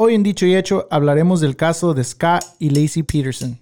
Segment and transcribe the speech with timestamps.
[0.00, 3.58] Hoy en Dicho y Hecho hablaremos del caso de Scott y Lacey Peterson.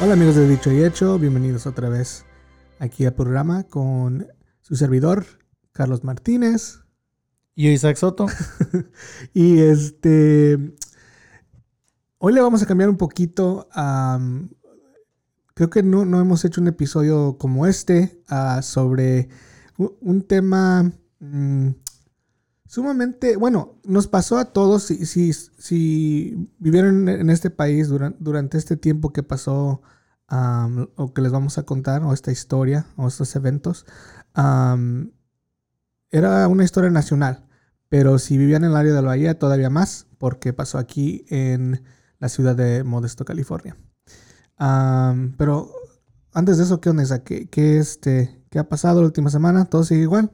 [0.00, 2.24] Hola amigos de Dicho y Hecho, bienvenidos otra vez
[2.78, 4.26] aquí al programa con
[4.60, 5.24] su servidor,
[5.72, 6.80] Carlos Martínez.
[7.54, 8.26] Y Isaac Soto.
[9.34, 10.76] y este,
[12.18, 13.68] hoy le vamos a cambiar un poquito
[15.58, 18.22] creo que no, no, hemos hecho un episodio como este
[18.62, 19.28] sobre
[19.76, 21.70] un, tema mm,
[22.64, 28.56] sumamente, bueno, nos pasó a todos si, si, si vivieron en este país durante, durante
[28.56, 29.82] este tiempo que pasó
[30.30, 33.86] o que les vamos a contar, o esta historia, o estos eventos,
[36.10, 37.46] era una historia nacional.
[37.88, 41.82] Pero si vivían en el área de la Bahía, todavía más, porque pasó aquí en
[42.18, 43.76] la ciudad de Modesto, California.
[44.56, 45.70] pero
[46.32, 47.24] antes de eso, ¿qué onda?
[47.24, 49.66] ¿Qué, qué, este, ¿Qué ha pasado la última semana?
[49.66, 50.30] ¿Todo sigue igual?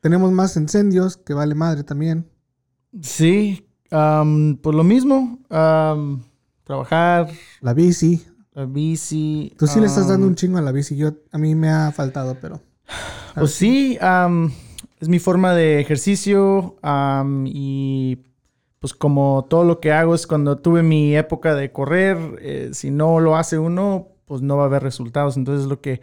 [0.00, 2.28] Tenemos más incendios, que vale madre también.
[3.00, 5.38] Sí, pues lo mismo.
[6.64, 7.30] trabajar.
[7.60, 8.26] La bici.
[8.54, 9.52] La bici.
[9.58, 10.96] Tú sí le estás dando un chingo a la bici.
[10.96, 12.60] Yo, a mí me ha faltado, pero.
[13.34, 13.98] Pues sí,
[15.00, 16.76] es mi forma de ejercicio.
[17.46, 18.18] y
[18.78, 22.90] pues como todo lo que hago es cuando tuve mi época de correr, eh, si
[22.90, 25.36] no lo hace uno, pues no va a haber resultados.
[25.36, 26.00] Entonces lo que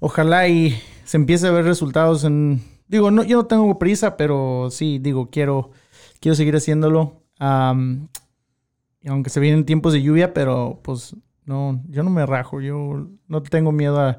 [0.00, 2.62] ojalá y se empiece a ver resultados en...
[2.88, 5.70] Digo, no, yo no tengo prisa, pero sí, digo, quiero,
[6.18, 7.22] quiero seguir haciéndolo.
[7.38, 11.14] y aunque se vienen tiempos de lluvia, pero pues
[11.46, 14.16] no, yo no me rajo, yo no tengo miedo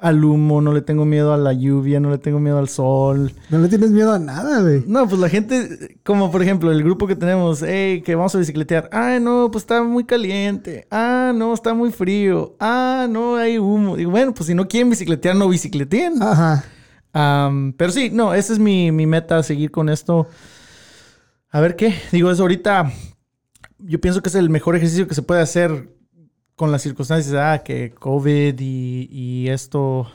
[0.00, 3.32] al humo, no le tengo miedo a la lluvia, no le tengo miedo al sol.
[3.48, 4.84] No le tienes miedo a nada, güey.
[4.86, 8.38] No, pues la gente, como por ejemplo el grupo que tenemos, hey, que vamos a
[8.38, 8.90] bicicletear.
[8.92, 10.86] Ah, no, pues está muy caliente.
[10.90, 12.56] Ah, no, está muy frío.
[12.60, 13.96] Ah, no, hay humo.
[13.96, 16.22] Digo, bueno, pues si no quieren bicicletear, no bicicleteen.
[16.22, 16.64] Ajá.
[17.78, 20.28] pero sí, no, esa es mi, mi meta, seguir con esto.
[21.50, 21.94] A ver qué.
[22.12, 22.92] Digo, es ahorita.
[23.78, 25.95] Yo pienso que es el mejor ejercicio que se puede hacer
[26.56, 30.10] con las circunstancias, ah, que COVID y, esto,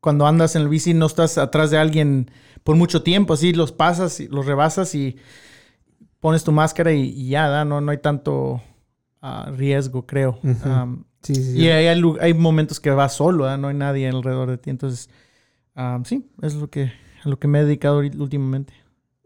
[0.00, 2.30] cuando andas en el bici no estás atrás de alguien
[2.64, 5.16] por mucho tiempo, así los pasas, los rebasas y
[6.20, 8.62] pones tu máscara y, ya, no, no hay tanto
[9.20, 10.40] ah, riesgo, creo.
[11.22, 11.86] sí, sí, y hay,
[12.20, 15.10] hay, momentos que vas solo, no hay nadie alrededor de ti, entonces,
[16.04, 16.92] sí, es lo que,
[17.24, 18.72] a lo que me he dedicado últimamente.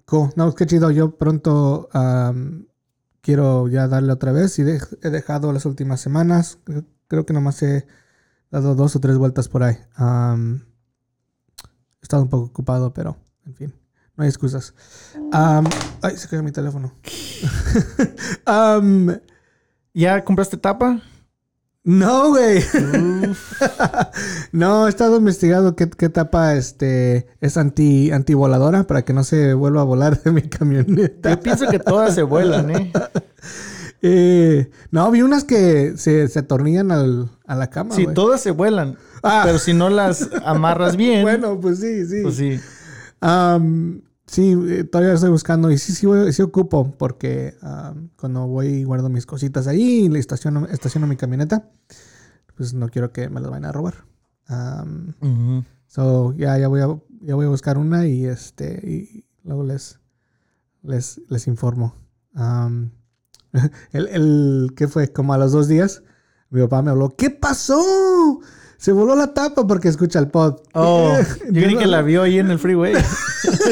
[0.06, 0.30] Cool.
[0.34, 0.90] No, qué chido.
[0.90, 1.88] Yo pronto
[3.22, 6.58] quiero ya darle otra vez y he dejado las últimas semanas.
[7.08, 7.86] Creo que nomás he
[8.50, 9.78] dado dos o tres vueltas por ahí.
[9.98, 10.58] he
[12.02, 13.16] estado un poco ocupado, pero
[13.46, 13.74] en fin,
[14.16, 14.74] no hay excusas.
[15.32, 16.94] ay, se cayó mi teléfono.
[19.94, 21.02] ¿Ya compraste tapa?
[21.84, 22.62] No, güey.
[24.52, 29.54] no, he estado investigando qué, qué tapa este, es anti, voladora para que no se
[29.54, 31.30] vuelva a volar de mi camioneta.
[31.30, 32.92] Yo pienso que todas se vuelan, ¿eh?
[34.02, 37.96] eh no, vi unas que se, se atornillan al, a la cama.
[37.96, 38.96] Sí, todas se vuelan.
[39.24, 39.42] Ah.
[39.44, 41.22] Pero si no las amarras bien.
[41.22, 42.22] bueno, pues sí, sí.
[42.22, 42.60] Pues sí.
[44.32, 47.54] Sí, eh, todavía estoy buscando y sí, sí, sí ocupo porque
[48.16, 51.68] cuando voy y guardo mis cositas ahí y le estaciono, estaciono mi camioneta,
[52.56, 54.06] pues no quiero que me las vayan a robar.
[55.86, 56.86] So, ya, ya, voy a,
[57.20, 60.00] ya voy a buscar una y este y luego les,
[60.82, 61.94] les, les informo.
[63.92, 65.12] el, el, ¿qué fue?
[65.12, 66.04] Como a los dos días,
[66.48, 68.40] mi papá me habló, ¿qué pasó?
[68.82, 70.56] Se voló la tapa porque escucha el pod.
[70.72, 71.16] Oh,
[71.52, 72.94] yo creí que la vio ahí en el freeway.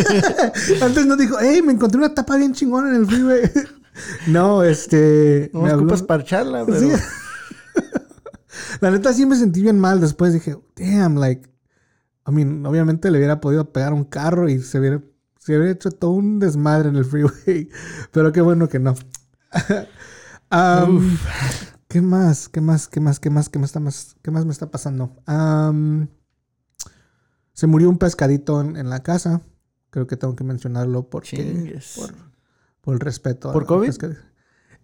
[0.82, 3.50] Antes no dijo, hey, me encontré una tapa bien chingona en el freeway.
[4.28, 5.50] no, este.
[5.52, 6.78] No me ocupas parcharla, pero.
[6.78, 6.92] Sí.
[8.80, 10.00] la neta sí me sentí bien mal.
[10.00, 11.50] Después dije, damn, like.
[12.28, 15.02] I mean, obviamente le hubiera podido pegar un carro y se hubiera,
[15.40, 17.68] se hubiera hecho todo un desmadre en el freeway.
[18.12, 18.94] Pero qué bueno que no.
[20.52, 21.18] um,
[21.90, 22.48] ¿Qué más?
[22.48, 22.86] ¿Qué más?
[22.86, 23.18] ¿Qué más?
[23.18, 23.48] ¿Qué más?
[23.48, 25.12] ¿Qué más, está más, qué más me está pasando?
[27.52, 29.42] se murió un pescadito en, la casa.
[29.90, 32.14] Creo que tengo que mencionarlo porque por,
[32.80, 33.52] por, el respeto.
[33.52, 33.90] ¿Por COVID?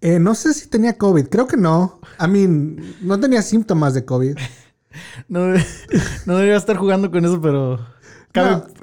[0.01, 1.29] Eh, no sé si tenía COVID.
[1.29, 2.01] Creo que no.
[2.21, 4.37] I mean, no tenía síntomas de COVID.
[5.29, 5.55] no,
[6.27, 7.79] no debería estar jugando con eso, pero...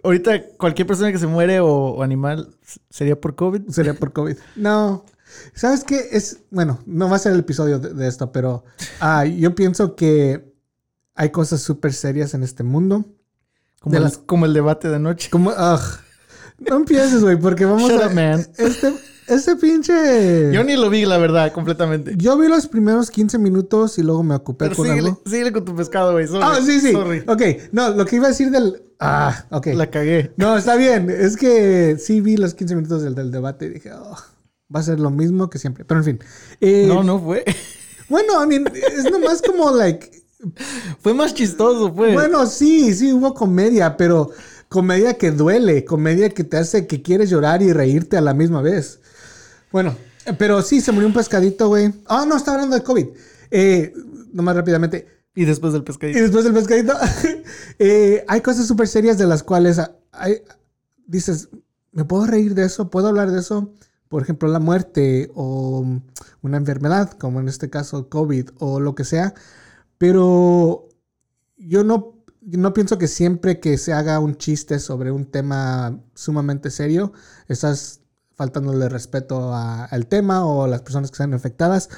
[0.01, 2.55] Ahorita cualquier persona que se muere o, animal
[2.89, 3.67] sería por COVID.
[3.67, 4.37] Sería por COVID.
[4.55, 5.03] No,
[5.53, 6.09] ¿Sabes qué?
[6.11, 8.63] Es, bueno, no va a ser el episodio de, esto, pero
[8.99, 10.51] ah, yo pienso que
[11.15, 13.05] hay cosas súper serias en este mundo.
[13.79, 15.29] Como, De el, las- como el debate de anoche.
[15.29, 15.81] Como, ugh.
[16.59, 18.07] no empieces, güey, porque vamos Shut a...
[18.07, 18.47] up, man.
[18.57, 18.93] Este,
[19.27, 20.51] este pinche...
[20.53, 22.13] Yo ni lo vi, la verdad, completamente.
[22.17, 25.21] Yo vi los primeros 15 minutos y luego me ocupé Pero con síguele, algo.
[25.25, 26.27] síguele con tu pescado, güey.
[26.41, 26.91] Ah, sí, sí.
[26.93, 27.23] Sorry.
[27.27, 27.41] Ok,
[27.71, 28.81] no, lo que iba a decir del...
[28.99, 29.67] Ah, ok.
[29.75, 30.31] La cagué.
[30.37, 31.09] No, está bien.
[31.09, 34.15] Es que sí vi los 15 minutos del, del debate y dije, oh,
[34.73, 35.85] va a ser lo mismo que siempre.
[35.85, 36.19] Pero en fin.
[36.61, 37.43] Eh, No, no fue.
[38.09, 40.11] Bueno, I mean, es nomás como, like...
[40.99, 42.13] Fue más chistoso, pues.
[42.13, 44.29] Bueno, sí, sí hubo comedia, pero
[44.67, 48.61] comedia que duele, comedia que te hace que quieres llorar y reírte a la misma
[48.61, 48.99] vez.
[49.71, 49.95] Bueno,
[50.37, 51.93] pero sí, se murió un pescadito, güey.
[52.05, 53.07] Ah, no, está hablando de COVID.
[53.51, 53.93] Eh,
[54.33, 55.07] nomás rápidamente.
[55.33, 56.19] Y después del Y pescadito.
[56.19, 56.93] después del pescadito,
[57.79, 60.41] eh, hay cosas súper serias de las cuales ah, hay,
[61.07, 61.49] dices,
[61.91, 62.89] ¿me puedo reír de eso?
[62.89, 63.71] ¿Puedo hablar de eso?
[64.09, 65.85] Por ejemplo, la muerte o
[66.41, 69.33] una enfermedad, como en este caso COVID o lo que sea.
[69.97, 70.89] Pero
[71.57, 76.69] yo no, no pienso que siempre que se haga un chiste sobre un tema sumamente
[76.71, 77.13] serio,
[77.47, 78.01] estás
[78.35, 81.89] faltándole respeto a- al tema o a las personas que están afectadas.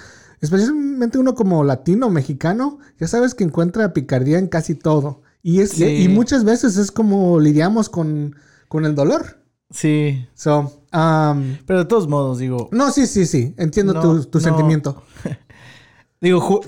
[0.41, 5.21] Especialmente uno como latino, mexicano, ya sabes que encuentra picardía en casi todo.
[5.41, 5.85] Y, es, Sí.
[5.85, 8.35] y muchas veces es como lidiamos con,
[8.67, 9.39] con el dolor.
[9.71, 10.27] Sí.
[10.35, 12.69] So, um, Pero de todos modos, digo.
[12.71, 13.53] no, sí, sí, sí.
[13.57, 14.43] Entiendo No, tu, tu no.
[14.43, 15.03] sentimiento.
[16.21, 16.61] Digo,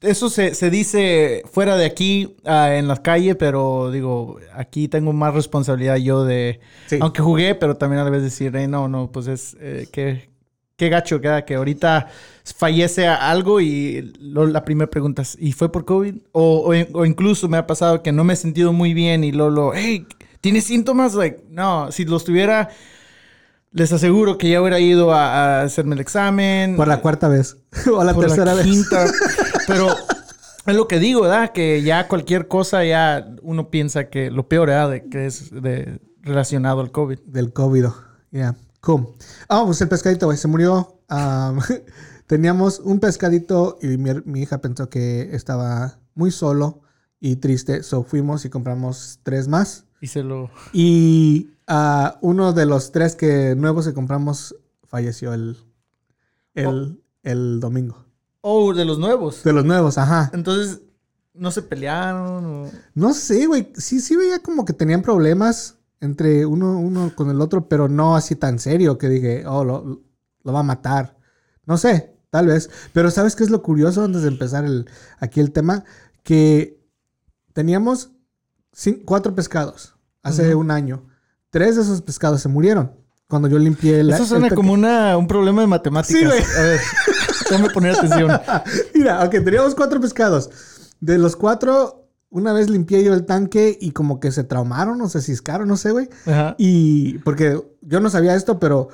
[0.00, 5.12] eso se, se dice fuera de aquí, ah, en la calle, pero digo, aquí tengo
[5.12, 6.60] más responsabilidad yo de.
[6.86, 6.98] Sí.
[7.00, 9.56] Aunque jugué, pero también a la vez decir, eh, no, no, pues es.
[9.60, 10.28] eh, que,
[10.76, 12.08] qué gacho queda que ahorita
[12.56, 16.14] fallece algo y lo- la primera pregunta es, ¿y fue por COVID?
[16.32, 19.32] O, o, o incluso me ha pasado que no me he sentido muy bien y
[19.32, 20.06] Lolo, hey,
[20.40, 21.14] ¿tienes síntomas?
[21.14, 22.70] Like, no, si los tuviera,
[23.72, 26.76] les aseguro que ya hubiera ido a, a hacerme el examen.
[26.76, 27.56] Por la cuarta vez.
[27.92, 28.64] o la por tercera la vez.
[28.64, 29.06] quinta.
[29.66, 29.88] Pero
[30.66, 31.52] es lo que digo, ¿verdad?
[31.52, 34.90] Que ya cualquier cosa ya uno piensa que lo peor, ¿verdad?
[34.90, 37.20] De que es de, relacionado al COVID.
[37.20, 37.86] Del COVID.
[38.30, 38.56] Yeah.
[38.80, 39.08] Cool.
[39.48, 41.00] Ah, pues el pescadito, güey, se murió.
[41.10, 41.60] Um,
[42.26, 46.80] teníamos un pescadito y mi, mi hija pensó que estaba muy solo
[47.20, 47.82] y triste.
[47.82, 49.84] So fuimos y compramos tres más.
[50.00, 50.50] Y se lo...
[50.72, 54.54] Y ah, uno de los tres que nuevos que compramos
[54.84, 55.56] falleció el,
[56.54, 58.04] el, el domingo.
[58.40, 59.42] Oh, de los nuevos.
[59.44, 60.30] De los nuevos, ajá.
[60.32, 60.80] Entonces,
[61.34, 62.44] ¿no se pelearon?
[62.46, 63.72] o- No sé, güey.
[63.76, 68.16] Sí, sí veía como que tenían problemas entre uno, uno con el otro, pero no
[68.16, 70.02] así tan serio que dije, oh, lo,
[70.42, 71.18] lo va a matar.
[71.66, 72.70] No sé, tal vez.
[72.94, 74.88] Pero ¿sabes qué es lo curioso antes de empezar el,
[75.18, 75.84] aquí el tema?
[76.22, 76.80] Que
[77.52, 78.12] teníamos
[79.04, 81.04] cuatro pescados hace un año.
[81.50, 82.92] Tres de esos pescados se murieron
[83.28, 84.16] cuando yo limpié la...
[84.16, 86.20] Eso suena como una, un problema de matemáticas.
[86.20, 86.38] Sí, güey.
[86.58, 86.80] A ver,
[87.50, 88.30] déjame poner atención.
[88.94, 90.50] Mira, ok, teníamos cuatro pescados.
[91.00, 95.08] De los cuatro, una vez limpié yo el tanque y como que se traumaron o
[95.08, 96.08] se ciscaron, no sé, güey.
[96.26, 96.54] Ajá.
[96.58, 98.88] Y porque yo no sabía esto, pero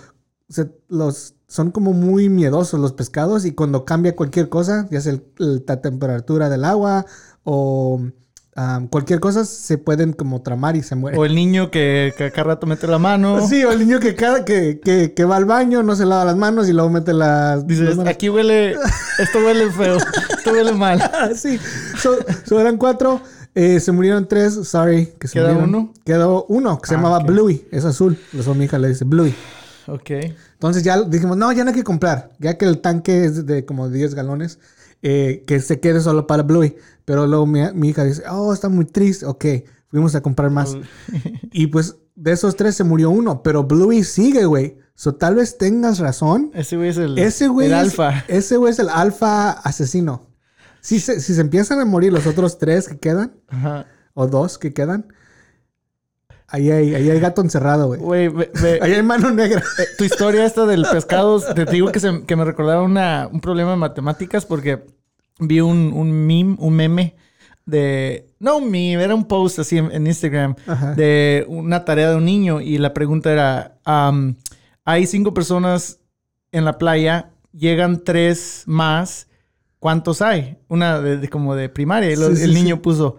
[0.48, 5.12] se- los, son como muy miedosos los pescados y cuando cambia cualquier cosa, ya sea
[5.12, 7.04] el- el- la temperatura del agua
[7.44, 8.00] o
[8.90, 11.20] cualquier cosa, se pueden como tramar y se mueren.
[11.20, 13.40] O el niño que, cada rato mete la mano.
[13.48, 16.24] Sí, o el niño que, cada, que, que, que va al baño, no se lava
[16.24, 17.66] las manos y luego mete las...
[17.66, 18.12] Dices, las manos.
[18.12, 18.74] aquí huele...
[19.18, 19.96] Esto huele feo.
[20.36, 20.98] Esto huele mal.
[21.12, 21.58] Ah, sí.
[21.98, 22.16] So,
[22.46, 23.20] so eran cuatro.
[23.54, 24.54] eh, se murieron tres.
[24.68, 25.12] Sorry.
[25.18, 25.68] Que se ¿Queda murieron.
[25.74, 25.92] uno?
[26.04, 27.26] Quedó uno que se Ah, llamaba ok.
[27.26, 27.66] Bluey.
[27.70, 28.18] Es azul.
[28.32, 29.34] Eso mi hija le dice Bluey.
[29.86, 30.10] Ok.
[30.54, 32.30] Entonces ya dijimos, no, ya no hay que comprar.
[32.38, 34.58] Ya que el tanque es de como 10 galones.
[35.02, 36.76] Eh, que se quede solo para Bluey.
[37.04, 39.26] Pero luego mi, mi hija dice, oh, está muy triste.
[39.26, 39.44] Ok.
[39.88, 40.76] Fuimos a comprar más.
[41.52, 43.42] Y pues de esos tres se murió uno.
[43.42, 44.78] Pero Bluey sigue, güey.
[44.94, 46.50] So tal vez tengas razón.
[46.54, 48.24] Ese güey es el, Ese güey el es, alfa.
[48.28, 50.26] Ese güey es el alfa asesino.
[50.80, 53.86] Si se, si se empiezan a morir los otros tres que quedan, Ajá.
[54.14, 55.12] o dos que quedan,
[56.48, 58.30] ahí hay, ahí hay gato encerrado, güey.
[58.80, 59.60] Ahí hay mano negra.
[59.78, 63.40] eh, tu historia esta del pescado, te digo que, se- que me recordaba una- un
[63.40, 64.84] problema de matemáticas porque
[65.38, 67.16] vi un, un meme, un meme
[67.64, 68.28] de...
[68.38, 70.94] No un meme, era un post así en, en Instagram Ajá.
[70.94, 74.36] de una tarea de un niño y la pregunta era, am,
[74.84, 75.98] hay cinco personas
[76.52, 79.26] en la playa, llegan tres más,
[79.78, 80.58] ¿cuántos hay?
[80.68, 82.10] Una de, de- como de primaria.
[82.12, 82.54] Y Sí, sí, el sí.
[82.54, 83.16] niño puso,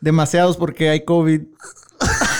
[0.00, 1.42] demasiados porque hay COVID.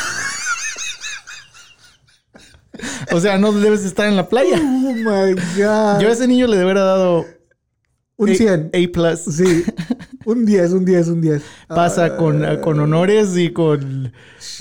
[3.12, 4.56] o sea, no debes estar en la playa.
[4.62, 6.00] Oh my God.
[6.00, 7.24] Yo a ese niño le hubiera dado
[8.16, 8.70] un A, 100.
[8.74, 9.20] A plus.
[9.34, 9.64] Sí.
[10.26, 11.42] Un 10, un 10, un 10.
[11.68, 14.12] Pasa con, con honores y con...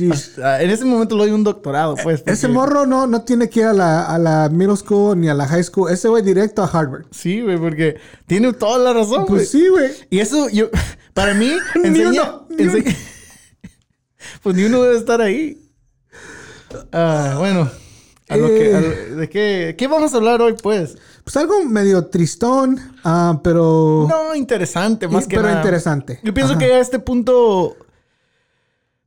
[0.10, 2.24] Hasta- en ese momento lo doy un doctorado, pues.
[2.26, 5.28] Ese porque- morro no, no tiene que ir a la, a la middle school ni
[5.28, 5.92] a la high school.
[5.92, 7.06] Ese güey directo a Harvard.
[7.12, 9.26] Sí, güey, porque tiene toda la razón.
[9.28, 9.92] Pues sí, güey.
[10.10, 10.70] Y eso, yo,
[11.14, 12.10] para mí, Ni enseña...
[12.24, 12.96] uno, ni ense-
[14.42, 15.70] pues ni uno debe estar ahí.
[16.94, 17.70] Ah, bueno.
[18.30, 20.98] A lo que, a lo- ¿De qué, qué vamos a hablar hoy, pues?
[21.24, 24.06] Pues algo medio tristón, ah, pero...
[24.10, 25.60] No, interesante, más que pero nada.
[25.60, 26.20] interesante.
[26.24, 26.60] Yo pienso Ajá.
[26.60, 27.76] que a este punto...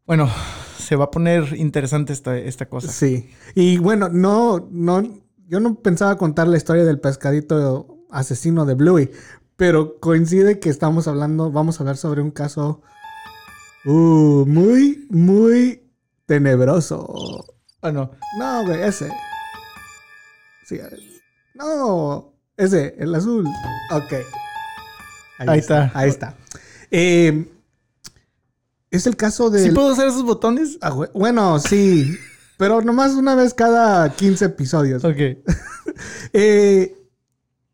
[0.06, 0.28] Bueno,
[0.78, 2.88] se va a poner interesante esta, esta cosa.
[2.90, 3.30] Sí.
[3.54, 5.02] Y bueno, no, no,
[5.48, 9.10] yo no pensaba contar la historia del pescadito asesino de Bluey,
[9.56, 12.82] pero coincide que estamos hablando, vamos a hablar sobre un caso
[13.84, 15.88] uh, muy, muy
[16.26, 17.46] tenebroso.
[17.82, 19.10] Bueno, No, güey, ese.
[20.64, 20.78] Sí,
[21.54, 23.44] no, ese, el azul.
[23.90, 24.12] Ok.
[25.38, 25.90] Ahí está.
[25.92, 26.36] Ahí está.
[26.90, 27.50] Eh,
[28.90, 29.64] es el caso de...
[29.64, 30.78] ¿sí puedo hacer esos botones?
[30.80, 32.16] Ah, Bueno, sí.
[32.56, 35.04] Pero nomás una vez cada 15 episodios.
[35.04, 35.16] Ok.
[36.32, 36.96] Eh,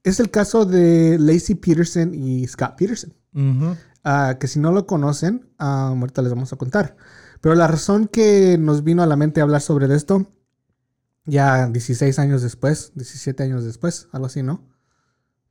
[0.02, 3.14] es el caso de Lacey Peterson y Scott Peterson.
[4.02, 6.96] Ah, que si no lo conocen, ah, ahorita les vamos a contar.
[7.40, 10.26] Pero la razón que nos vino a la mente hablar sobre esto,
[11.24, 14.66] ya 16 años después, 17 años después, algo así, ¿no?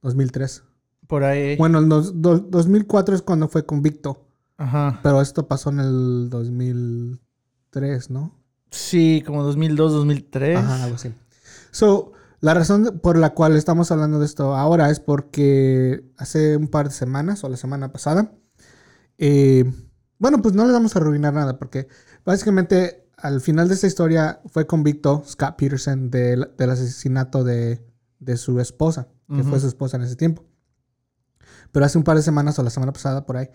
[0.02, 0.64] 2003.
[1.08, 1.56] Por ahí.
[1.58, 4.28] Bueno, el dos- do- 2004 es cuando fue convicto,
[4.58, 5.00] Ajá.
[5.04, 8.38] pero esto pasó en el 2003, ¿no?
[8.72, 10.58] Sí, como 2002, 2003.
[10.58, 11.14] Ajá, algo así.
[11.72, 16.68] So, la razón por la cual estamos hablando de esto ahora es porque hace un
[16.68, 18.34] par de semanas o la semana pasada,
[19.18, 19.64] eh,
[20.20, 21.88] bueno, pues no les vamos a arruinar nada porque
[22.26, 27.84] básicamente al final de esta historia fue convicto Scott Peterson del, del asesinato de,
[28.20, 30.46] de su esposa, que fue su esposa en ese tiempo.
[31.72, 33.50] Pero hace un par de semanas o la semana pasada por ahí,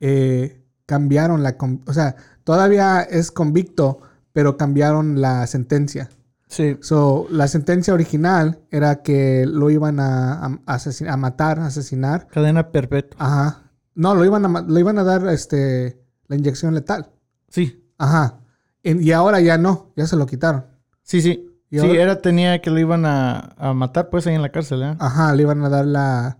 [0.00, 1.56] eh, cambiaron la...
[1.86, 4.00] O sea, todavía es convicto,
[4.32, 6.10] pero cambiaron la sentencia.
[6.48, 6.76] Sí.
[6.82, 12.26] So, la sentencia original era que lo iban a, a, asesin- a matar, asesinar.
[12.28, 13.16] Cadena perpetua.
[13.18, 13.72] Ajá.
[13.94, 17.10] No, lo iban a, le iban a dar este, la inyección letal.
[17.48, 17.84] Sí.
[17.98, 18.40] Ajá.
[18.82, 20.66] Y ahora ya no, ya se lo quitaron.
[21.02, 21.50] Sí, sí.
[21.70, 22.02] ¿Y Sí, ahora?
[22.02, 24.96] era, tenía que lo iban a, a matar pues ahí en la cárcel, ¿eh?
[24.98, 26.38] Ajá, le iban a dar la.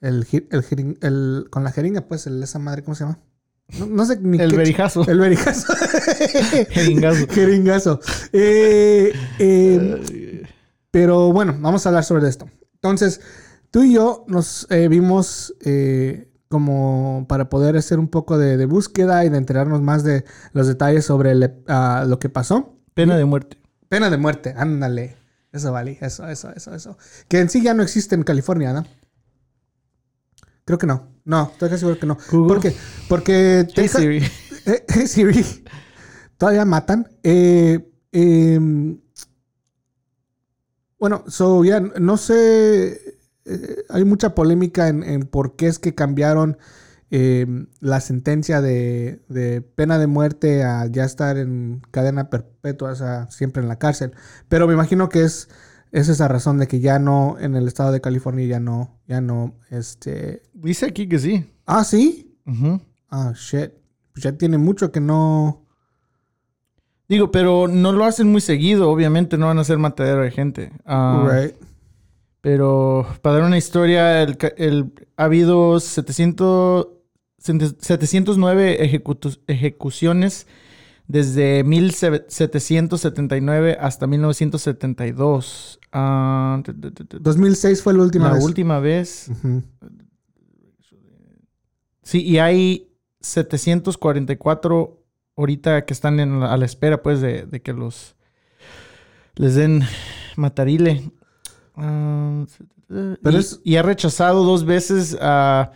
[0.00, 3.18] El, el, el- con la jeringa, pues, el, esa madre, ¿cómo se llama?
[3.78, 5.06] No, no sé ni El qué berijazo.
[5.06, 5.72] El berijazo.
[6.70, 7.26] Jeringazo.
[7.28, 8.00] Jeringazo.
[8.32, 10.42] Eh, eh,
[10.90, 12.48] Pero bueno, vamos a hablar sobre esto.
[12.74, 13.20] Entonces,
[13.70, 18.66] tú y yo nos eh, vimos eh, como para poder hacer un poco de, de
[18.66, 22.76] búsqueda y de enterarnos más de los detalles sobre el, ah, lo que pasó.
[22.92, 23.56] Pena de muerte.
[23.88, 25.16] Pena de muerte, ándale.
[25.52, 26.98] Eso vale, eso, eso, eso, eso.
[27.28, 28.84] Que en sí ya no existe en California, ¿no?
[30.64, 31.06] Creo que no.
[31.24, 32.18] No, estoy casi seguro que no.
[32.32, 32.48] Google.
[32.54, 32.76] ¿Por qué?
[33.08, 34.16] Porque Hey, Texas- Siri.
[34.66, 35.44] eh, eh, Siri.
[36.36, 37.08] Todavía matan.
[37.22, 37.78] Eh,
[38.10, 38.98] em,
[40.98, 43.09] bueno, so ya no sé.
[43.44, 46.58] Eh, hay mucha polémica en, en por qué es que cambiaron
[47.10, 52.94] em, la sentencia de, de pena de muerte a ya estar en cadena perpetua, o
[52.94, 54.12] sea, siempre en la cárcel.
[54.48, 55.48] Pero me imagino que es,
[55.92, 59.20] es esa razón de que ya no, en el estado de California ya no, ya
[59.20, 60.42] no, este.
[60.52, 61.50] Dice aquí que sí.
[61.66, 62.36] Ah, sí.
[63.08, 63.72] Ah, shit.
[64.12, 65.66] Pues ya tiene mucho que no.
[67.08, 68.88] Digo, pero no lo hacen muy seguido.
[68.90, 70.72] Obviamente no van a ser matadero de gente.
[70.84, 71.54] Ah, Right.
[72.40, 76.88] Pero para dar una historia, el, el- ha habido 700,
[77.38, 80.46] 709 ejecutu- ejecuciones
[81.06, 85.80] desde 1779 hasta 1972.
[85.92, 88.44] Ah, t- t- t- t- 2006 fue la última la vez.
[88.44, 89.26] última vez.
[89.28, 89.62] Ujú.
[92.02, 92.88] Sí, y hay
[93.20, 94.96] 744
[95.36, 98.16] ahorita que están en la- a la espera, pues, de, de que los
[99.36, 99.82] les den
[100.36, 101.10] matarile.
[101.76, 105.72] Pero y, es- y ha rechazado dos veces a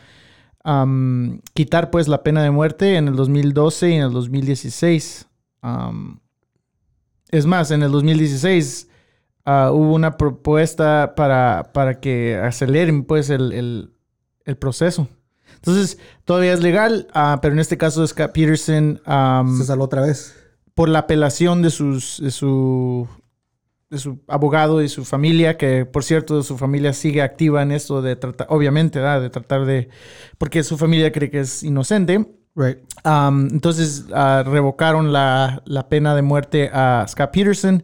[1.53, 5.29] quitar, pues, la pena de muerte en el 2012 y en el 2016.
[5.63, 6.21] Am,
[7.31, 8.89] es más, en el 2016
[9.45, 13.91] ah, hubo una propuesta para, para que aceleren, pues, el, el-
[14.45, 15.09] el proceso.
[15.57, 19.01] Entonces, todavía es legal, ah, pero en este caso Scott Peterson,
[19.59, 20.35] Se salvó otra vez.
[20.75, 23.09] por la apelación de, sus, de, su,
[23.95, 28.03] de su abogado y su familia, que por cierto su familia sigue activa en esto
[28.03, 29.23] de tratar, obviamente, ¿verdad?
[29.23, 29.89] de tratar de,
[30.39, 32.27] porque su familia cree que es inocente.
[32.57, 32.79] Right.
[33.03, 37.83] Am, entonces ah, revocaron la, la pena de muerte a Scott Peterson,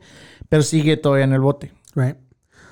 [0.48, 1.72] pero sigue todavía en el bote.
[1.94, 2.16] Right.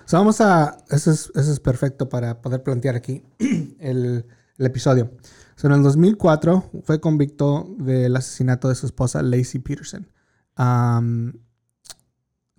[0.05, 0.79] So vamos a.
[0.91, 3.23] Eso es, eso es perfecto para poder plantear aquí
[3.81, 4.27] el,
[4.57, 5.11] el episodio.
[5.57, 10.09] So, en el 2004 fue convicto del asesinato de su esposa Lacey Peterson.
[10.57, 11.33] Um,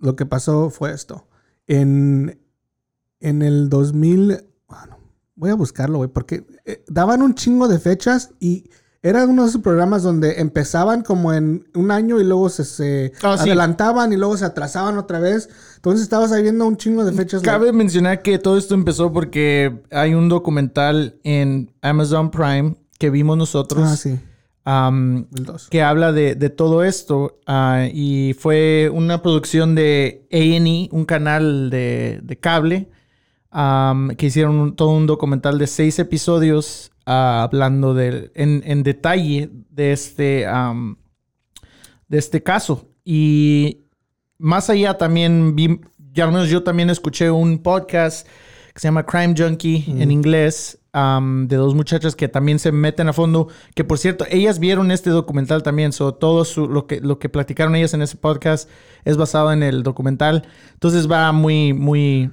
[0.00, 1.26] lo que pasó fue esto.
[1.66, 2.40] En,
[3.20, 4.44] en el 2000...
[4.68, 4.98] Bueno,
[5.36, 8.70] voy a buscarlo, güey, porque eh, daban un chingo de fechas y
[9.02, 13.12] era uno de esos programas donde empezaban como en un año y luego se, se
[13.22, 13.44] Ah, sí.
[13.48, 15.48] adelantaban y luego se atrasaban otra vez.
[15.76, 17.40] Entonces estabas ahí viendo un chingo de fechas.
[17.42, 23.38] Cabe mencionar que todo esto empezó porque hay un documental en Amazon Prime que vimos
[23.38, 24.20] nosotros Ah, sí.
[24.64, 25.68] Am, 2002.
[25.68, 31.70] que habla de, de todo esto ah, y fue una producción de A&E, un canal
[31.70, 32.88] de, de cable,
[34.16, 39.50] que hicieron un- todo un documental de seis episodios ah, hablando de, en, en detalle
[39.70, 40.46] de este,
[42.08, 42.86] de este caso.
[43.04, 43.78] Y
[44.38, 45.80] más allá también vi,
[46.12, 48.26] ya al menos yo también escuché un podcast
[48.72, 53.12] que se llama Crime Junkie en inglés, de dos muchachas que también se meten a
[53.12, 57.18] fondo, que por cierto, ellas vieron este documental también, so, todo su- lo, que, lo
[57.18, 58.68] que platicaron ellas en ese podcast
[59.04, 62.30] es basado en el documental, entonces va muy, muy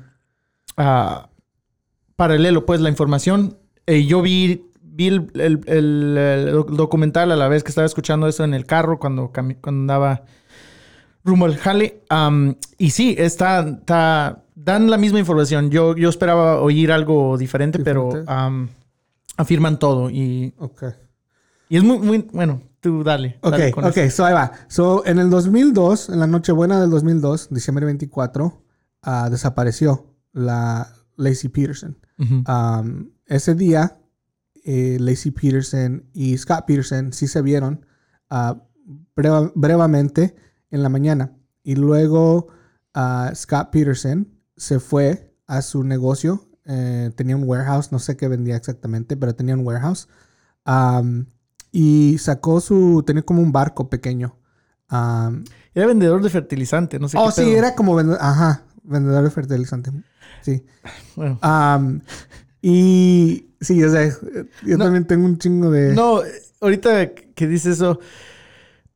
[0.76, 1.30] ah,
[2.16, 3.58] paralelo pues la información.
[3.86, 7.86] Eh, yo vi, vi el, el- el- el doc- documental a la vez que estaba
[7.86, 10.24] escuchando eso en el carro cuando, cuando andaba
[11.24, 12.02] rumbo al jale.
[12.80, 15.71] Y sí, está, está- dan la misma información.
[15.71, 18.09] Yo, yo esperaba oír algo diferente, pero
[19.38, 20.09] afirman todo.
[20.09, 20.83] Y, Ok.
[21.69, 23.38] y es muy, muy, bueno, tú dale.
[23.41, 24.17] Ok, dale ok, eso.
[24.17, 24.51] so ahí va.
[24.67, 28.62] So, en el 2002, en la Nochebuena del 2002, diciembre 24,
[29.03, 31.97] ah, desapareció la Lacey Peterson.
[32.19, 34.00] Um, ese día,
[34.65, 37.86] eh, Lacey Peterson y Scott Peterson sí se vieron
[38.29, 38.57] ah,
[39.15, 40.36] breva- brevemente
[40.71, 41.31] en la mañana.
[41.63, 42.47] Y luego
[42.93, 44.27] ah, Scott Peterson
[44.58, 46.44] se fue a su negocio.
[46.66, 50.10] eh, tenía un warehouse, no sé qué vendía exactamente, pero tenía un warehouse.
[50.66, 51.26] Um,
[51.72, 54.36] y sacó su, tenía como un barco pequeño.
[54.92, 57.58] Um, Era vendedor de fertilizante, no sé oh, qué sí, pedo.
[57.58, 59.92] era como vendedor, ajá, vendedor de fertilizante.
[60.42, 60.66] Sí.
[61.16, 61.40] Bueno.
[61.42, 62.02] Am,
[62.62, 64.06] y sí, o sea,
[64.66, 64.84] yo No.
[64.86, 65.94] también tengo un chingo de.
[65.94, 66.20] No,
[66.62, 68.00] ahorita que dices eso,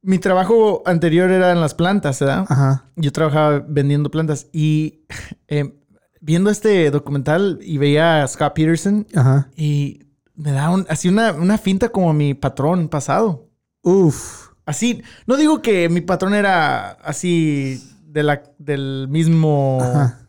[0.01, 2.46] mi trabajo anterior era en las plantas, ¿verdad?
[2.50, 2.86] Ajá.
[2.96, 5.02] Yo trabajaba vendiendo plantas y
[5.47, 5.73] eh,
[6.19, 9.49] viendo este documental y veía a Scott Peterson Ajá.
[9.56, 10.04] y
[10.36, 13.47] me da un- así una, una finta como mi patrón pasado.
[13.84, 14.49] Uf.
[14.65, 20.19] Así, no digo que mi patrón era así de la, del mismo, Ajá.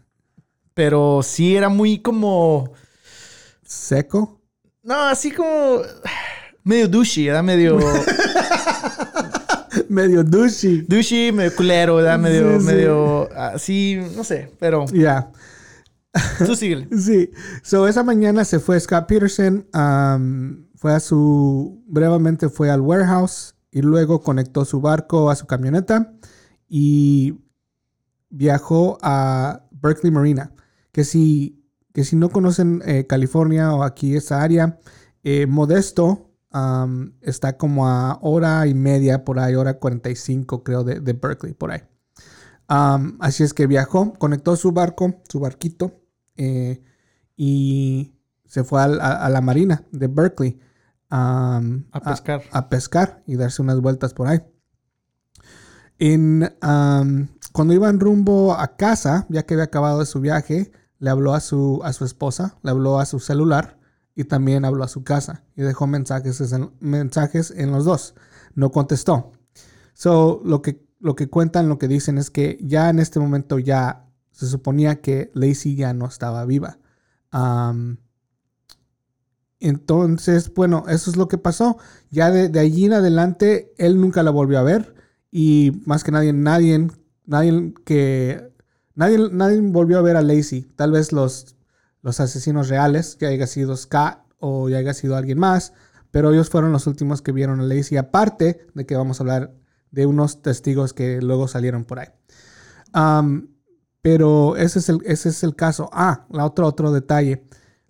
[0.75, 2.73] pero sí era muy como,
[3.62, 4.40] Seco.
[4.83, 5.81] no, así como
[6.64, 7.42] medio douchey, ¿verdad?
[7.42, 7.79] Medio
[9.88, 10.82] Medio douchey.
[10.82, 12.18] douchey, medio culero, ¿verdad?
[12.18, 12.66] Medio, Sí, sí.
[12.66, 15.30] medio así, no sé, pero Ya.
[16.46, 16.88] tú síguele.
[16.98, 17.30] Sí.
[17.62, 19.66] So, esa mañana se fue Scott Peterson.
[19.72, 21.82] am, fue a su.
[21.87, 23.54] Brevemente fue al warehouse.
[23.70, 26.12] Y luego conectó su barco a su camioneta.
[26.68, 27.38] Y
[28.28, 30.52] viajó a Berkeley Marina.
[30.92, 34.78] Que si, que si no conocen eh, California o aquí esa área,
[35.24, 36.32] eh, Modesto
[37.21, 41.71] está como a hora y media por ahí, hora 45 creo de, de Berkeley, por
[41.73, 41.81] ahí.
[42.69, 46.01] Así es que viajó, conectó su barco, su barquito,
[46.37, 46.83] eh,
[47.37, 48.15] y
[48.47, 50.59] se fue al- a, a la marina de Berkeley
[51.11, 52.43] A pescar.
[52.53, 54.41] a pescar y darse unas vueltas por ahí.
[55.99, 56.51] En,
[57.53, 61.81] cuando iban rumbo a casa, ya que había acabado su viaje, le habló a su,
[61.85, 63.79] a su esposa, le habló a su celular
[64.14, 68.14] y también habló a su casa y dejó mensajes en, mensajes en los dos.
[68.55, 69.33] No contestó.
[69.94, 73.59] So, lo que, lo que cuentan, lo que dicen es que ya en este momento
[73.59, 76.79] ya se suponía que Lacey ya no estaba viva.
[79.61, 81.79] Entonces, bueno, eso es lo que pasó.
[82.11, 84.94] Ya de, de allí en adelante, él nunca la volvió a ver.
[85.31, 86.88] Y más que nadie, nadie,
[87.25, 88.51] nadie que.
[88.94, 90.62] Nadie, nadie volvió a ver a Lacey.
[90.77, 91.57] Tal vez los,
[92.03, 95.73] los asesinos reales, que haya sido Scott o ya haya sido alguien más.
[96.11, 97.97] Pero ellos fueron los últimos que vieron a Lacey.
[97.97, 99.55] Aparte de que vamos a hablar
[99.91, 102.09] de unos testigos que luego salieron por ahí.
[104.03, 105.88] Pero ese es, el, ese es el caso.
[105.93, 107.45] Ah, la otro, otro detalle.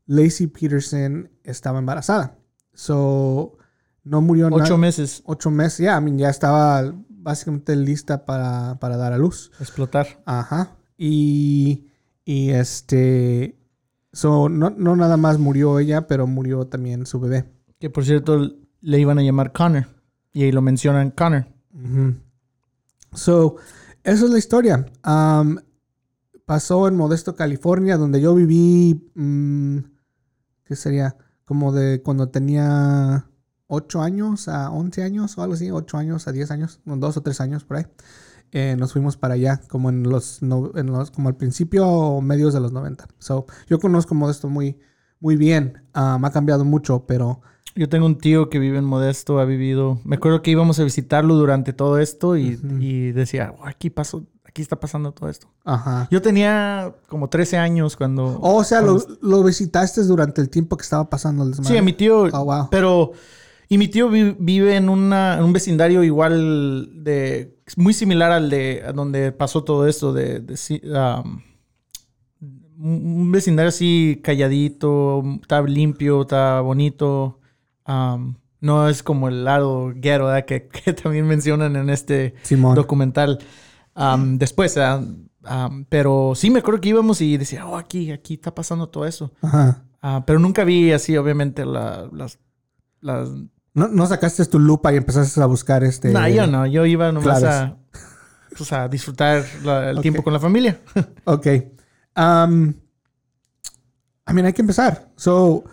[0.07, 2.39] Lacey Peterson estaba embarazada.
[2.75, 3.57] So,
[4.05, 8.79] no murió na- Ocho meses Ocho meses, ya, I mean, ya estaba básicamente lista para,
[8.79, 9.51] para dar a luz.
[9.59, 10.23] explotar.
[10.27, 10.77] Ajá.
[10.99, 11.87] Y,
[12.25, 13.59] y este.
[14.13, 17.45] So, no, no nada más murió ella, pero murió también su bebé.
[17.79, 19.87] Que por cierto le iban a llamar Connor.
[20.33, 21.47] Y ahí lo mencionan Connor.
[23.15, 23.57] So,
[24.05, 24.87] esa es la historia.
[25.03, 25.61] Am,
[26.45, 29.11] pasó en Modesto, California, donde yo viví.
[29.15, 29.79] mm,
[30.65, 31.17] ¿Qué sería?
[31.45, 33.27] Como de cuando tenía
[33.67, 37.23] 8 años a 11 años o algo así, 8 años a 10 años, 2 o
[37.23, 37.87] 3 años por ahí.
[38.55, 42.53] Eh, nos fuimos para allá, como en los, en los, como al principio o medios
[42.53, 43.09] de los 90.
[43.19, 44.79] So, yo conozco Modesto muy,
[45.21, 45.83] muy bien.
[45.95, 47.41] Um, ha cambiado mucho, pero...
[47.75, 49.99] Yo tengo un tío que vive en Modesto, ha vivido...
[50.05, 54.27] Me acuerdo que íbamos a visitarlo durante todo esto y, y decía, oh, aquí pasó,
[54.45, 55.49] aquí está pasando todo esto.
[55.65, 56.07] Ajá.
[56.11, 58.39] Yo tenía como 13 años cuando...
[58.43, 61.83] Oh, o sea, lo, lo, visitaste durante el tiempo que estaba pasando el Sí, a
[61.83, 62.25] mi tío...
[62.25, 62.69] Oh, wow.
[62.71, 63.13] Pero...
[63.73, 67.57] Y mi tío vive en, una, en un vecindario igual de...
[67.79, 70.41] Muy similar al de donde pasó todo esto, de...
[70.41, 71.41] de um,
[72.79, 77.41] un vecindario así calladito, está limpio, está bonito.
[77.89, 82.35] Um, no es como el lado ghetto que, que, también mencionan en este
[82.75, 83.39] documental.
[83.97, 84.79] Um, después,
[85.89, 89.33] pero sí me acuerdo que íbamos y decía, oh, aquí, aquí está pasando todo eso.
[89.41, 89.83] Ajá.
[90.03, 92.39] Uh, pero nunca vi así, obviamente, las...
[93.01, 93.31] las...
[93.75, 96.13] ¿No, ¿No, sacaste tu lupa y empezaste a buscar este...?
[96.13, 96.67] No, yo no.
[96.67, 97.77] Yo iba nomás a,
[98.57, 100.81] pues, a disfrutar el tiempo con la familia.
[101.25, 101.47] ok.
[102.17, 102.75] Um,
[104.29, 105.11] I mean, hay que empezar.
[105.17, 105.65] So,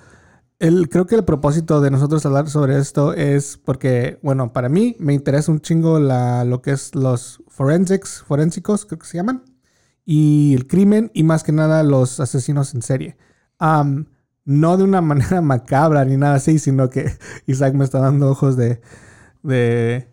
[0.59, 4.95] el, creo que el propósito de nosotros hablar sobre esto es porque, bueno, para mí
[4.99, 9.43] me interesa un chingo la, lo que es los forensics, forensicos, creo que se llaman,
[10.05, 13.17] y el crimen, y más que nada los asesinos en serie.
[13.59, 14.05] Um,
[14.49, 17.11] no de una manera macabra ni nada así, sino que
[17.45, 18.81] Isaac me está dando ojos de,
[19.43, 20.09] de,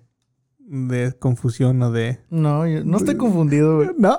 [0.59, 2.21] de confusión o de...
[2.31, 3.83] No, yo no estoy confundido.
[3.99, 4.19] No.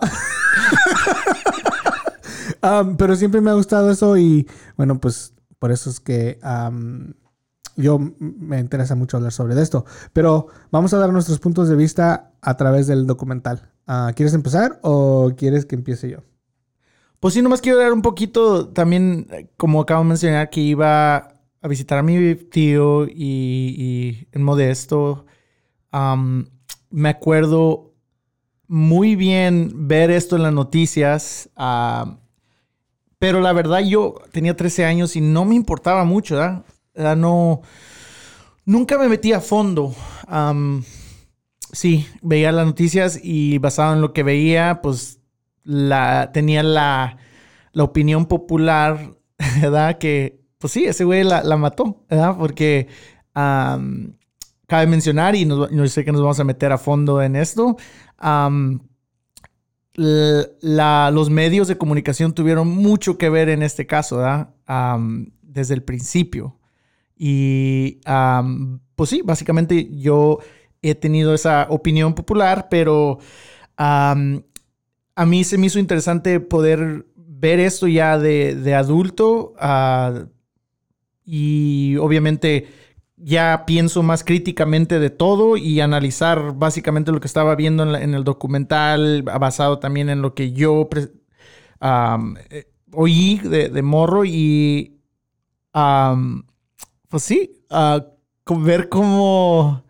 [2.63, 7.13] um, pero siempre me ha gustado eso y bueno, pues por eso es que um,
[7.75, 9.85] yo me interesa mucho hablar sobre esto.
[10.13, 13.69] Pero vamos a dar nuestros puntos de vista a través del documental.
[13.87, 16.23] Uh, ¿Quieres empezar o quieres que empiece yo?
[17.19, 19.27] Pues sí, nomás quiero dar un poquito también,
[19.57, 21.15] como acabo de mencionar, que iba
[21.61, 25.25] a visitar a mi tío y, y en Modesto.
[25.91, 26.45] Um,
[26.89, 27.93] me acuerdo
[28.67, 31.49] muy bien ver esto en las noticias.
[33.19, 37.17] Pero la verdad yo tenía 13 años y no me importaba mucho, ¿verdad?
[37.17, 37.61] No,
[38.65, 39.95] nunca me metí a fondo.
[41.71, 45.16] sí, veía las noticias y basado en lo que veía, pues
[45.67, 47.17] la, tenía la,
[47.73, 49.15] la opinión popular,
[49.61, 49.97] ¿verdad?
[49.97, 52.35] Que, pues sí, ese güey la, mató, ¿verdad?
[52.37, 52.87] Porque
[53.33, 57.77] cabe mencionar, y no sé que nos vamos a meter a fondo en esto,
[59.95, 64.49] los medios de comunicación tuvieron mucho que ver en este caso, ¿verdad?
[65.41, 66.57] desde el principio.
[67.15, 67.99] Y
[68.95, 70.39] pues sí, básicamente yo
[70.81, 73.19] he tenido esa opinión popular, pero
[75.17, 80.25] a mí se me hizo interesante poder ver esto ya de, de adulto ah,
[81.25, 82.67] y obviamente
[83.15, 88.23] ya pienso más críticamente de todo y analizar básicamente lo que estaba viendo en, el
[88.23, 94.99] documental, basado también en lo que yo eh, oí de, morro y
[97.09, 97.63] pues sí,
[98.47, 99.83] ver cómo,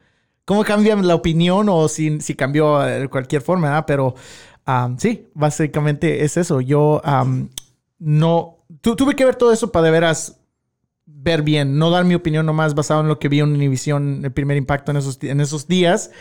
[0.46, 3.84] cómo cambia la opinión o si, si cambió de cualquier forma, ¿verdad?
[3.86, 4.16] pero
[4.98, 6.62] sí, básicamente es eso.
[6.62, 7.02] Yo
[8.00, 10.38] no, tuve que ver todo eso para de veras
[11.06, 14.32] ver bien, no dar mi opinión nomás basado en lo que vi en Univision, el
[14.32, 16.12] primer impacto en esos, en esos días,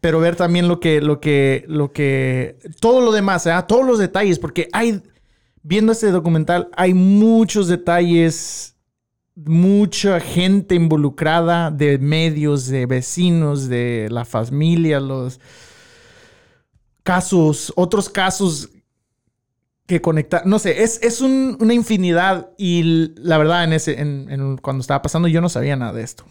[0.00, 3.52] pero ver también lo que, lo que, lo que, todo lo demás, ¿eh?
[3.66, 5.02] todos los detalles, porque hay,
[5.62, 8.76] viendo este documental, hay muchos detalles,
[9.34, 15.40] mucha gente involucrada de medios, de vecinos, de la familia, los
[17.02, 18.70] casos, otros casos
[19.86, 20.46] que conectar.
[20.46, 22.50] No sé, es, es una infinidad.
[22.56, 26.24] Y la verdad, en ese, en, cuando estaba pasando, yo no sabía nada de esto.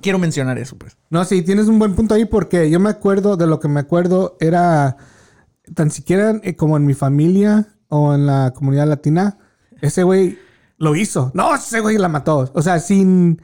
[0.00, 0.96] quiero mencionar eso, pues.
[1.10, 3.80] No, sí, tienes un buen punto ahí porque yo me acuerdo de lo que me
[3.80, 4.96] acuerdo era
[5.74, 9.38] tan siquiera eh, como en mi familia o en la comunidad latina,
[9.80, 10.38] ese güey
[10.78, 11.30] lo hizo.
[11.34, 12.50] No, ese güey la mató.
[12.54, 13.40] O sea, sin.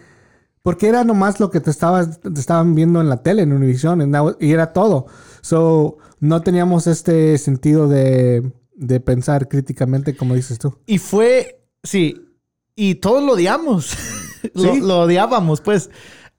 [0.63, 4.13] Porque era nomás lo que te, estabas, te estaban viendo en la tele, en Univision,
[4.41, 5.07] y era todo.
[5.41, 10.77] So, no teníamos este sentido de de pensar críticamente, como dices tú.
[10.87, 12.27] Y fue, sí,
[12.75, 13.95] y todos lo odiamos.
[14.55, 15.91] lo, odiábamos, pues,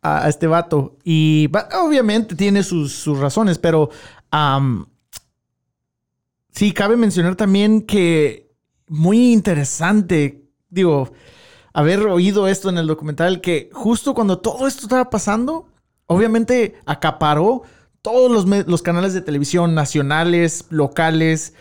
[0.01, 0.97] a, este vato.
[1.03, 3.91] Y obviamente tiene sus, razones, pero
[6.51, 8.51] sí, cabe mencionar también que
[8.87, 11.13] muy interesante, digo,
[11.73, 15.67] haber oído esto en el documental, que justo cuando todo esto estaba pasando,
[16.07, 17.61] obviamente acaparó
[18.01, 21.53] todos los, los canales de televisión nacionales, locales,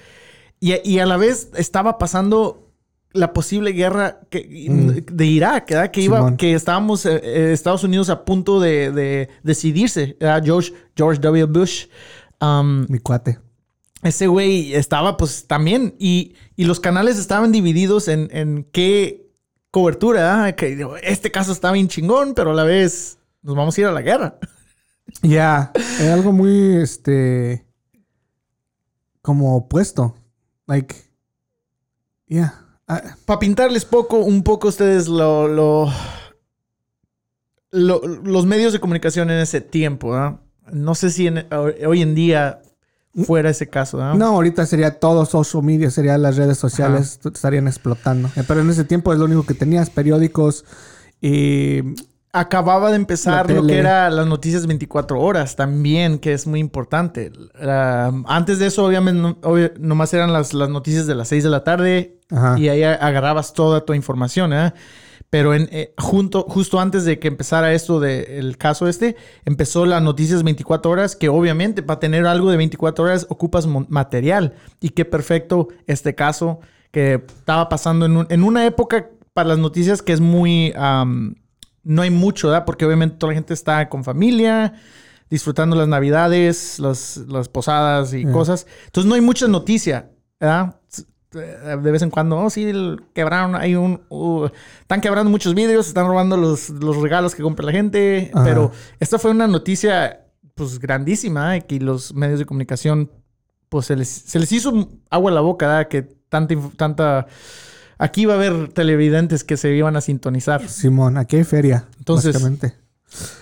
[0.63, 2.71] y, a la vez estaba pasando
[3.13, 5.15] la posible guerra que, Mm.
[5.17, 5.91] de Irak, ¿verdad?
[5.91, 6.37] Que, iba, Simón.
[6.37, 10.17] que estábamos, eh, eh, Estados Unidos a punto de, de decidirse.
[10.21, 10.43] ¿verdad?
[10.45, 11.47] George, George W.
[11.47, 11.87] Bush.
[12.43, 13.39] um, Mi cuate.
[14.03, 19.31] ese güey estaba pues también y, y los canales estaban divididos en, en qué
[19.71, 20.53] cobertura, ¿ah?
[20.57, 23.93] que este caso está bien chingón, pero a la vez nos vamos a ir a
[23.93, 24.39] la guerra.
[25.23, 27.67] Ya, era algo muy, este,
[29.23, 30.15] como opuesto.
[30.67, 30.95] Like,
[32.27, 32.67] yeah.
[32.87, 35.89] Ah, Para pintarles poco, un poco ustedes lo, lo-
[37.71, 40.41] lo- los medios de comunicación en ese tiempo, ¿ah?
[40.73, 41.47] no sé si en-
[41.87, 42.63] hoy en día
[43.25, 44.01] fuera ese caso.
[44.03, 44.15] ¿ah?
[44.17, 48.29] no, ahorita sería todo social media, sería las redes sociales estarían explotando.
[48.37, 50.65] Eh, Pero en ese tiempo es lo único que tenías, periódicos
[51.21, 51.83] y...
[52.33, 57.33] Acababa de empezar lo que era las noticias 24 horas también, que es muy importante.
[58.27, 61.51] Antes de eso, obviamente, no- obvio- nomás eran las, las noticias de las 6 de
[61.51, 62.57] la tarde Ajá.
[62.59, 64.73] y ahí agarrabas toda tu información, ¿eh?
[65.29, 70.03] Pero en, eh, junto, justo antes de que empezara esto del caso este, empezó las
[70.03, 74.55] noticias 24 horas, que obviamente para tener algo de 24 horas ocupas material.
[74.81, 76.61] Y qué perfecto este caso
[76.93, 80.73] que estaba pasando en, un- en una época para las noticias que es muy...
[81.83, 82.65] no hay mucho, ¿verdad?
[82.65, 84.75] Porque obviamente toda la gente está con familia,
[85.31, 88.67] disfrutando las navidades, las, las posadas y cosas.
[88.87, 90.77] Entonces no hay mucha noticia, ¿verdad?
[91.33, 94.03] De vez en cuando, oh, sí, el- quebraron, hay un...
[94.09, 94.49] uh,
[94.81, 98.33] están quebrando muchos vidrios, están robando los, los regalos que compra la gente.
[98.45, 101.67] Pero esta fue una noticia, pues, grandísima, ¿eh?
[101.67, 103.11] que los medios de comunicación,
[103.69, 105.89] pues, se les, se les hizo agua a la boca, ¿verdad?
[105.89, 106.55] Que tanta...
[106.77, 107.27] tanta
[108.01, 110.67] Aquí va a haber televidentes que se iban a sintonizar.
[110.67, 111.87] Simón, aquí hay feria.
[111.99, 112.75] Entonces- básicamente.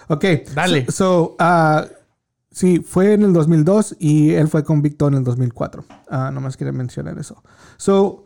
[0.09, 0.25] Ok.
[0.53, 0.87] Dale.
[0.87, 1.87] So, so, ah,
[2.51, 5.85] sí, fue en el 2002 y él fue convicto en el 2004.
[6.11, 7.41] Ah, nomás quería mencionar eso.
[7.77, 8.25] So,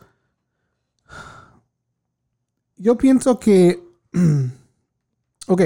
[2.77, 3.83] yo pienso que.
[5.49, 5.62] ok.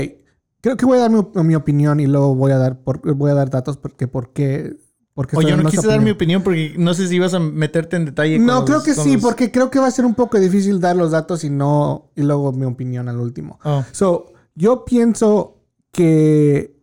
[0.60, 3.30] Creo que voy a dar mi, mi opinión y luego voy a dar, por, voy
[3.30, 4.74] a dar datos porque, porque,
[5.16, 6.42] porque O yo no quise dar mi opinión.
[6.42, 8.36] porque no sé si ibas a meterte en detalle.
[8.36, 10.38] con No, los- creo que sí, los- porque creo que va a ser un poco
[10.38, 13.58] difícil dar los datos y no, y luego mi opinión al último.
[13.64, 16.76] Oh, So, yo pienso que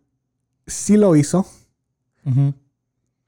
[0.66, 1.46] sí lo hizo,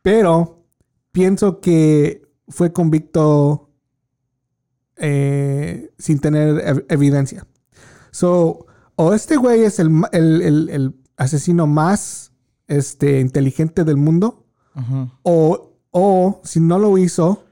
[0.02, 0.66] pero
[1.12, 3.70] pienso que fue convicto
[4.98, 7.46] eh, sin tener ev- evidencia.
[8.12, 8.66] So,
[8.96, 12.32] o este güey es el, el- el- el asesino más
[12.68, 14.45] este, inteligente del mundo,
[15.24, 17.44] O, o si no lo hizo,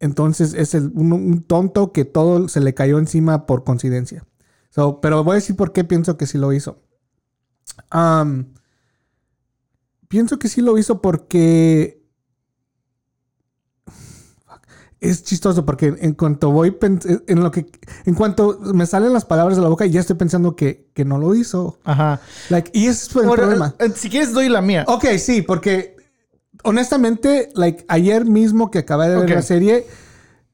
[0.00, 4.26] entonces es el- un, un tonto que todo se le cayó encima por coincidencia.
[4.70, 6.82] So, pero voy a decir por qué pienso que sí lo hizo.
[10.08, 12.02] Pienso que sí lo hizo porque...
[13.86, 14.66] Fuck.
[15.00, 16.76] Es chistoso porque en cuanto voy
[17.26, 17.66] en lo que
[18.04, 21.18] en cuanto me salen las palabras de la boca ya estoy pensando que, que no
[21.18, 21.80] lo hizo.
[21.82, 22.20] Ajá.
[22.50, 23.74] Like, y ese fue el Ahora, problema.
[23.80, 24.84] eh, si quieres, doy la mía.
[24.86, 25.96] Ok, sí, porque
[26.64, 29.86] honestamente, like, ayer mismo que acabé de ver la serie,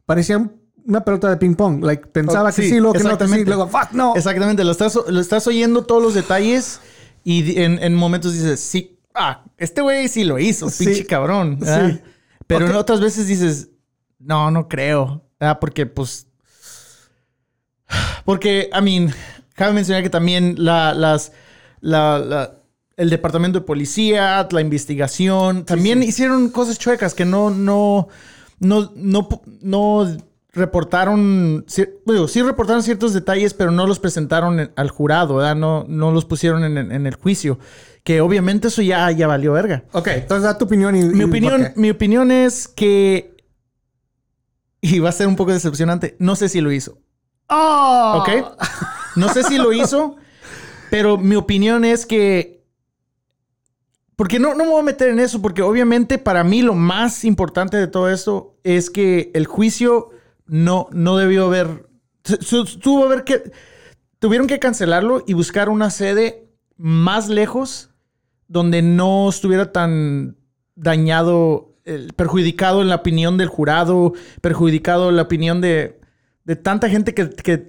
[0.07, 0.51] parecía
[0.87, 1.83] una pelota de ping pong.
[1.85, 4.15] Like, pensaba Oh, que sí, luego que no, que sí, luego fuck, no.
[4.17, 4.65] Exactamente.
[4.65, 6.81] Lo estás, lo estás oyendo todos los detalles
[7.25, 10.85] y en, en momentos dices, sí, ah, este güey sí lo hizo, Sí.
[10.87, 11.59] pinche cabrón.
[11.59, 11.91] ¿verdad?
[11.91, 12.01] Sí.
[12.47, 13.69] Pero en otras veces dices,
[14.19, 15.25] no, no creo.
[15.39, 15.59] ¿verdad?
[15.61, 16.27] Porque, pues.
[18.25, 19.15] Porque, I mean,
[19.55, 21.33] cabe mencionar que también la, las.
[21.81, 22.55] La, la-
[22.99, 28.09] el departamento de policía, la investigación, también hicieron cosas chuecas que no, no,
[28.61, 29.29] no, no,
[29.63, 30.17] no
[30.53, 31.65] reportaron,
[32.05, 35.55] bueno, sí reportaron ciertos detalles, pero no los presentaron en- al jurado, ¿verdad?
[35.57, 37.59] No, no los pusieron en, en el juicio.
[38.03, 39.85] Que obviamente eso ya, ya valió verga.
[39.93, 41.05] Ok, entonces da tu opinión y...
[41.05, 43.37] Mi y opinión, mi opinión es que.
[44.81, 46.17] Y va a ser un poco decepcionante.
[46.19, 46.99] No sé si lo hizo.
[47.49, 48.23] ¡Oh!
[48.23, 48.31] ¿Ok?
[49.17, 50.17] No sé si lo hizo.
[50.91, 52.58] Pero mi opinión es que.
[54.19, 55.41] Porque no, no me voy a meter en eso.
[55.41, 60.11] Porque obviamente para mí lo más importante de todo esto es que el juicio
[60.45, 61.89] no, no debió haber.
[62.83, 63.53] Tuvo que.
[64.19, 67.91] Tuvieron que cancelarlo y buscar una sede más lejos
[68.49, 70.37] donde no estuviera tan
[70.75, 76.01] dañado, eh, perjudicado en la opinión del jurado, perjudicado en la opinión de,
[76.45, 77.67] de tanta gente que, que,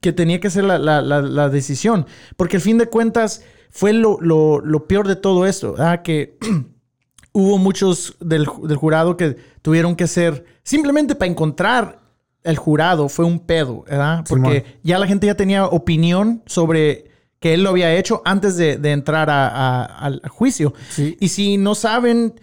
[0.00, 2.06] que tenía que hacer la, la- la- la decisión.
[2.36, 6.02] Porque al fin de cuentas fue lo, lo- lo peor de todo esto, ¿verdad?
[6.02, 6.38] que
[7.32, 12.00] hubo muchos del, del jurado que tuvieron que ser, simplemente para encontrar
[12.44, 14.24] el jurado fue un pedo, ¿verdad?
[14.28, 18.78] Porque ya la gente ya tenía opinión sobre que él lo había hecho antes de,
[18.78, 20.72] de entrar a- a- al juicio.
[20.88, 21.16] Sí.
[21.20, 22.34] Y si no saben,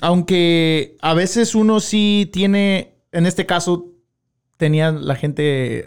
[0.00, 3.92] aunque a veces uno sí tiene, en este caso,
[4.56, 5.84] tenía la gente,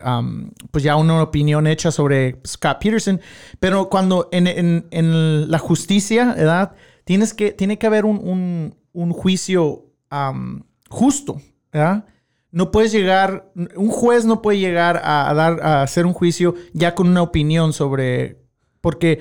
[0.71, 3.21] pues ya una opinión hecha sobre Scott Peterson.
[3.59, 6.73] Pero cuando en, en- en la justicia, ¿verdad?
[7.05, 12.05] Tienes que, tiene que haber un, un- un juicio um, justo, ¿verdad?
[12.51, 16.95] No puedes llegar, un juez no puede llegar a dar, a hacer un juicio ya
[16.95, 18.39] con una opinión sobre,
[18.81, 19.19] porque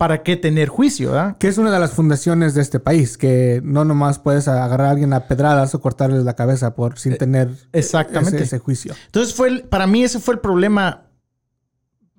[0.00, 1.36] ¿para qué tener juicio, verdad?
[1.36, 4.90] Que es una de las fundaciones de este país, que no nomás puedes agarrar a
[4.92, 8.36] alguien a pedradas o cortarles la cabeza por sin tener Eh, exactamente.
[8.38, 8.94] ese, ese juicio.
[9.04, 11.02] Entonces fue el- para mí ese fue el problema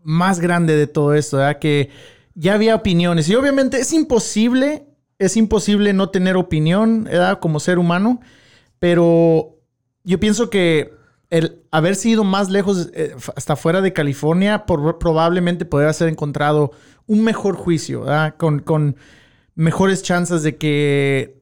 [0.03, 1.57] más grande de todo esto, ¿verdad?
[1.57, 1.89] Que
[2.35, 4.85] ya había opiniones y obviamente es imposible,
[5.17, 7.39] es imposible no tener opinión, ¿verdad?
[7.39, 8.21] Como ser humano,
[8.77, 9.57] pero
[10.03, 10.93] yo pienso que
[11.31, 16.71] el haber sido más lejos, eh, hasta fuera de California, por- probablemente podría ser encontrado
[17.07, 18.05] un mejor juicio,
[18.37, 18.95] con
[19.55, 21.41] mejores chances de que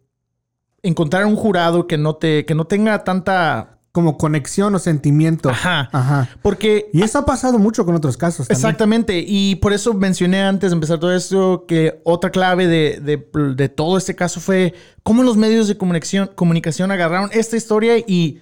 [0.81, 5.49] encontrar un jurado que no te, que no tenga tanta Como conexión o sentimiento.
[5.49, 5.89] Ajá.
[5.91, 6.29] Ajá.
[6.43, 8.47] Porque Y eso ha pasado mucho con otros casos.
[8.47, 8.57] también.
[8.65, 13.27] Exactamente, y por eso mencioné antes de empezar todo esto que otra clave de, de-
[13.55, 18.39] de todo este caso fue cómo los medios de comunicación, comunicación agarraron esta historia y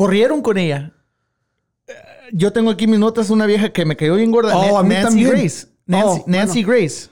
[0.00, 0.94] corrieron con ella.
[2.32, 4.94] Yo tengo aquí mis notas, una vieja que me cayó bien gorda, Oh, a mí
[4.94, 5.28] Nancy también.
[5.30, 5.66] Grace.
[5.84, 6.38] Nancy, Oh, bueno.
[6.38, 7.08] Nancy Grace.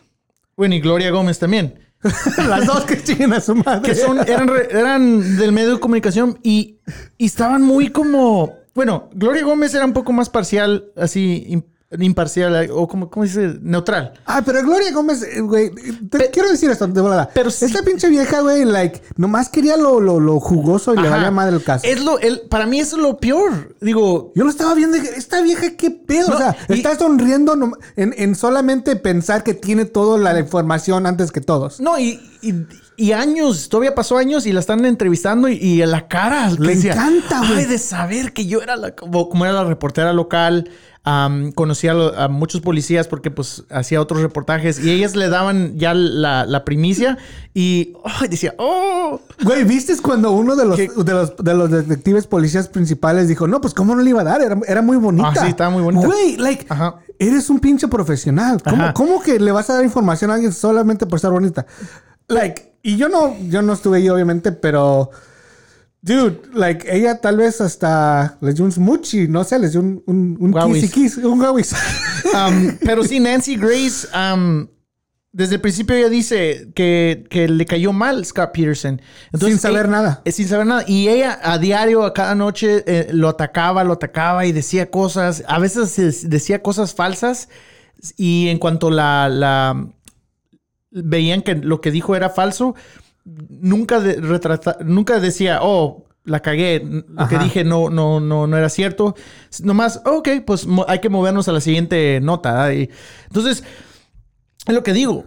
[0.57, 1.79] Bueno, y Gloria Gómez también.
[2.49, 3.83] Las dos que chinguen a su madre.
[3.83, 6.79] que son, eran, del medio de comunicación y,
[7.19, 8.55] y estaban muy como.
[8.75, 11.63] Bueno, Gloria Gómez era un poco más parcial, así,
[11.99, 13.57] imparcial, o como, ¿cómo dice?
[13.63, 14.13] Neutral.
[14.27, 15.71] Ah, pero Gloria Gómez, eh, güey,
[16.11, 17.31] te quiero decir esto de volada.
[17.33, 21.09] Pero sí- Esta pinche vieja, güey, like, nomás quería lo, lo, lo jugoso y le
[21.09, 21.17] Ajá.
[21.17, 21.87] valía madre el caso.
[21.87, 23.75] Es lo, el, para mí es lo peor.
[23.81, 26.29] Digo, Yo lo estaba viendo esta vieja, qué pedo.
[26.29, 27.55] No, o sea, y- está sonriendo
[27.97, 31.81] en, en solamente pensar que tiene toda la información antes que todos.
[31.81, 32.55] no, y, y,
[32.99, 36.51] y años, todavía pasó años y la están entrevistando y, y en la cara.
[36.51, 37.65] Le encanta, güey.
[37.65, 40.69] De saber que yo era la, como, como era la reportera local.
[41.05, 45.95] am, conocía a, muchos policías porque pues hacía otros reportajes y ellas le daban ya
[45.95, 47.19] la, la primicia
[47.55, 47.93] y
[48.29, 53.29] decía, oh, Güey, ¿viste cuando uno de los, de los de los detectives policías principales
[53.29, 54.43] dijo, no, pues cómo no le iba a dar?
[54.43, 55.35] Era, era muy bonita.
[55.37, 56.05] Ah, sí, estaba muy bonita.
[56.05, 56.97] Güey, like, Ajá.
[57.17, 58.61] eres un pinche profesional.
[58.61, 61.65] ¿Cómo, cómo que le vas a dar información a alguien solamente por estar bonita?
[62.27, 65.11] Like, y yo no, yo no estuve ahí, obviamente, pero.
[66.01, 70.03] Dude, like, ella tal vez hasta les dio un smuchi, no sé, les dio un,
[70.07, 71.75] un, un kiss, un guauis.
[72.29, 74.67] Um, pero sí, Nancy Grace, um,
[75.33, 79.01] desde el principio ella dice que, que le cayó mal Scott Peterson.
[79.39, 80.23] Sin saber eh, nada.
[80.25, 80.85] eh, sin saber nada.
[80.87, 85.45] Y ella a diario, a cada noche, eh, lo atacaba, lo atacaba y decía cosas.
[85.47, 87.49] A veces decía cosas falsas.
[88.17, 89.89] Y en cuanto la, la
[90.91, 92.75] veían que lo que dijo era falso,
[93.25, 98.57] nunca, de- retrata- nunca decía, oh, la cagué, lo que dije no, no, no, no
[98.57, 99.15] era cierto.
[99.63, 102.73] Nomás, ok, pues hay que movernos a la siguiente nota.
[102.75, 102.91] Y
[103.29, 103.65] entonces,
[104.67, 105.25] es lo que digo.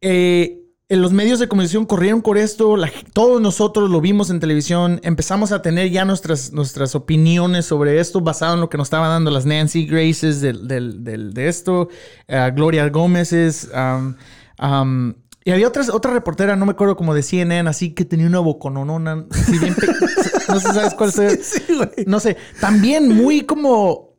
[0.00, 4.38] Eh, en los medios de comunicación corrieron con esto, la- todos nosotros lo vimos en
[4.38, 8.86] televisión, empezamos a tener ya nuestras, nuestras opiniones sobre esto basado en lo que nos
[8.86, 11.88] estaban dando las Nancy Graces del, del- del- de esto,
[12.28, 14.14] eh, Gloria Gómez's, um,
[14.60, 15.14] um,
[15.44, 18.40] y había otras, otra reportera, no me acuerdo como de CNN, así que tenía una
[18.40, 19.76] bocononona, así bien
[20.48, 21.46] no sé, ¿sabes cuál es?
[21.46, 21.90] sí, güey.
[22.06, 24.16] No sé, también muy como,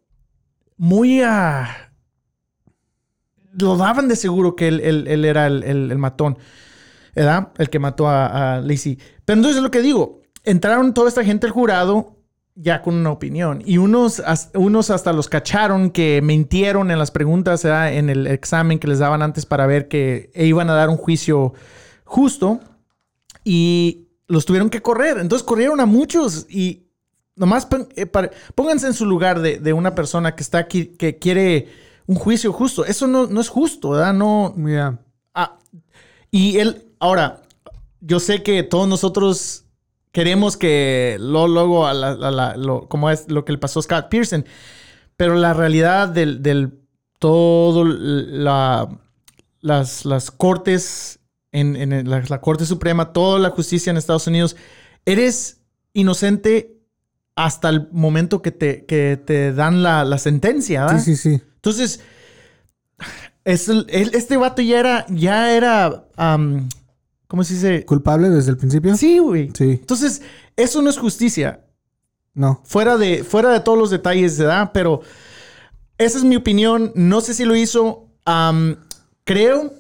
[0.77, 1.91] muy a...
[3.53, 6.37] lo daban de seguro que él, él- él era el, el- el matón,
[7.15, 7.49] ¿verdad?
[7.57, 8.97] El que mató a, a Lacey.
[9.25, 12.16] Pero entonces es lo que digo, entraron toda esta gente al jurado
[12.59, 14.21] ya con una opinión y unos,
[14.55, 17.93] unos hasta los cacharon que mintieron en las preguntas, ¿verdad?
[17.93, 21.53] En el examen que les daban antes para ver que iban a dar un juicio
[22.03, 22.59] justo
[23.43, 25.19] y los tuvieron que correr.
[25.19, 26.87] Entonces corrieron a muchos y
[27.35, 28.07] nomás eh,
[28.55, 31.67] pónganse en su lugar de, de una persona que está aquí, que quiere
[32.07, 32.85] un juicio justo.
[32.85, 34.13] Eso no, no es justo, ¿verdad?
[34.13, 34.55] No.
[34.57, 34.99] Yeah.
[35.35, 35.59] ah,
[36.31, 37.43] y él, ahora,
[38.01, 39.65] yo sé que todos nosotros
[40.17, 43.81] queremos que lo, luego, a la- a la- lo- como es lo que le pasó
[43.81, 44.45] a Scott Pearson,
[45.15, 46.79] pero la realidad del, del
[47.19, 48.89] todo la,
[49.61, 51.19] las, las cortes,
[51.51, 54.55] en, en la, la Corte Suprema, toda la justicia en Estados Unidos,
[55.05, 55.61] eres
[55.93, 56.79] inocente
[57.35, 60.99] hasta el momento que te, que te dan la, la sentencia, ¿verdad?
[61.03, 61.41] Sí, sí, sí.
[61.57, 61.99] Entonces,
[63.45, 66.05] es el- este vato ya era, ya era,
[67.27, 67.85] ¿cómo se dice?
[67.85, 68.95] ¿Culpable desde el principio?
[68.97, 69.51] Sí, güey.
[69.53, 69.71] Sí.
[69.81, 70.21] Entonces,
[70.55, 71.65] eso no es justicia.
[72.33, 72.61] No.
[72.65, 74.71] Fuera de, fuera de todos los detalles, ¿verdad?
[74.73, 75.01] Pero
[75.97, 76.91] esa es mi opinión.
[76.95, 78.07] No sé si lo hizo.
[79.23, 79.73] Creo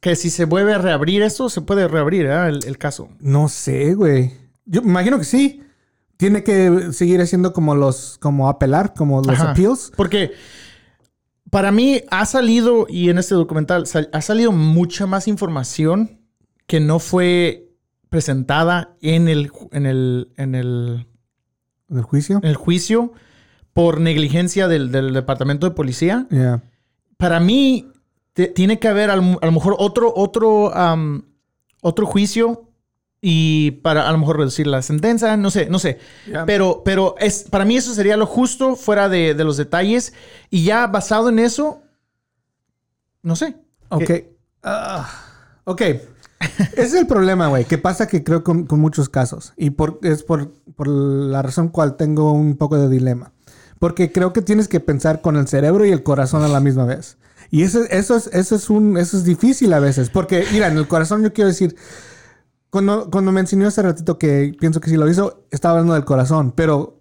[0.00, 2.26] que si se vuelve a reabrir esto, se puede reabrir.
[2.26, 3.08] El, el caso.
[3.20, 4.32] No sé, güey.
[4.66, 5.62] Yo me imagino que sí.
[6.16, 9.52] tiene que seguir haciendo como los, como apelar, como los Ajá.
[9.52, 9.92] appeals.
[9.96, 10.32] Porque
[11.50, 16.20] para mí ha salido, y en este documental, sal- ha salido mucha más información
[16.66, 17.68] que no fue
[18.08, 21.06] presentada en el, en el, en el,
[22.02, 22.38] juicio.
[22.42, 23.12] en el juicio
[23.72, 26.26] por negligencia del, del departamento de policía.
[26.30, 26.62] Yeah.
[27.16, 27.88] Para mí,
[28.32, 30.72] te- tiene que haber al- a lo mejor otro, otro,
[31.82, 32.68] otro juicio
[33.20, 35.98] y para a lo mejor reducir la sentencia, no sé, no sé.
[36.26, 36.46] Yeah.
[36.46, 40.12] Pero, pero es, para mí eso sería lo justo fuera de, de los detalles.
[40.50, 41.82] Y ya basado en eso,
[43.22, 43.56] no sé.
[43.88, 44.10] Ok.
[44.62, 45.10] Ah,
[45.64, 45.82] ok.
[46.72, 47.64] Ese es el problema, güey.
[47.64, 49.52] Que pasa que creo con, con muchos casos.
[49.56, 50.50] Y es por,
[50.86, 53.32] la razón cual tengo un poco de dilema.
[53.78, 56.84] Porque creo que tienes que pensar con el cerebro y el corazón a la misma
[56.84, 57.18] vez.
[57.50, 60.10] Y eso, eso, es, eso, es, un, eso es difícil a veces.
[60.10, 61.76] Porque, mira, en el corazón yo quiero decir...
[62.70, 66.04] Cuando, cuando me enseñó hace ratito que pienso que sí lo hizo, estaba hablando del
[66.04, 66.50] corazón.
[66.56, 67.00] Pero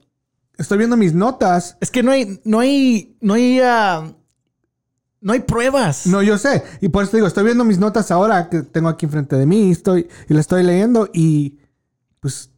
[0.58, 4.14] estoy viendo mis notas Es que no hay, no hay, no hay, ah,
[5.24, 6.06] no hay pruebas.
[6.06, 6.64] No, yo sé.
[6.82, 9.46] Y por eso te digo, estoy viendo mis notas ahora que tengo aquí enfrente de
[9.46, 11.60] mí estoy, y la estoy leyendo y
[12.20, 12.52] pues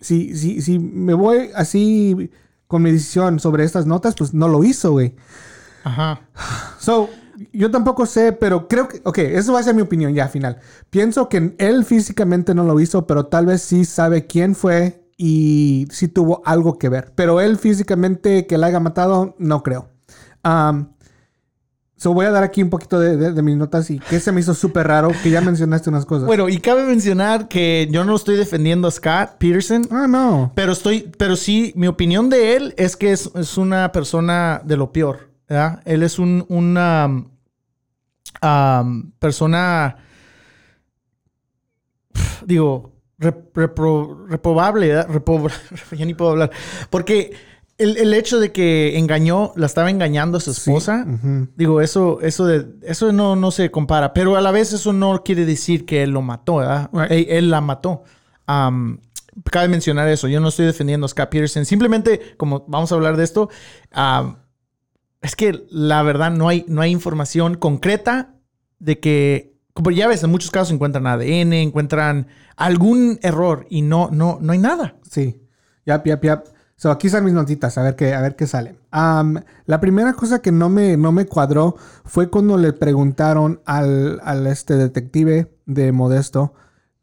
[0.00, 2.30] si, si, si me voy así
[2.66, 5.14] con mi decisión sobre estas notas, pues no lo hizo, güey.
[5.82, 6.20] Ajá.
[6.78, 7.10] So,
[7.52, 10.58] yo tampoco sé, pero creo que, ok, eso va a ser mi opinión ya final.
[10.90, 15.86] Pienso que él físicamente no lo hizo, pero tal vez sí sabe quién fue y
[15.90, 17.12] sí tuvo algo que ver.
[17.14, 19.88] Pero él físicamente que la haya matado, no creo.
[20.44, 20.93] Um,
[22.04, 24.30] so voy a dar aquí un poquito de, de- de mis notas y que se
[24.30, 26.26] me hizo súper raro, que ya mencionaste unas cosas.
[26.26, 29.88] Bueno, y cabe mencionar que yo no estoy defendiendo a Scott Peterson.
[29.90, 30.52] ah, no.
[30.54, 34.76] Pero estoy, pero sí, mi opinión de él es que es, es una persona de
[34.76, 35.30] lo peor.
[35.48, 35.80] ¿verdad?
[35.86, 37.06] Él es un, una
[38.42, 39.96] um, persona,
[42.46, 45.08] digo, rep- repro- reprobable, ¿verdad?
[45.08, 45.50] Repro-
[45.96, 46.50] ya ni puedo hablar.
[46.90, 47.32] Porque
[47.78, 51.06] el, el hecho de que engañó, la estaba engañando a su esposa,
[51.56, 54.12] digo, eso, eso, de, eso no, no se compara.
[54.12, 56.90] Pero a la vez eso no quiere decir que él lo mató, ¿verdad?
[56.92, 57.10] Right.
[57.10, 58.04] Él, él la mató.
[58.46, 59.00] Am,
[59.50, 60.28] cabe mencionar eso.
[60.28, 61.64] Yo no estoy defendiendo a Scott Peterson.
[61.64, 63.50] Simplemente, como vamos a hablar de esto,
[65.22, 68.34] es que la verdad no hay, no hay información concreta
[68.78, 74.10] de que, como ya ves, en muchos casos encuentran ADN, encuentran algún error y no,
[74.12, 74.96] no, no hay nada.
[75.10, 75.40] Sí.
[75.86, 76.46] Yap, yap, yap.
[76.76, 78.76] So, aquí están mis notitas, a ver qué, a ver qué sale.
[78.90, 84.20] Am, la primera cosa que no me, no me cuadró fue cuando le preguntaron al,
[84.24, 86.52] al este detective de Modesto.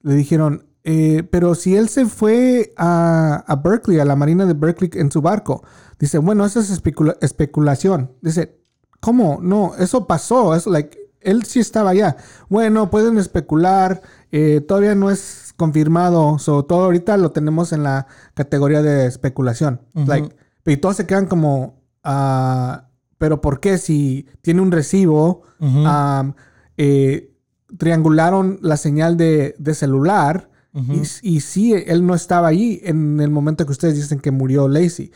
[0.01, 4.53] Le dijeron, eh, pero si él se fue a, a Berkeley, a la marina de
[4.53, 5.63] Berkeley en su barco.
[5.99, 8.11] Dice, bueno, eso es especula- especulación.
[8.21, 8.59] Dice,
[8.99, 9.39] ¿cómo?
[9.41, 10.53] No, eso pasó.
[10.53, 12.17] Es like, él sí estaba allá.
[12.49, 14.01] Bueno, pueden especular.
[14.31, 16.39] eh, todavía no es confirmado.
[16.39, 19.81] So, todo ahorita lo tenemos en la categoría de especulación.
[20.07, 23.77] Like, y todos se quedan como, ah, pero ¿por qué?
[23.77, 25.43] Si tiene un recibo,
[25.85, 26.33] am,
[26.77, 27.33] eh,
[27.77, 30.49] triangularon la señal de, de celular.
[30.73, 34.69] Y, y sí, él no estaba allí en el momento que ustedes dicen que murió
[34.69, 35.11] Lacey.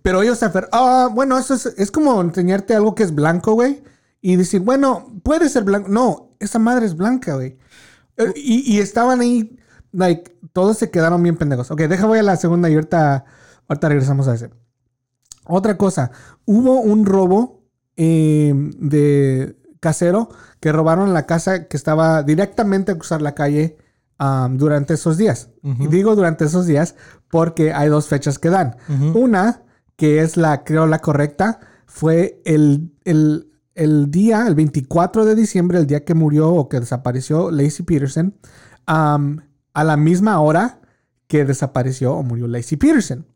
[0.00, 3.52] Pero ellos se afer- Ah, bueno, eso es, es como enseñarte algo que es blanco,
[3.52, 3.82] güey.
[4.20, 5.88] Y decir, bueno, puede ser blanco.
[5.88, 7.58] No, esa madre es blanca, güey.
[8.16, 9.58] Eh, Y, y estaban ahí,
[9.92, 11.70] like, todos se quedaron bien pendejos.
[11.70, 13.24] Ok, deja voy a la segunda y ahorita,
[13.68, 14.50] ahorita regresamos a ese.
[15.44, 16.10] Otra cosa,
[16.44, 17.62] hubo un robo
[17.96, 23.76] eh, de casero que robaron la casa que estaba directamente a cruzar la calle
[24.18, 25.50] um, durante esos días.
[25.62, 26.96] Y digo durante esos días
[27.30, 28.76] porque hay dos fechas que dan.
[29.14, 29.62] Una,
[29.96, 35.78] que es la, creo, la correcta, fue el, el, el día, el 24 de diciembre,
[35.78, 38.34] el día que murió o que desapareció Lacey Peterson,
[38.88, 39.38] um,
[39.74, 40.80] a la misma hora
[41.28, 43.26] que desapareció o murió Lacey Peterson.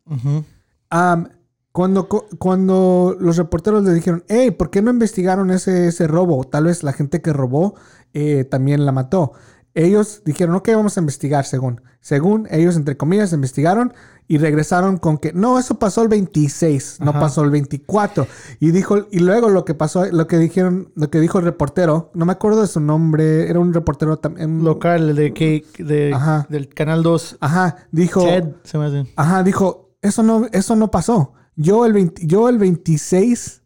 [0.93, 1.26] Um,
[1.72, 6.43] cuando, cu- cuando los reporteros le dijeron, hey, ¿por qué no investigaron ese, ese robo?
[6.45, 7.74] Tal vez la gente que robó
[8.12, 9.32] eh, también la mató.
[9.74, 11.80] Ellos dijeron, ok, vamos a investigar según.
[12.00, 13.92] Según ellos, entre comillas, investigaron
[14.26, 18.26] y regresaron con que, no, eso pasó el 26, no pasó el 24.
[18.58, 22.10] Y dijo, y luego lo que pasó, lo que dijeron, lo que dijo el reportero,
[22.14, 24.64] no me acuerdo de su nombre, era un reportero también.
[24.64, 26.46] Local de, que, de Ajá.
[26.48, 27.38] del Canal 2.
[27.40, 28.24] Ajá, dijo.
[28.24, 29.12] Ted, se me hace.
[29.16, 31.34] Ajá, dijo, eso no, eso no pasó.
[31.56, 33.59] Yo el, 20 yo el 26,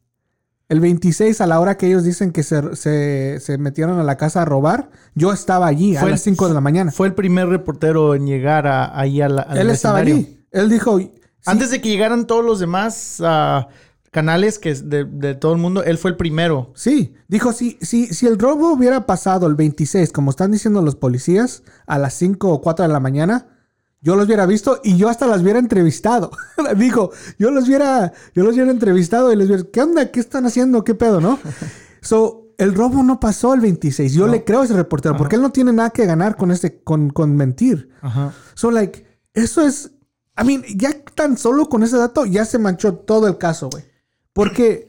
[0.68, 4.16] el 26 a la hora que ellos dicen que se, se- se metieron a la
[4.16, 6.90] casa a robar, yo estaba allí a Fue las 5 de la mañana.
[6.90, 10.44] Fue el primer reportero en llegar a, ahí a la, al Él estaba allí.
[10.50, 11.12] Él dijo, sí,
[11.46, 13.68] Antes de que llegaran todos los demás ah,
[14.10, 16.72] canales que de todo el mundo, él fue el primero.
[16.74, 20.94] sí, dijo, si, si, si el robo hubiera pasado el 26, como están diciendo los
[20.96, 23.48] policías, a las 5 o 4 de la mañana,
[24.04, 26.30] yo los hubiera visto y yo hasta las hubiera entrevistado.
[26.76, 30.10] Dijo, yo los hubiera, yo los hubiera entrevistado y les hubiera, ¿qué onda?
[30.10, 30.84] ¿Qué están haciendo?
[30.84, 31.38] ¿Qué pedo, no?
[32.02, 34.12] So, el robo no pasó el 26.
[34.12, 36.82] Yo le creo a ese reportero porque él no tiene nada que ganar con este,
[36.82, 37.88] con, con mentir.
[38.02, 38.34] Ajá.
[38.52, 39.92] So, like, eso es,
[40.38, 43.84] I mean, ya tan solo con ese dato ya se manchó todo el caso, güey.
[44.34, 44.86] Porque,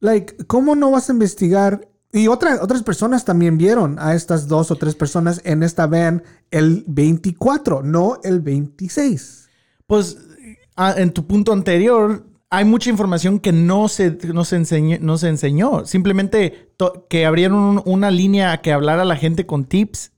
[0.00, 1.88] like, ¿cómo no vas a investigar?
[2.14, 6.22] Y otras otras personas también vieron a estas dos o tres personas en esta van
[6.50, 9.48] el 24, no el 26.
[9.86, 10.16] Pues
[10.76, 15.18] ah, en tu punto anterior, hay mucha información que no se, no se, enseñó, no
[15.18, 15.84] se enseñó.
[15.86, 20.12] Simplemente to- que abrieron un- una línea a que hablara la gente con tips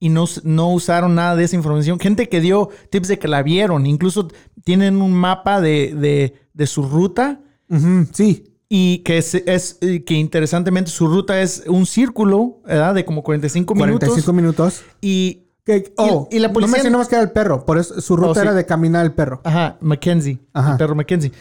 [0.00, 2.00] y no, no usaron nada de esa información.
[2.00, 3.86] Gente que dio tips de que la vieron.
[3.86, 4.28] Incluso
[4.64, 8.51] tienen un mapa de, de- de su ruta Ujú, sí.
[8.74, 12.94] Y que es, es- y que interesantemente su ruta es un círculo, ¿verdad?
[12.94, 14.08] De como 45 minutos.
[14.08, 14.82] 45 minutos.
[15.02, 17.66] Y, Que- oh, y la no policía- mencionamos que era el perro.
[17.66, 18.40] Por eso su ruta Oh, sí.
[18.40, 19.42] era de caminar el perro.
[19.44, 20.38] Ajá, Mackenzie.
[20.54, 20.72] Ajá.
[20.72, 21.32] El perro Mackenzie.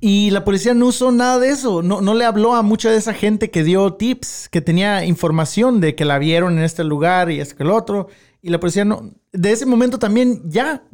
[0.00, 1.82] Y la policía no usó nada de eso.
[1.82, 5.80] No, no le habló a mucha de esa gente que dio tips, que tenía información
[5.80, 8.06] de que la vieron en este lugar y este que el otro.
[8.40, 9.10] Y la policía no.
[9.32, 10.84] De ese momento también ya.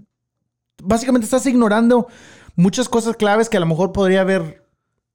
[0.82, 2.09] Básicamente estás ignorando
[2.57, 4.63] muchas cosas claves que a lo mejor podría haber.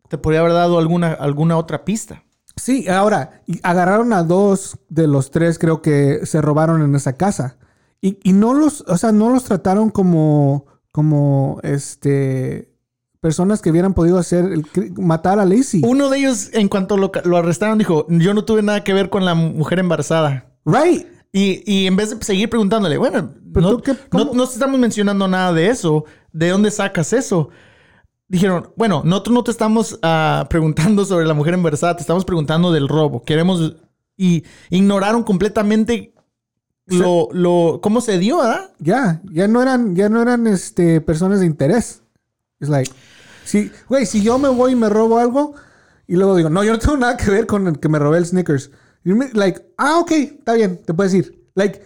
[0.10, 2.24] Te podría haber dado alguna, alguna otra pista.
[2.57, 7.57] Sí, ahora, agarraron a dos de los tres, creo que se robaron en esa casa.
[8.01, 12.74] Y, y no los, o sea, no los trataron como, como, este,
[13.22, 14.66] personas que hubieran podido hacer, el
[14.97, 15.82] matar a Lacey.
[15.86, 19.10] Uno de ellos, en cuanto lo, lo arrestaron, dijo: Yo no tuve nada que ver
[19.10, 20.51] con la mujer embarazada.
[20.66, 21.07] Right.
[21.32, 25.28] Y, y en vez de seguir preguntándole, bueno, Pero no, qué- no, no estamos mencionando
[25.28, 26.05] nada de eso.
[26.34, 27.49] ¿De dónde sacas eso?
[28.30, 32.72] Dijeron, bueno, nosotros no te estamos ah, preguntando sobre la mujer embarazada, te estamos preguntando
[32.72, 33.24] del robo.
[33.24, 33.76] Queremos...
[34.16, 36.14] Y ignoraron completamente
[36.86, 38.72] lo, lo, cómo se dio, ¿verdad?
[38.80, 42.04] Ya, ya no eran, ya no eran, este, personas de interés.
[42.60, 42.92] Es like,
[43.46, 45.56] si, güey, si yo me voy y me robo algo
[46.06, 48.18] y luego digo, no, yo no tengo nada que ver con el que me robé
[48.18, 48.72] el Snickers.
[49.06, 51.48] Y me- like, ah, ok, está bien, te puedes ir.
[51.56, 51.82] Like,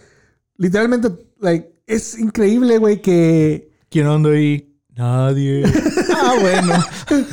[0.56, 3.70] literalmente, like, es increíble, güey, que...
[3.90, 4.73] ¿Quién anda ahí?
[4.96, 5.64] Nadie.
[6.16, 6.74] ah, bueno.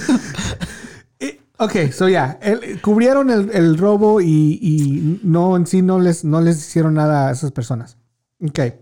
[1.19, 5.99] eh, Ok, so ya, el- cubrieron el, el robo y, y no, en sí no
[5.99, 7.97] les, no les hicieron nada a esas personas.
[8.43, 8.53] Ok.
[8.53, 8.75] Pero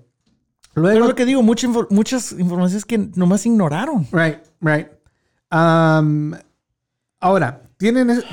[0.75, 4.07] Luego, lo que digo, mucha muchas informaciones que nomás ignoraron.
[4.11, 4.87] Right, right.
[5.51, 6.33] Um,
[7.19, 8.23] ahora, tienen.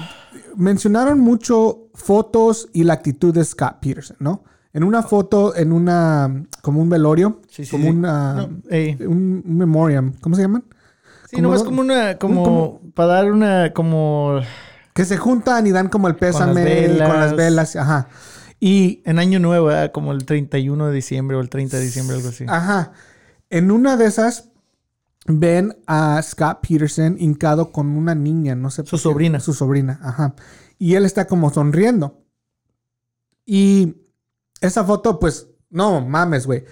[0.55, 4.45] Mencionaron mucho fotos y la actitud de Scott Peterson, ¿no?
[4.77, 6.45] En una foto, en una.
[6.63, 7.91] como un velorio, Sí, sí, como sí.
[7.91, 8.35] una.
[8.35, 8.45] No,
[9.09, 10.65] un, un memoriam, ¿cómo se llaman?
[11.31, 12.19] Sí, nomás no- como una...
[12.19, 13.73] Como, como- para dar una...
[13.73, 14.39] Como...
[14.95, 17.09] Que se juntan y dan como el pésame velas.
[17.11, 18.09] con las velas, ajá.
[18.61, 19.93] Y En Año Nuevo, ¿verdad?
[19.93, 22.45] como el 31 de diciembre o el 30 de diciembre, algo así.
[22.49, 22.93] Ajá.
[23.51, 24.51] En una de esas
[25.27, 28.83] ven a Scott Peterson hincado con una niña, no sé.
[28.85, 29.03] Su por qué.
[29.03, 29.41] sobrina.
[29.41, 30.35] Su sobrina, ajá.
[30.79, 32.23] Y él está como sonriendo.
[33.45, 33.97] Y
[34.61, 36.65] esa foto, pues, no mames, güey.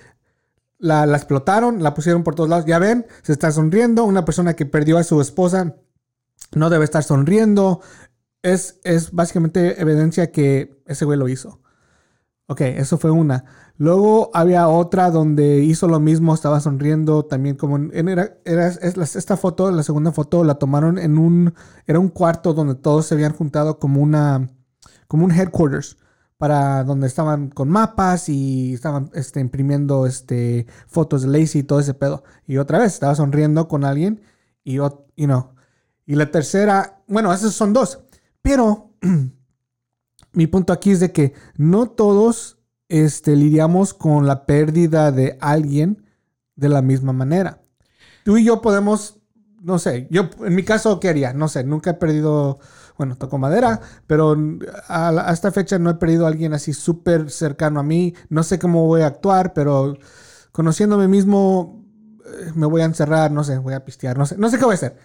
[0.78, 2.66] La, explotaron, la pusieron por todos lados.
[2.66, 4.04] Ya ven, se está sonriendo.
[4.04, 5.76] Una persona que perdió a su esposa
[6.54, 7.80] no debe estar sonriendo.
[8.42, 11.60] Es, es básicamente evidencia que ese güey lo hizo.
[12.46, 13.44] Ok, eso fue una.
[13.78, 19.36] Luego había otra donde hizo lo mismo, estaba sonriendo también como en, era, era- esta
[19.38, 21.54] foto, la segunda foto la tomaron en un
[21.86, 24.50] era un cuarto donde todos se habían juntado como una
[25.08, 25.96] como un headquarters
[26.44, 31.80] para donde estaban con mapas y estaban este, imprimiendo este fotos de Lacey y todo
[31.80, 32.22] ese pedo.
[32.46, 34.20] Y otra vez estaba sonriendo con alguien
[34.62, 35.54] y you know.
[36.04, 38.00] Y la tercera, bueno, esas son dos,
[38.42, 38.90] pero
[40.34, 42.58] mi punto aquí es de que no todos
[42.90, 46.04] este, lidiamos con la pérdida de alguien
[46.56, 47.62] de la misma manera.
[48.22, 49.18] Tú y yo podemos,
[49.62, 51.32] no sé, yo en mi caso, ¿qué haría?
[51.32, 52.58] No sé, nunca he perdido,
[52.96, 54.36] bueno, toco madera, pero
[54.88, 58.14] a, a esta fecha no he perdido a alguien así súper cercano a mí.
[58.28, 59.96] No sé cómo voy a actuar, pero
[60.52, 61.84] conociéndome mismo,
[62.26, 64.64] eh, me voy a encerrar, no sé, voy a pistear, no sé, no sé qué
[64.64, 64.96] voy a hacer.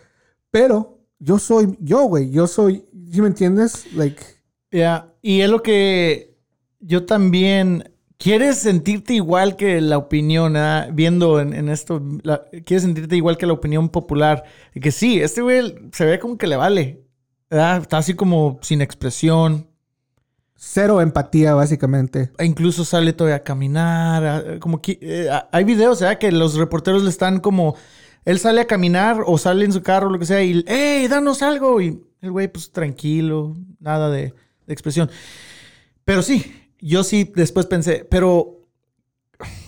[0.51, 3.91] Pero yo soy yo, güey, yo soy, ¿sí me entiendes?
[3.93, 4.23] Like...
[4.71, 6.37] Ya, Y es lo que
[6.79, 7.91] yo también...
[8.21, 10.89] ¿Quieres sentirte igual que la opinión, ah?
[10.91, 12.01] viendo en, en esto?
[12.21, 14.43] la- ¿Quieres sentirte igual que la opinión popular?
[14.73, 17.05] De que sí, este güey se ve como que le vale.
[17.49, 17.81] ¿Verdad?
[17.81, 19.67] Está así como sin expresión.
[20.61, 22.31] Cero empatía, básicamente.
[22.37, 24.25] E Incluso sale todavía a caminar.
[24.25, 26.17] a- Como que, eh, a- hay videos, ¿verdad?
[26.19, 27.75] Que los reporteros le están como.
[28.25, 31.41] Él sale a caminar o sale en su carro, lo que sea, y ¡Ey, danos
[31.41, 31.79] algo!
[31.81, 34.33] Y el güey, pues tranquilo, nada de,
[34.67, 35.09] de expresión.
[36.03, 38.59] Pero sí, yo sí después pensé, pero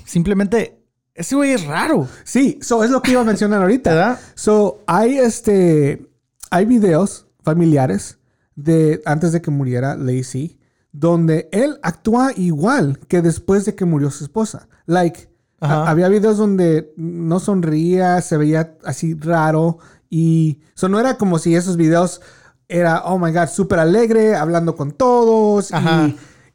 [0.05, 0.83] simplemente
[1.15, 2.07] ese güey es raro.
[2.25, 3.91] Sí, so es lo que iba a mencionar ahorita.
[3.91, 4.19] ¿Verdad?
[4.35, 6.05] So, hay este.
[6.49, 8.17] Hay videos familiares
[8.55, 10.59] de antes de que muriera Lacey,
[10.91, 14.67] donde él actúa igual que después de que murió su esposa.
[14.85, 15.29] Like,
[15.59, 19.77] a- había videos donde no sonría, se veía así raro
[20.09, 20.59] y.
[20.73, 22.21] So, no era como si esos videos
[22.67, 25.71] era, oh my god, súper alegre, hablando con todos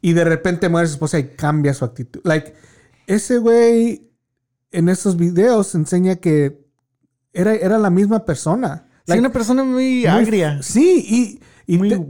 [0.01, 2.21] y de repente muere su esposa y cambia su actitud.
[2.23, 2.53] Like,
[3.07, 4.11] ese güey
[4.71, 6.65] en esos videos enseña que
[7.33, 8.86] era, era la misma persona.
[9.07, 10.61] Sí, Like, una persona muy, muy- agria.
[10.61, 12.05] Sí, y, y muy, te-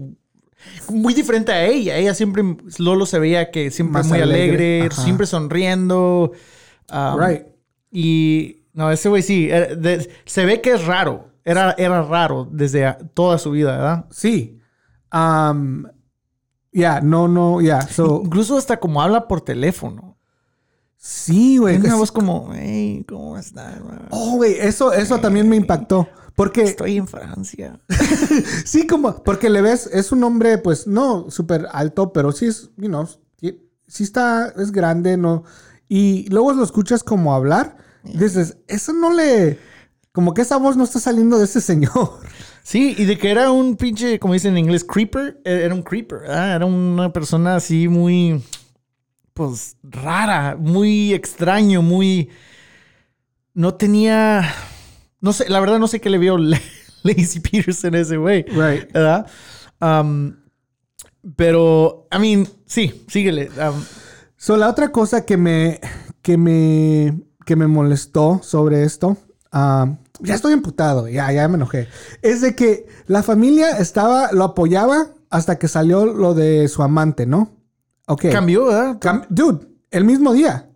[0.91, 1.95] muy diferente a ella.
[1.97, 2.43] Ella siempre,
[2.79, 6.31] Lolo se veía que siempre muy alegre, siempre sonriendo.
[6.91, 7.43] um, right.
[7.91, 11.29] Y no, ese güey sí, era- de- se ve que es raro.
[11.45, 14.05] Era, era raro desde a- toda su vida, ¿verdad?
[14.09, 14.59] Sí.
[15.13, 15.83] Um,
[16.71, 17.81] yeah, no, no, yeah.
[17.87, 20.06] So, Incluso hasta como habla por teléfono.
[20.97, 21.75] Sí, güey.
[21.75, 23.75] Tiene una es- voz como, hey, ¿cómo estás?
[24.09, 26.07] Oh, güey, eso, eso también me impactó.
[26.35, 27.79] Porque, Estoy en Francia.
[28.65, 32.69] sí, como, porque le ves, es un hombre, pues, no súper alto, pero sí es,
[32.77, 33.07] you know,
[33.39, 35.43] sí, sí está, es grande, ¿no?
[35.89, 39.57] Y luego lo escuchas como hablar, y dices, eso no le,
[40.11, 42.19] como que esa voz no está saliendo de ese señor.
[42.61, 45.41] Sí, y de que era un pinche, como dicen en inglés, creeper.
[45.45, 46.55] eh, Era un creeper, ¿verdad?
[46.57, 48.43] Era una persona así muy,
[49.37, 52.29] pues, rara, muy extraño, muy...
[53.53, 54.41] No tenía...
[55.21, 56.59] No sé, la verdad no sé qué le vio La-
[57.03, 58.43] Lacey Peterson a ese güey.
[58.43, 58.91] Right.
[58.91, 59.27] ¿Verdad?
[59.79, 60.35] Um,
[61.35, 63.49] pero, I mean, sí, síguele.
[63.59, 63.83] Um,
[64.39, 65.79] So, la otra cosa que me,
[66.21, 69.17] que me, que me molestó sobre esto,
[69.51, 71.87] ah, ya estoy emputado, ya, ya me enojé,
[72.21, 77.25] es de que la familia estaba, lo apoyaba hasta que salió lo de su amante,
[77.25, 77.56] ¿no?
[78.07, 78.25] Ok.
[78.31, 78.97] cambió, ¿verdad?
[78.99, 80.69] Cam- Dude, el mismo día.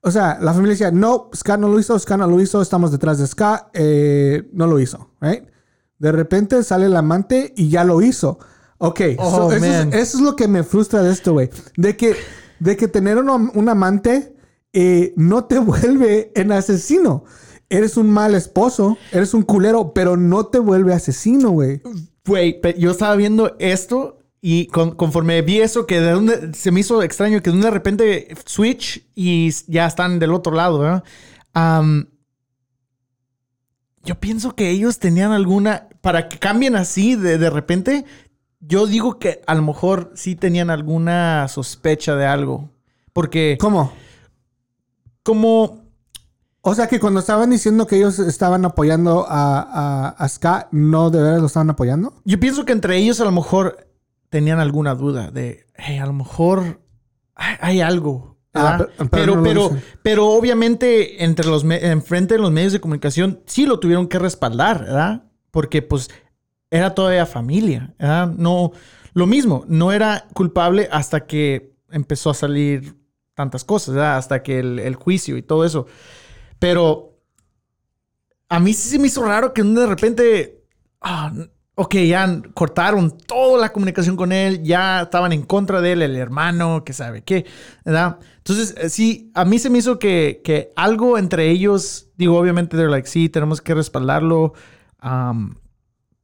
[0.00, 2.92] O sea, la familia decía, no, Scott no lo hizo, Scott no lo hizo, estamos
[2.92, 5.44] detrás de Scott, eh, no lo hizo, right?
[5.98, 8.38] De repente sale el amante y ya lo hizo.
[8.78, 9.88] Ok, Oh, so eso, es, man.
[9.94, 11.50] eso es lo que me frustra de esto, güey.
[11.76, 12.14] De que,
[12.60, 14.36] de que tener un, un amante
[14.72, 17.24] eh, no te vuelve en asesino.
[17.68, 21.82] Eres un mal esposo, eres un culero, pero no te vuelve asesino, güey.
[22.24, 24.18] Güey, yo estaba viendo esto
[24.48, 27.68] y con- conforme vi eso, que de donde se me hizo extraño que de de
[27.72, 31.02] repente switch y ya están del otro lado, ¿verdad?
[34.04, 35.88] Yo pienso que ellos tenían alguna.
[36.00, 38.04] Para que cambien así de, de repente,
[38.60, 42.70] yo digo que a lo mejor sí tenían alguna sospecha de algo.
[43.12, 43.92] Porque, ¿Cómo?
[45.24, 45.82] como.
[46.60, 51.10] O sea que cuando estaban diciendo que ellos estaban apoyando a, a, a Scott, ¿no
[51.10, 52.14] de veras lo estaban apoyando?
[52.24, 53.88] Yo pienso que entre ellos a lo mejor
[54.30, 56.80] tenían alguna duda de, hey, a lo mejor
[57.34, 58.38] hay, algo.
[58.54, 59.70] Ah, pero- pero
[60.02, 64.80] pero, obviamente entre los enfrente de los medios de comunicación sí lo tuvieron que respaldar,
[64.80, 65.24] ¿verdad?
[65.50, 66.10] Porque pues
[66.70, 68.28] era todavía familia, ¿verdad?
[68.28, 68.72] No,
[69.12, 72.96] lo mismo, no era culpable hasta que empezó a salir
[73.34, 74.16] tantas cosas, ¿verdad?
[74.16, 75.86] Hasta que el, el juicio y todo eso.
[76.58, 77.18] Pero
[78.48, 80.64] a mí sí se me hizo raro que de repente,
[81.00, 81.32] ah,
[81.78, 86.16] ok, ya cortaron toda la comunicación con él, ya estaban en contra de él, el
[86.16, 87.44] hermano, que sabe qué,
[87.84, 88.18] ¿verdad?
[88.38, 92.76] Entonces, eh, sí, a mí se me hizo que, que algo entre ellos, digo, obviamente,
[92.78, 94.54] they're like, sí, tenemos que respaldarlo,
[95.02, 95.54] um,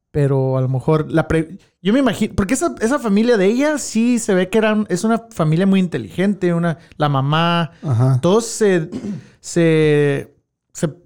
[0.09, 3.77] pero a lo mejor, la pre- yo me imagino, porque esa, esa familia de ella
[3.77, 8.19] sí se ve que eran, es una familia muy inteligente, una, la mamá, Ajá.
[8.21, 8.89] todos se,
[9.39, 10.33] se,
[10.73, 11.02] se-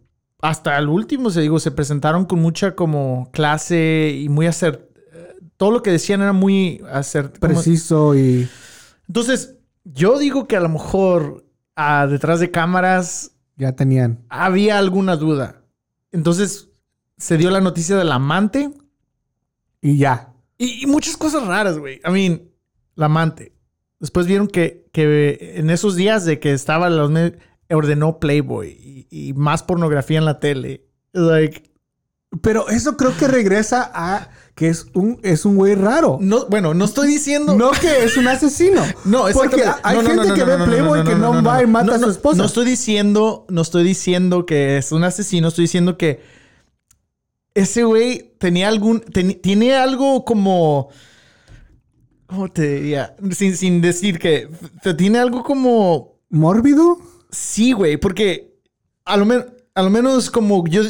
[0.49, 4.89] hasta el último, se digo, se presentaron con mucha como clase y muy hacer,
[5.57, 8.47] todo lo que decían era muy hacer Preciso y...
[9.07, 11.45] Entonces, yo digo que a lo mejor
[11.75, 14.19] ah, detrás de cámaras Ya tenían.
[14.29, 15.63] había alguna duda.
[16.11, 16.69] Entonces,
[17.17, 18.69] se dio la noticia del amante
[19.81, 20.33] Y ya.
[20.57, 21.99] y, y muchas cosas raras, güey.
[22.07, 22.41] I mean,
[22.95, 23.53] la amante.
[23.99, 27.11] Después vieron que, que en esos días de que estaba los
[27.69, 30.85] ordenó Playboy y, y más pornografía en la tele.
[31.13, 31.63] Like,
[32.41, 36.17] Pero eso creo que regresa a que es un, es un güey raro.
[36.19, 37.55] no, bueno, no estoy diciendo.
[37.55, 38.81] No que es un asesino.
[39.05, 40.11] No, Porque exactamente.
[40.11, 42.37] hay gente que ve Playboy que no, va y mata No, a su esposa.
[42.37, 46.21] No estoy diciendo, no estoy diciendo que es un asesino, estoy diciendo que
[47.53, 50.89] ese güey tenía algún, teni- tiene algo como,
[52.27, 53.15] ¿cómo te diría?
[53.31, 54.49] Sin, sin decir que,
[54.97, 56.97] tiene algo como, ¿Mórbido?
[57.31, 58.55] Sí, güey, porque
[59.05, 60.83] a lo, a lo menos como yo,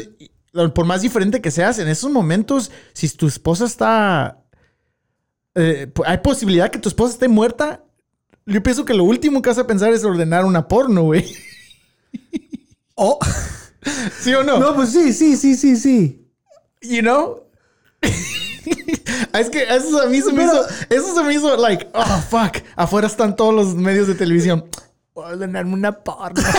[0.74, 4.44] por más diferente que seas, en esos momentos, si tu esposa está,
[5.56, 7.84] eh, hay posibilidad que tu esposa esté muerta,
[8.46, 11.26] yo pienso que lo último que vas a pensar es ordenar una porno, güey.
[13.00, 13.20] Oh.
[14.20, 14.58] ¿Sí o no?
[14.58, 16.28] No, pues sí, sí, sí, sí, sí.
[16.82, 17.44] You know?
[18.02, 22.58] es que eso a mí se me hizo, eso se me hizo like, oh fuck,
[22.76, 24.66] afuera están todos los medios de televisión.
[25.18, 26.44] Voy a ordenarme una porno.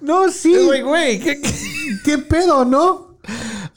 [0.00, 0.52] No, sí.
[0.52, 1.54] Like, güey, ¿qué, qué?
[2.04, 3.18] ¿Qué pedo, no?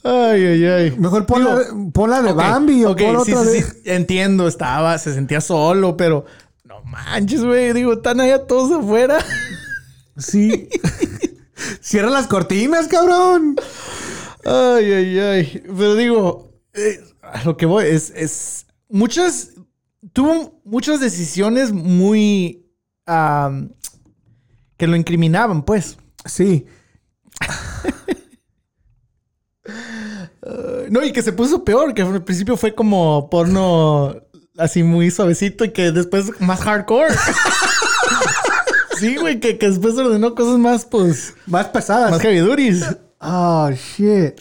[0.02, 0.90] Ay, ay, ay.
[0.98, 1.60] Mejor ponla,
[1.92, 3.62] ponla de Bambi o ok, pon sí, otra sí, de...
[3.62, 6.24] sí, entiendo, estaba, se sentía solo, pero
[6.64, 7.72] no manches, güey.
[7.72, 9.18] Digo, están allá todos afuera.
[10.16, 10.68] Sí.
[11.80, 13.54] Cierra las cortinas, cabrón.
[14.44, 15.62] Ay, ay, ay.
[15.66, 19.50] Pero digo, eh, a lo que voy es, es muchas,
[20.12, 22.66] tuvo muchas decisiones muy,
[23.06, 25.98] que lo incriminaban, pues.
[26.24, 26.66] Sí.
[30.90, 34.14] No, y que se puso peor, que al principio fue como porno
[34.58, 37.14] así muy suavecito y que después más hardcore.
[38.98, 42.10] sí, güey, que, que después ordenó cosas más, pues, Más pesadas.
[42.10, 42.84] más heavy duties.
[43.20, 44.40] Oh, shit.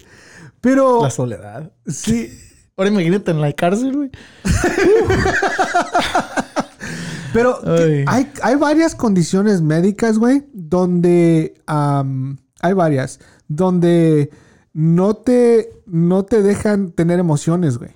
[0.60, 1.02] Pero...
[1.02, 1.72] La soledad.
[1.88, 2.38] Sí.
[2.76, 4.10] Ahora imagínate en la cárcel, güey.
[7.34, 8.04] Pero Ay.
[8.08, 14.30] hay, hay varias condiciones médicas, güey, donde hay varias, donde
[14.74, 17.92] no te, no te dejan tener emociones, güey.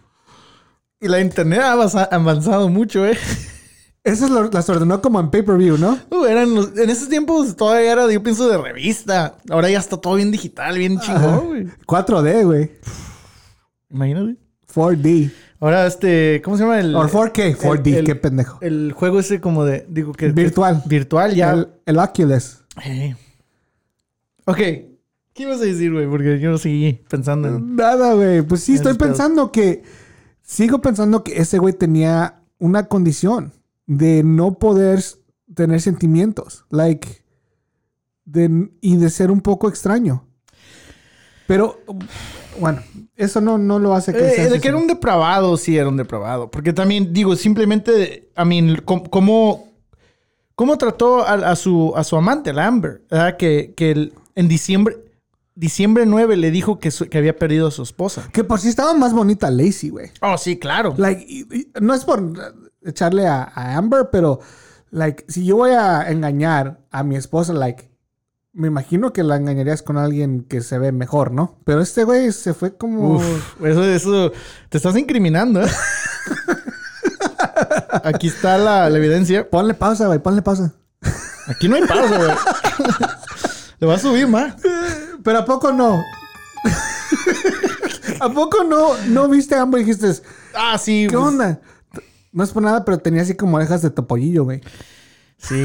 [1.00, 3.18] Y la internet ha avanza- avanzado mucho, eh.
[4.04, 6.00] Esas las ordenó como en pay-per-view, ¿no?
[6.10, 9.38] Uh, eran los- en esos tiempos todavía era, yo pienso, de revista.
[9.52, 11.68] Ahora ya está todo bien digital, bien chingón, güey.
[11.86, 12.72] 4D, güey.
[13.90, 14.38] Imagínate.
[14.78, 15.32] 4D.
[15.60, 16.80] Ahora este, ¿cómo se llama?
[16.80, 18.60] El, O 4K, 4D, el- el- qué pendejo.
[18.62, 20.30] El juego ese como de, digo que...
[20.30, 20.84] Virtual.
[20.86, 21.54] Virtual, ya.
[21.54, 22.64] El, el Oculus.
[22.86, 23.16] Eh.
[24.46, 24.58] Ok.
[24.58, 26.08] ¿Qué ibas a decir, güey?
[26.08, 27.76] Porque yo no seguí pensando en...
[27.76, 28.42] Nada, güey.
[28.44, 29.84] Pues sí, estoy pensando que.
[30.42, 33.52] Sigo pensando que ese güey tenía una condición
[33.86, 35.04] de no poder
[35.54, 36.66] tener sentimientos.
[36.70, 37.24] Like.
[38.26, 40.26] De, y de ser un poco extraño.
[41.48, 41.80] Pero.
[42.60, 42.82] Bueno,
[43.16, 45.88] eso no, no lo hace que Eh, sea de que era un depravado, sí, era
[45.90, 46.50] un depravado.
[46.50, 49.68] Porque también, digo, simplemente, I mean, ¿cómo,
[50.56, 53.04] cómo trató a, a su, a su amante, la Amber?
[53.10, 53.38] ¿verdad?
[53.38, 54.98] Que, que el- en diciembre,
[55.56, 58.30] diciembre 9 le dijo que, su- que había perdido a su esposa.
[58.32, 60.12] Que por si estaba más bonita Lacey, güey.
[60.22, 60.94] Oh, sí, claro.
[60.98, 62.22] Like, y- y- no es por
[62.84, 64.40] echarle a, a Amber, pero,
[64.92, 67.90] like, si yo voy a engañar a mi esposa, like,
[68.58, 71.60] me imagino que la engañarías con alguien que se ve mejor, ¿no?
[71.64, 73.18] Pero este güey se fue como.
[73.18, 74.32] Uf, eso, eso,
[74.70, 75.70] te estás incriminando, ¿eh?
[78.04, 79.48] Aquí está la, la evidencia.
[79.48, 80.74] Ponle pausa, güey, ponle pausa.
[81.46, 82.32] Aquí no hay pausa, güey.
[83.80, 84.56] Le va a subir más.
[85.24, 86.02] Pero ¿a poco no?
[88.20, 90.12] ¿A poco no, no viste a Amber y dijiste,
[90.56, 91.06] Ah, sí.
[91.08, 91.62] ¿qué pues, onda?
[92.32, 94.62] No es por nada, pero tenía así como orejas de topollillo, güey.
[95.38, 95.64] Sí,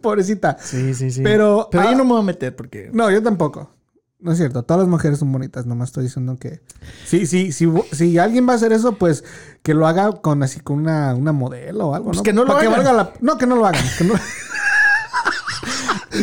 [0.02, 0.56] Pobrecita.
[0.60, 1.22] sí, sí, sí.
[1.22, 2.90] Pero, Pero ah, yo no me voy a meter porque...
[2.92, 3.70] No, yo tampoco.
[4.18, 4.62] No es cierto.
[4.64, 5.64] Todas las mujeres son bonitas.
[5.64, 6.60] Nomás estoy diciendo que...
[7.06, 7.66] Sí, sí, sí.
[7.92, 9.24] Si alguien va a hacer eso, pues
[9.62, 12.22] que lo haga con así con una, una modelo o algo, Pues ¿no?
[12.22, 12.72] que no lo Pa' hagan.
[12.72, 13.82] valga la- No, que no lo hagan.
[13.96, 14.14] que no-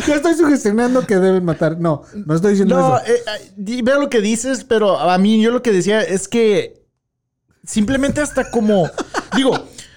[0.06, 1.78] Yo estoy sugestionando que deben matar.
[1.80, 3.06] No, no estoy diciendo No, eso.
[3.12, 3.22] eh,
[3.66, 6.84] eh, veo lo que dices, pero a mí yo lo que decía es que
[7.64, 8.90] simplemente hasta como...
[9.34, 9.52] digo,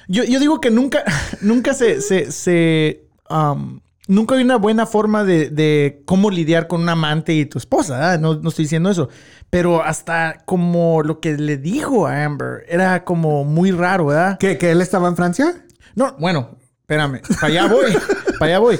[0.07, 1.03] yo, yo digo que nunca,
[1.41, 2.01] nunca se...
[2.01, 7.33] se, se, um, nunca hay una buena forma de, de cómo lidiar con un amante
[7.33, 8.13] y tu esposa.
[8.13, 8.17] ¿ah?
[8.17, 9.09] No, no estoy diciendo eso.
[9.49, 14.37] Pero hasta como lo que le dijo a Amber era como muy raro, ¿verdad?
[14.37, 15.65] ¿Que, ¿Que él estaba en Francia?
[15.95, 17.21] No, bueno, espérame.
[17.39, 17.91] Para allá voy.
[18.39, 18.79] para allá voy.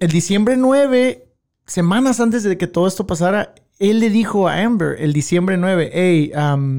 [0.00, 1.28] El diciembre 9,
[1.66, 5.90] semanas antes de que todo esto pasara, él le dijo a Amber, el diciembre 9,
[5.92, 6.32] hey,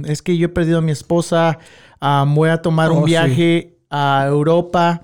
[0.05, 1.59] es que yo he perdido a mi esposa,
[2.27, 3.11] voy a tomar Oh, un sí.
[3.11, 5.01] viaje a Europa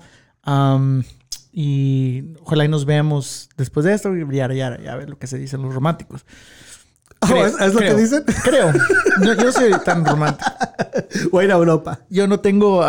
[1.52, 4.16] y ojalá y nos veamos después de esto.
[4.16, 6.24] Y ya, ya, ya ves lo que se dicen los románticos.
[7.20, 7.94] Oh, Creo- ¿es, es lo creo.
[7.96, 8.24] que dicen?
[8.44, 8.72] Creo.
[9.20, 10.50] No, yo no soy tan romántico
[11.30, 12.00] Voy a ir a Europa.
[12.08, 12.82] yo no tengo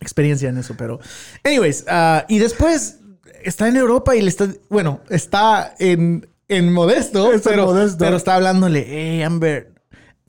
[0.00, 1.00] experiencia en eso, pero.
[1.44, 2.98] Anyways, ah, y después
[3.42, 4.48] está en Europa y le está.
[4.68, 7.98] Bueno, está en, en Modesto, pero, Modesto.
[7.98, 9.72] pero está hablándole, hey, Amber.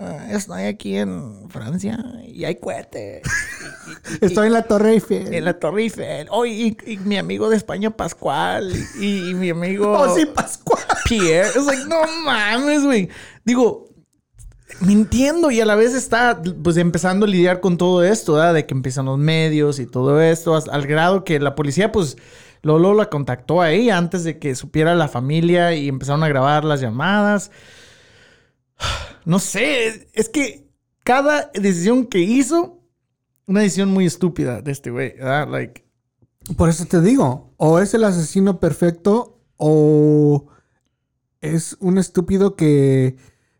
[0.01, 3.21] Ah, estoy aquí en Francia y hay cohete
[4.21, 5.33] Estoy en la Torre Eiffel.
[5.33, 6.27] en la Torre Eiffel.
[6.31, 10.79] Oh, y, y mi amigo de España, Pascual, y, y mi amigo Oh, sí, Pascual.
[11.05, 11.49] Pierre.
[11.49, 13.09] Es like, no mames, güey.
[13.43, 13.89] Digo,
[14.79, 18.53] mintiendo y a la vez está pues empezando a lidiar con todo esto, ¿verdad?
[18.53, 22.17] De que empiezan los medios y todo esto, al grado que la policía pues
[22.63, 26.63] Lolo la contactó a ella antes de que supiera la familia y empezaron a grabar
[26.63, 27.51] las llamadas.
[29.25, 30.67] No sé, es que
[31.03, 32.79] cada decisión que hizo,
[33.45, 35.47] una decisión muy estúpida de este güey, ¿verdad?
[35.49, 35.83] Like,
[36.57, 40.47] Por eso te digo, o es el asesino perfecto o
[41.41, 43.15] es un estúpido que,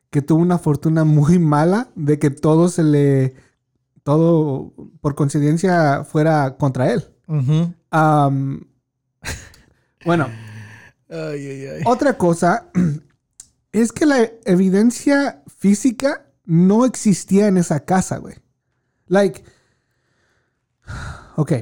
[0.10, 3.36] que tuvo una fortuna muy mala de que todo se le,
[4.04, 7.06] todo por coincidencia fuera contra él.
[10.06, 10.28] Bueno,
[11.10, 11.82] Ay, ay, ay.
[11.86, 12.72] otra cosa
[13.72, 18.36] es que la evidencia física no existía en esa casa, güey.
[19.08, 19.44] Like,
[21.36, 21.54] ok.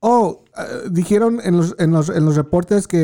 [0.00, 2.98] Oh, eh, dijeron en los, en, los, en los reportes que,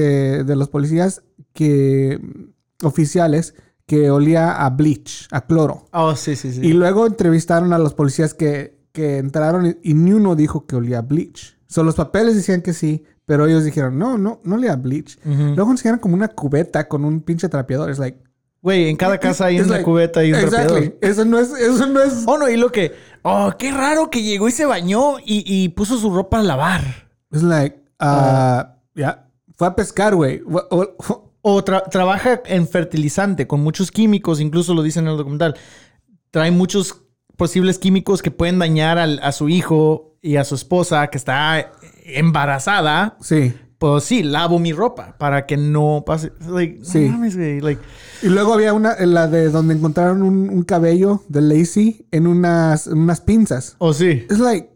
[0.44, 3.54] de los policías que mm, oficiales
[3.86, 5.88] que olía a bleach, a cloro.
[5.92, 6.60] Oh, sí, sí, sí.
[6.62, 10.76] Y luego entrevistaron a los policías que, que entraron y, y ni uno dijo que
[10.76, 11.58] olía a bleach.
[11.66, 15.18] So, los papeles decían que sí, pero ellos dijeron, no, no, no olía a bleach.
[15.24, 15.54] Ujú.
[15.56, 17.90] Luego enseñaron como una cubeta con un pinche trapeador.
[17.90, 18.23] Es like...
[18.64, 20.88] Güey, en cada casa hay it's una like- cubeta y un Exactly.
[20.88, 20.98] trapeador.
[21.02, 21.50] Eso no es...
[21.50, 22.24] Eso no es...
[22.26, 22.92] Oh, no, y lo que...
[23.20, 26.80] Oh, qué raro que llegó y se bañó y, y puso su ropa a lavar.
[27.30, 27.78] Es like...
[28.00, 29.28] ah, Ya.
[29.56, 30.42] Fue a pescar, güey.
[31.42, 35.54] O tra- trabaja en fertilizante con muchos químicos, incluso lo dicen en el documental.
[36.30, 37.02] Trae muchos
[37.36, 41.70] posibles químicos que pueden dañar al- a su hijo y a su esposa que está
[42.06, 43.18] embarazada.
[43.20, 43.54] Sí.
[43.78, 46.32] Pues sí, lavo mi ropa para que no pase.
[46.48, 47.06] Like, Sí.
[47.06, 47.60] No mames, güey.
[47.60, 47.82] Like,
[48.22, 48.94] Y luego había una...
[49.04, 53.76] La de donde encontraron un, un cabello de Lacey en unas, en unas pinzas.
[53.78, 54.26] oh, sí.
[54.30, 54.70] Es like...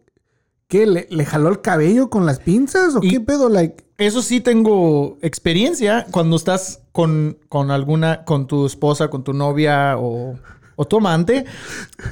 [0.67, 0.87] ¿Qué?
[0.87, 2.95] ¿Le, le jaló el cabello con las pinzas?
[2.97, 3.49] ¿O Y- qué pedo?
[3.49, 3.85] Like...
[3.97, 9.97] Eso sí tengo experiencia cuando estás con, con alguna, con tu esposa, con tu novia
[9.99, 10.39] o,
[10.77, 11.47] o tu amante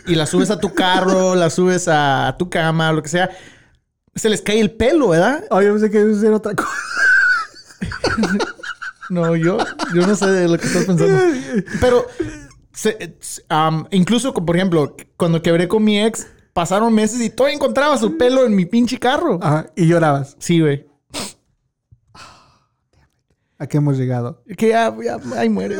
[0.08, 3.30] y la subes a tu carro, la subes a, a tu cama, lo que sea.
[4.16, 5.44] Se les cae el pelo, ¿verdad?
[5.50, 6.70] Oh, yo pensé que iba a otra cosa.
[9.08, 9.56] No, yo,
[9.94, 11.16] yo no sé de lo que estás pensando.
[11.80, 12.06] Pero
[12.72, 13.16] se-
[13.92, 18.44] incluso, por ejemplo, cuando quebré con mi ex, pasaron meses y todavía encontraba su pelo
[18.44, 19.38] en mi pinche carro.
[19.40, 19.66] Ajá.
[19.76, 20.34] Y llorabas.
[20.40, 20.88] Sí, güey.
[23.58, 24.42] ¿A qué hemos llegado?
[24.58, 25.76] Que ya, ya, ahí muere.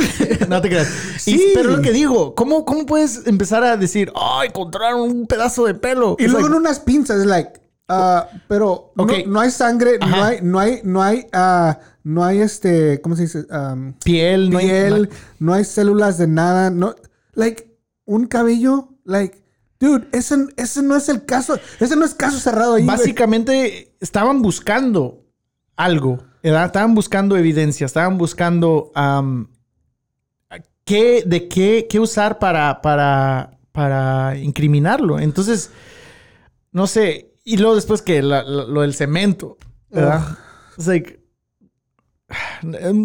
[0.48, 0.88] no te creas.
[1.26, 1.50] Y- Sí.
[1.54, 5.74] pero lo que digo, ¿cómo, ¿cómo puedes empezar a decir, oh, encontraron un pedazo de
[5.74, 6.16] pelo?
[6.18, 7.60] Y luego like, en unas pinzas, like,
[7.90, 12.38] ah, pero no- no, hay sangre, no hay, no hay, no hay, ah, no hay
[12.40, 13.44] este, ¿cómo se dice?
[13.50, 16.94] Um, piel, no hay- piel, no- hay células de nada, no,
[17.34, 17.76] like,
[18.06, 19.42] un cabello, like,
[19.78, 22.86] dude, ese, ese no es el caso, ese no es caso cerrado ahí.
[22.86, 25.26] Básicamente estaban buscando
[25.76, 26.66] algo, ¿verdad?
[26.66, 28.92] Estaban buscando evidencia, estaban buscando
[30.84, 35.18] qué, de qué, qué usar para, para, para incriminarlo.
[35.18, 35.70] Entonces,
[36.72, 37.29] no sé.
[37.44, 39.56] Y luego después que la- la- lo del cemento,
[39.90, 40.36] ¿verdad?
[40.86, 41.20] Like,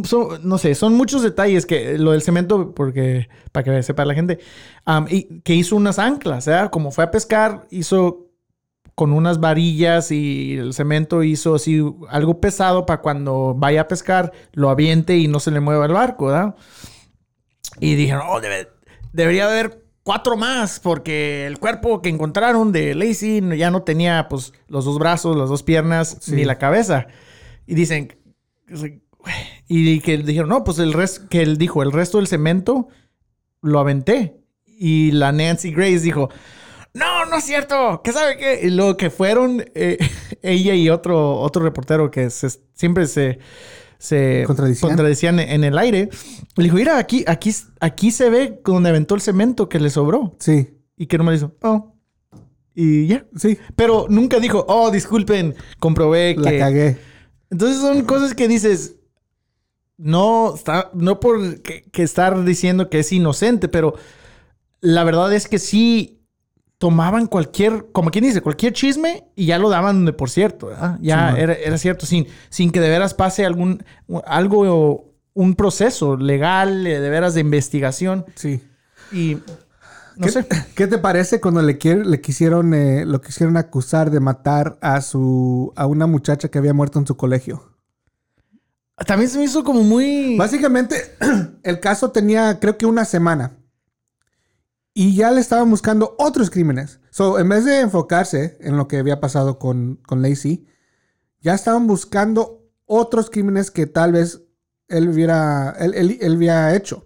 [0.06, 4.14] son- no sé, son muchos detalles que lo del cemento, porque para que sepa la
[4.14, 4.40] gente,
[4.86, 6.70] am, y que hizo unas anclas, ¿verdad?
[6.70, 8.22] Como fue a pescar, hizo
[8.94, 14.32] con unas varillas y el cemento hizo así algo pesado para cuando vaya a pescar
[14.54, 16.56] lo aviente y no se le mueva el barco, ¿verdad?
[17.80, 18.70] Y dijeron, oh, debe-
[19.12, 24.54] debería haber cuatro más porque el cuerpo que encontraron de Lacey ya no tenía pues
[24.68, 26.34] los dos brazos, las dos piernas Sí.
[26.36, 27.08] ni la cabeza.
[27.66, 28.16] Y dicen,
[29.68, 32.88] y que dijeron, no, pues el resto, que él dijo, el resto del cemento
[33.62, 34.38] lo aventé.
[34.68, 36.30] Y la Nancy Grace dijo,
[36.94, 38.60] no, no es cierto, ¿qué sabe qué?
[38.64, 39.98] Y luego que fueron eh,
[40.44, 43.40] ella y otro, otro reportero que se- siempre se,
[43.98, 44.90] se Contradecían.
[44.90, 46.10] contradecían en el aire,
[46.56, 50.36] le dijo, mira, aquí, aquí, aquí se ve donde aventó el cemento que le sobró.
[50.40, 51.94] Sí, Y que no me dijo, oh.
[52.74, 53.26] Y ya.
[53.36, 56.42] sí, Pero nunca dijo, oh, disculpen, comprobé que...
[56.42, 56.98] la cagué.
[57.50, 58.98] Entonces son cosas que dices,
[59.98, 63.96] no, está, no por que, que estar diciendo que es inocente, pero
[64.82, 66.15] la verdad es que sí
[66.86, 71.00] tomaban cualquier, como quien dice, cualquier chisme y ya lo daban de por cierto, ¿verdad?
[71.02, 73.84] Ya Sí, era, era cierto, sin, sin que de veras pase algún,
[74.28, 78.62] algo, un proceso legal, eh, de veras de investigación Sí.
[79.12, 79.40] y
[80.16, 80.48] no ¿Qué, sé.
[80.76, 85.74] ¿Qué te parece cuando le, le quisieron, eh, lo quisieron acusar de matar a su,
[85.76, 87.64] a una muchacha que había muerto en su colegio?
[89.08, 90.38] También se me hizo como muy...
[90.38, 90.98] Básicamente,
[91.64, 93.54] el caso tenía, creo que una semana.
[94.98, 97.02] Y ya le estaban buscando otros crímenes.
[97.10, 100.66] So, en vez de enfocarse en lo que había pasado con, con Lacey,
[101.42, 104.42] ya estaban buscando otros crímenes que tal vez
[104.88, 107.06] él hubiera, él, él- él había hecho.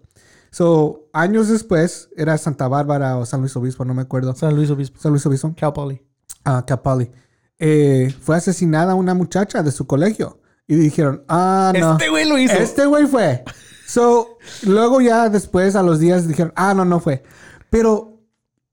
[0.52, 4.36] So, años después, era Santa Bárbara o San Luis Obispo, no me acuerdo.
[4.36, 5.00] San Luis Obispo.
[5.00, 5.52] San Luis Obispo.
[5.58, 6.00] Cal Poly.
[6.46, 7.10] Ah, Capali.
[7.58, 10.40] Eh, fue asesinada una muchacha de su colegio.
[10.68, 11.94] Y dijeron, ah, no.
[11.94, 12.54] Este güey lo hizo.
[12.54, 13.44] Este güey fue.
[13.88, 17.24] So, luego ya después, a los días, dijeron, ah, no, no fue.
[17.70, 18.20] Pero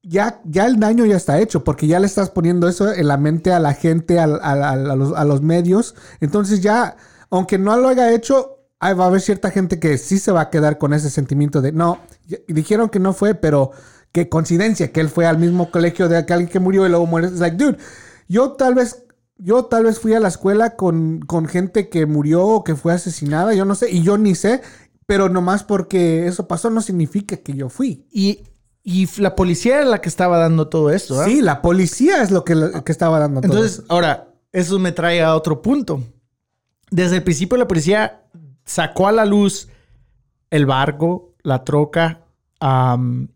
[0.03, 3.17] ya, ya el daño ya está hecho, porque ya le estás poniendo eso en la
[3.17, 5.95] mente a la gente, a, a- los, a los medios.
[6.21, 6.97] Entonces ya,
[7.31, 10.51] aunque no lo haya hecho, va a haber cierta gente que sí se va a
[10.51, 11.99] quedar con ese sentimiento de, no,
[12.49, 13.73] dijeron que no fue, pero
[14.13, 17.27] qué coincidencia que él fue al mismo colegio de alguien que murió y luego muere.
[17.29, 17.79] Es like, dude,
[18.29, 19.03] yo tal vez...
[19.39, 22.95] Yo tal vez fui a la escuela con, con gente que murió o que fue
[22.95, 24.63] asesinada, yo no sé, y yo ni sé,
[25.05, 28.07] pero nomás porque eso pasó no significa que yo fui.
[28.11, 28.45] Y,
[28.89, 31.25] y la policía era la que estaba dando todo esto, ¿ah?
[31.25, 35.21] Sí, la policía es lo que, que estaba dando todo Entonces, ahora, eso me trae
[35.23, 36.03] a otro punto.
[36.91, 38.23] Desde el principio la policía
[38.65, 39.69] sacó a la luz
[40.51, 42.21] el barco, la troca,
[42.61, 43.29] am,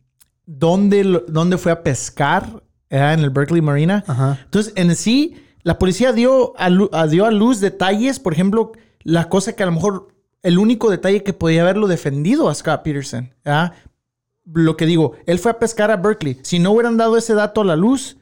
[0.46, 4.05] dónde, lo- dónde fue a pescar, era en el Berkeley Marina.
[4.07, 4.38] Ajá.
[4.44, 5.34] Entonces, en sí,
[5.64, 8.70] la policía dio a, dio a luz detalles, por ejemplo,
[9.03, 10.09] la cosa que a lo mejor
[10.42, 13.34] el único detalle que podía haberlo defendido a Scott Peterson.
[13.44, 13.72] ¿ah?
[14.53, 16.38] Lo que digo, él fue a pescar a Berkeley.
[16.43, 18.16] Si no hubieran dado ese dato a la luz,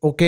[0.00, 0.22] ok,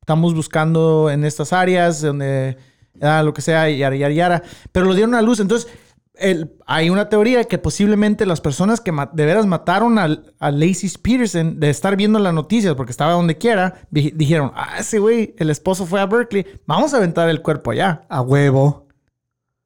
[0.00, 2.56] estamos buscando en estas áreas, donde
[3.00, 4.42] ah, lo que sea, yara, yara, yara.
[4.72, 5.40] Pero lo dieron a luz.
[5.40, 5.70] Entonces,
[6.14, 10.90] el- hay una teoría que posiblemente las personas que de veras mataron al- a, Lacey
[11.02, 15.34] Peterson, de estar viendo las noticias, porque estaba donde quiera, di- dijeron, ah, ese güey,
[15.38, 18.04] el esposo fue a Berkeley, vamos a aventar el cuerpo allá.
[18.08, 18.86] A huevo.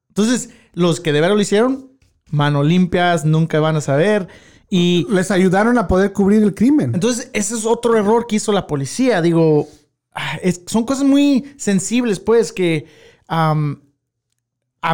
[0.09, 1.88] Entonces, los que de veras lo hicieron,
[2.31, 4.27] mano limpias, nunca van a saber.
[4.69, 6.93] Y Les ayudaron a poder cubrir el crimen.
[6.93, 9.21] entonces, ese es otro error que hizo la policía.
[9.21, 9.67] Digo,
[10.13, 12.85] ah, es- son cosas muy sensibles, pues, que
[13.27, 13.55] a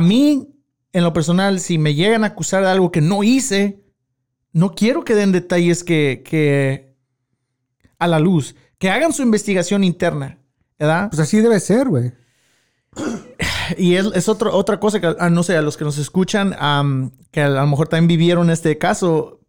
[0.02, 0.50] mí,
[0.94, 3.84] en lo personal, si me llegan a acusar de algo que no hice,
[4.54, 6.96] no quiero que den detalles que, que
[8.00, 10.38] a la luz, que hagan su investigación interna,
[10.80, 11.10] ¿verdad?
[11.10, 12.14] Pues así debe ser, güey.
[13.78, 16.56] Y es, es otro- otra cosa que, ah, no sé, a los que nos escuchan,
[17.32, 19.40] que a lo mejor también vivieron este caso,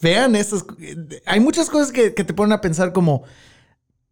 [0.00, 0.64] vean estas.
[1.26, 3.22] Hay muchas cosas que, te ponen a pensar como,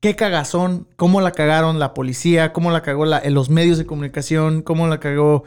[0.00, 4.86] qué cagazón, cómo la cagaron la policía, cómo la cagó los medios de comunicación, cómo
[4.88, 5.44] la cagó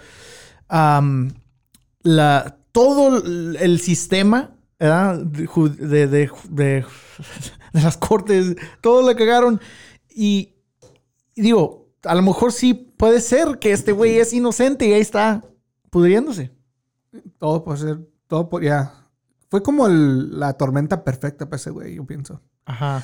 [2.72, 4.52] todo el sistema.
[4.80, 6.86] De, de- de-
[7.72, 9.62] las cortes, todo la cagaron.
[10.14, 10.56] Y
[11.36, 15.44] digo, a lo mejor sí puede ser que este güey es inocente y ahí está
[15.90, 16.52] pudriéndose.
[17.38, 19.08] Todo por ser, todo por, ya.
[19.50, 22.42] Fue como el- la tormenta perfecta para ese güey, yo pienso.
[22.66, 23.04] Ajá.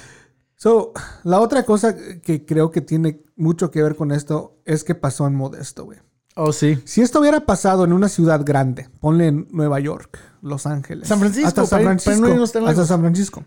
[0.55, 0.91] So,
[1.23, 5.25] la otra cosa que creo que tiene mucho que ver con esto es que pasó
[5.27, 5.99] en Modesto, güey.
[6.35, 6.79] Oh, sí.
[6.85, 11.19] Si esto hubiera pasado en una ciudad grande, ponle en Nueva York, Los Ángeles, San
[11.19, 12.85] Francisco, hasta San Francisco, no hasta.
[12.85, 13.45] San Francisco.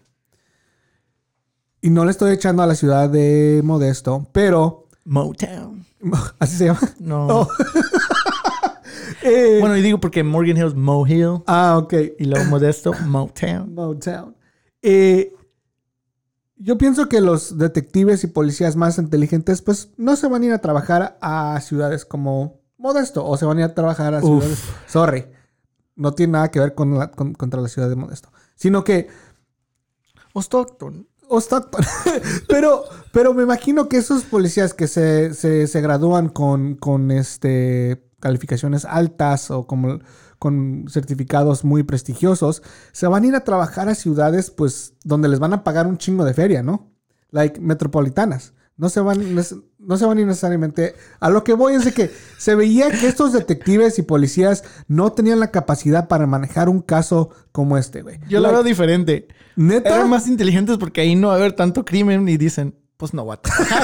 [1.81, 5.85] Y no le estoy echando a la ciudad de Modesto, pero Motown.
[6.39, 6.81] así se llama.
[7.01, 7.27] No.
[7.29, 7.49] Oh.
[9.25, 11.43] Eh, Bueno, y digo porque Morgan Hills, Mo Hill.
[11.47, 11.95] ah, ok.
[12.19, 13.73] Y luego Modesto, Motown.
[13.75, 14.37] Motown.
[14.83, 15.33] Eh,
[16.57, 20.53] yo pienso que los detectives y policías más inteligentes, pues no se van a ir
[20.53, 24.43] a trabajar a ciudades como Modesto o se van a ir a trabajar a Uf.
[24.43, 24.63] ciudades.
[24.89, 25.27] Sorry,
[25.95, 29.09] no tiene nada que ver con la- con- contra la ciudad de Modesto, sino que
[30.35, 31.07] O Stockton.
[31.33, 31.41] O
[32.49, 38.05] pero, pero me imagino que esos policías que se, se, se gradúan con, con este,
[38.21, 40.01] calificaciones altas o como,
[40.39, 42.63] con certificados muy prestigiosos,
[42.93, 45.97] se van a ir a trabajar a ciudades pues donde les van a pagar un
[45.97, 46.91] chingo de feria, ¿no?
[47.31, 48.53] Like metropolitanas.
[48.83, 49.37] No se van,
[49.79, 50.97] no se van a ir necesariamente.
[51.21, 55.13] A lo que voy es de que se veía que estos detectives y policías no
[55.13, 58.19] tenían la capacidad para manejar un caso como este, güey.
[58.29, 59.29] Yo Like, veo diferente.
[59.55, 59.95] Neta.
[59.95, 63.25] Eran más inteligentes porque ahí no va a haber tanto crimen y dicen, pues no
[63.25, 63.83] va a trabajar.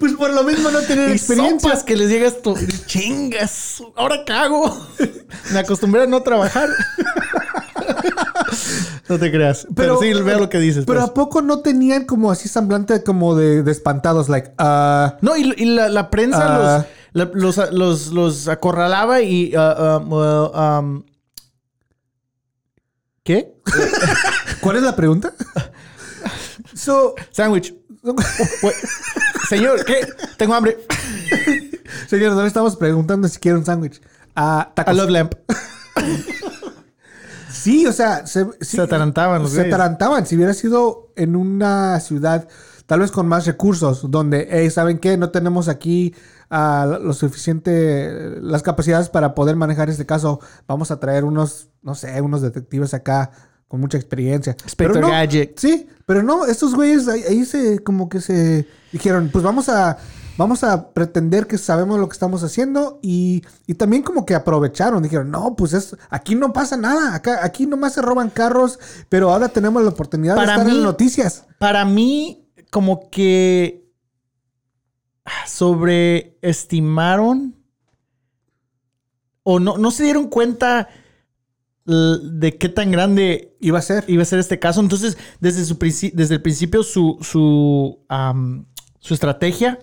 [0.00, 1.60] Pues por lo mismo no tener Y experiencia.
[1.70, 2.54] sopas que les llega esto.
[2.60, 3.82] y Chingas.
[3.96, 4.76] Ahora cago.
[5.52, 6.68] Me acostumbré a no trabajar.
[9.08, 9.66] no te creas.
[9.74, 10.84] Pero, sí, veo lo que dices.
[10.86, 11.10] Pero pues.
[11.10, 15.52] a poco no tenían como así semblante como de, de espantados, like, ah, No, y,
[15.56, 16.38] y la, la prensa
[16.78, 16.86] Ah.
[17.12, 19.52] los, la- los, los, los acorralaba y...
[19.56, 21.02] ah, um,
[23.22, 23.54] ¿Qué?
[24.60, 25.32] ¿cuál es la pregunta?
[26.74, 27.74] so, Sándwich.
[28.02, 28.76] Wait.
[29.48, 30.06] Señor, ¿qué?
[30.36, 30.76] Tengo hambre.
[32.08, 34.00] señor, no le estamos preguntando si quiere un sándwich.
[34.36, 34.96] Ah, I tacos.
[34.96, 35.34] love lamp.
[37.64, 40.26] Sí, o sea, se, sí, Se atarantaban los Se atarantaban.
[40.26, 42.46] Si hubiera sido en una ciudad,
[42.84, 45.16] tal vez con más recursos, donde, hey, ¿saben qué?
[45.16, 46.14] No tenemos aquí
[46.50, 50.40] ah, lo suficiente, las capacidades para poder manejar este caso.
[50.66, 53.30] Vamos a traer unos, no sé, unos detectives acá
[53.66, 54.54] con mucha experiencia.
[54.64, 55.58] Inspector no, Gadget.
[55.58, 59.96] Sí, pero no, estos güeyes ahí, ahí se, como que se dijeron, pues vamos a,
[60.36, 65.02] vamos a pretender que sabemos lo que estamos haciendo y, y también como que aprovecharon,
[65.02, 68.78] dijeron, no, pues es, aquí no pasa nada, acá, aquí nomás se roban carros,
[69.08, 71.46] pero ahora tenemos la oportunidad Para de estar mí- en noticias.
[71.58, 73.84] Para mí, como que
[75.46, 77.54] sobreestimaron
[79.42, 80.88] o no, no se dieron cuenta
[81.86, 84.04] de qué tan grande Iba a ser.
[84.08, 84.80] iba a ser este caso.
[84.80, 85.76] Entonces, desde, su
[86.14, 87.98] desde el principio, su, su,
[89.00, 89.78] su estrategia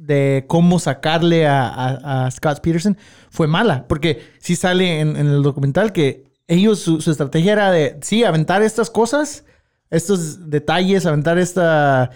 [0.00, 2.96] de cómo sacarle a, a- a Scott Peterson
[3.30, 3.86] fue mala.
[3.86, 8.24] Porque sí sale en, en el documental que ellos, su, su estrategia era de, sí,
[8.24, 9.44] aventar estas cosas,
[9.90, 12.10] estos detalles, aventar esta...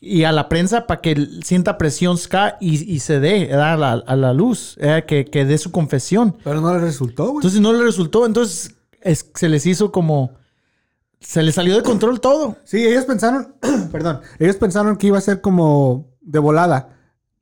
[0.00, 3.92] Y a la prensa para que sienta presión Scott y, y se dé a la,
[3.94, 4.78] a la luz,
[5.08, 6.36] que, que dé su confesión.
[6.44, 7.36] Pero no le resultó, güey.
[7.38, 8.24] Entonces no le resultó.
[8.24, 10.34] Entonces es- se les hizo como.
[11.20, 12.56] Se les salió de control todo.
[12.62, 13.56] Sí, ellos pensaron,
[13.90, 16.90] perdón, ellos pensaron que iba a ser como de volada.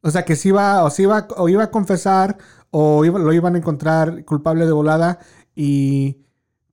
[0.02, 2.38] O sea, que si iba, o si iba, o iba a confesar,
[2.70, 5.18] o iba- lo iban a encontrar culpable de volada,
[5.54, 6.18] y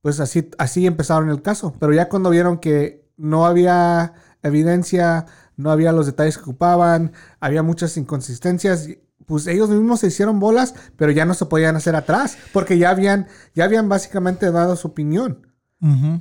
[0.02, 1.74] pues así, así empezaron el caso.
[1.80, 4.14] Pero ya cuando vieron que no había
[4.44, 8.90] evidencia, no había los detalles que ocupaban, había muchas inconsistencias,
[9.26, 12.90] pues ellos mismos se hicieron bolas, pero ya no se podían hacer atrás, porque ya
[12.90, 15.48] habían, ya habían básicamente dado su opinión.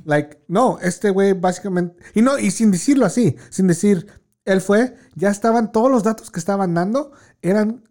[0.05, 1.95] Like, no, este güey básicamente.
[2.13, 4.07] Y no, y sin decirlo así, sin decir
[4.45, 7.83] él fue, ya estaban todos los datos que estaban dando, eran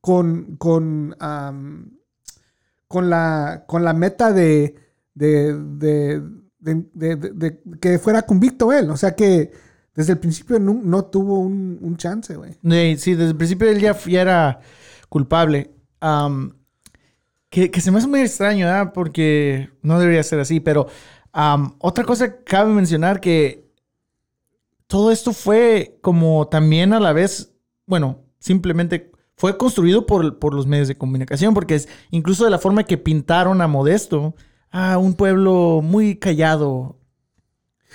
[0.00, 0.56] con.
[0.56, 1.16] con.
[2.88, 3.64] con la.
[3.66, 4.74] con la meta de.
[5.14, 5.54] de.
[6.58, 7.60] de.
[7.80, 8.90] que fuera convicto él.
[8.90, 9.52] O sea que
[9.94, 12.56] desde el principio no, no tuvo un, un chance, güey.
[12.64, 14.60] Eh, Sí, desde el principio él ya, era
[15.08, 15.70] culpable.
[17.50, 18.92] Que, que se me hace muy extraño, ¿verdad?
[18.92, 20.60] Porque no debería ser así.
[20.60, 20.86] Pero
[21.78, 23.69] otra cosa que cabe mencionar que
[24.90, 27.52] todo esto fue como también a la vez,
[27.86, 32.58] bueno, simplemente fue construido por, por los medios de comunicación, porque es incluso de la
[32.58, 34.34] forma que pintaron a Modesto,
[34.72, 36.98] a un pueblo muy callado.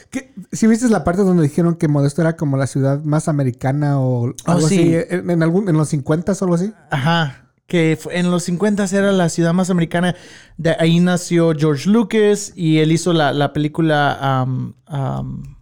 [0.10, 4.00] ¿Qué- Si viste la parte donde dijeron que Modesto era como la ciudad más americana
[4.00, 4.96] o algo sí.
[4.96, 6.74] así, en, en algún, en los 50 o algo así.
[6.92, 7.52] Ajá.
[7.68, 10.16] Que en los 50 era la ciudad más americana.
[10.58, 14.44] De ahí nació George Lucas y él hizo la, la película.
[14.48, 15.55] um, um,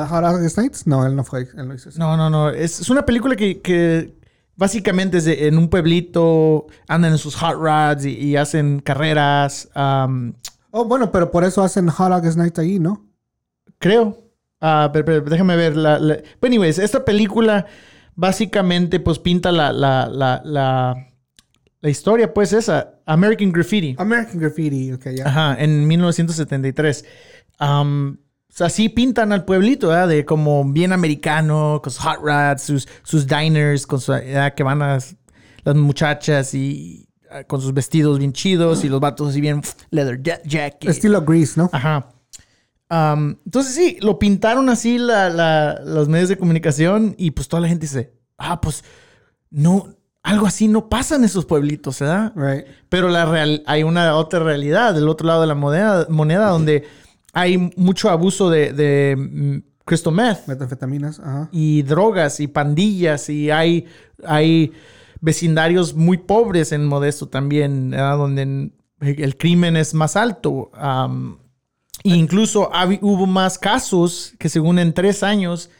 [0.00, 0.86] ¿La Hot August Nights?
[0.86, 1.98] No, él no fue, él no hizo eso.
[1.98, 2.50] no, no, no.
[2.50, 4.14] Es, es una película que, que
[4.56, 9.68] básicamente es de- en un pueblito, andan en sus hot rods y, y hacen carreras.
[9.74, 10.32] um,
[10.70, 13.06] Oh, bueno, pero por eso hacen Hot August ahí, ¿no?
[13.78, 14.22] creo.
[14.60, 15.76] Ah, pero, pero déjame ver.
[15.76, 17.66] La, la- But anyways, esta película
[18.14, 21.08] básicamente pues pinta la, la, la, la,
[21.80, 22.94] la historia, pues esa.
[23.06, 23.94] American Graffiti.
[23.98, 25.26] American Graffiti, ok, ya.
[25.28, 27.04] Ajá, en 1973.
[27.58, 28.18] Am,
[28.56, 30.08] o sea, así pintan al pueblito, ¿verdad?
[30.08, 34.54] De como bien americano, con sus hot rods, sus, sus diners, con su, ¿verdad?
[34.54, 39.28] que van a las muchachas y ah, con sus vestidos bien chidos y los vatos
[39.28, 40.88] así bien leather ja- jacket.
[40.88, 41.68] Estilo Grease, ¿no?
[41.70, 42.08] Ajá.
[42.88, 47.68] Entonces sí, lo pintaron así la- la- los medios de comunicación y pues toda la
[47.68, 48.84] gente dice, ah, pues
[49.50, 49.88] no,
[50.22, 52.32] algo así no pasa en esos pueblitos, ¿verdad?
[52.34, 52.64] Right.
[52.88, 56.84] Pero la real, hay una otra realidad del otro lado de la moneda, moneda donde
[57.38, 61.48] hay mucho abuso de, de mm, crystal meth Metanfetaminas, ajá.
[61.52, 63.84] y drogas y pandillas y hay,
[64.24, 64.72] hay
[65.20, 68.16] vecindarios muy pobres en Modesto también, ¿verdad?
[68.16, 68.70] donde
[69.00, 70.70] el crimen es más alto.
[72.04, 72.70] E incluso
[73.02, 75.70] hubo más casos que según en tres años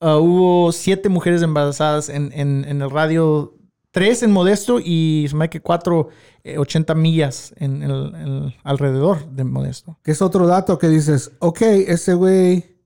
[0.00, 3.54] ah, hubo siete mujeres embarazadas en, en- en el radio,
[3.90, 6.08] tres en Modesto y se me que cuatro,
[6.44, 9.98] eh, 80 millas en el, en alrededor de Modesto.
[10.02, 12.76] Que es otro dato que dices, ok, ese güey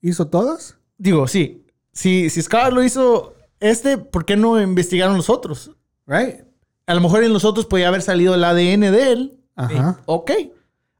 [0.00, 0.76] hizo todas.
[0.96, 5.72] Digo, sí, si, si Scott lo hizo este, ¿por qué no investigaron los otros?
[6.06, 6.44] Right.
[6.86, 9.40] A lo mejor en los otros podía haber salido el ADN de él.
[9.56, 9.98] Ajá.
[9.98, 10.30] Y, ok.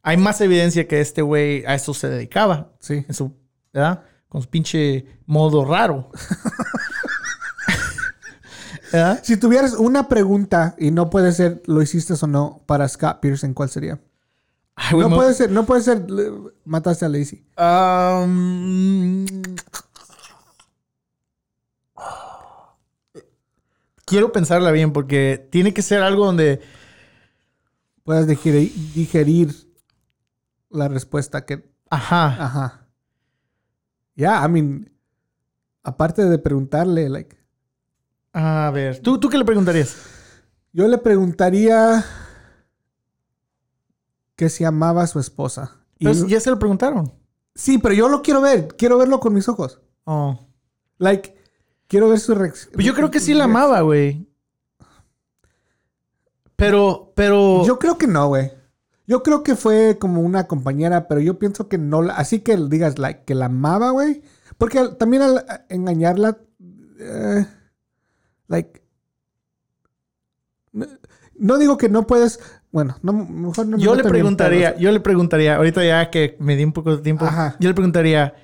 [0.03, 2.73] Hay más evidencia que este güey a eso se dedicaba.
[2.81, 3.05] Sí.
[3.07, 3.33] En su,
[3.73, 4.03] ¿verdad?
[4.29, 6.11] Con su pinche modo raro.
[8.93, 9.21] ¿Verdad?
[9.23, 13.55] Si tuvieras una pregunta y no puede ser lo hiciste o no para Scott Pearson,
[13.55, 14.01] ¿cuál sería?
[14.75, 16.07] Ay, No puede ser, no puede ser,
[16.65, 17.45] mataste a Lacey.
[17.59, 19.27] Um,
[24.05, 26.61] quiero pensarla bien porque tiene que ser algo donde
[28.27, 29.55] digerir, digerir
[30.71, 32.89] la respuesta que ajá Ajá.
[34.19, 34.91] Ya, I mean,
[35.85, 37.38] aparte de preguntarle, like,
[38.33, 39.97] a ver tú tú qué le preguntarías
[40.73, 42.05] yo le preguntaría
[44.37, 45.77] que si amaba a su esposa.
[45.99, 47.13] Y- Pero ya se lo preguntaron
[47.55, 49.81] sí, pero yo lo quiero ver, quiero verlo con mis ojos.
[50.05, 50.39] oh
[50.99, 51.35] Like,
[51.89, 52.73] quiero ver su reacción.
[52.75, 54.29] Pues yo creo que sí la amaba, güey.
[56.57, 57.65] Pero, pero.
[57.65, 58.53] Yo creo que no, güey.
[59.07, 62.15] Yo creo que fue como una compañera, pero yo pienso que no la.
[62.15, 64.23] Así que digas like, que la amaba, güey.
[64.59, 66.39] Porque también al engañarla.
[67.01, 67.47] eh,
[68.49, 68.83] like.
[70.73, 70.87] No,
[71.39, 72.41] no digo que no puedes.
[72.71, 76.57] Bueno, no, mejor no me yo le preguntaría, yo le preguntaría, ahorita ya que me
[76.57, 77.57] di un poco de tiempo, Ajá.
[77.59, 78.35] yo le preguntaría,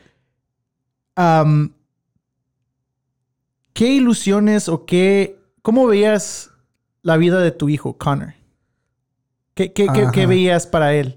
[3.74, 6.50] ¿qué ilusiones o qué, cómo veías
[7.02, 8.34] la vida de tu hijo, Connor?
[9.54, 11.14] ¿Qué, qué, qué- veías para él?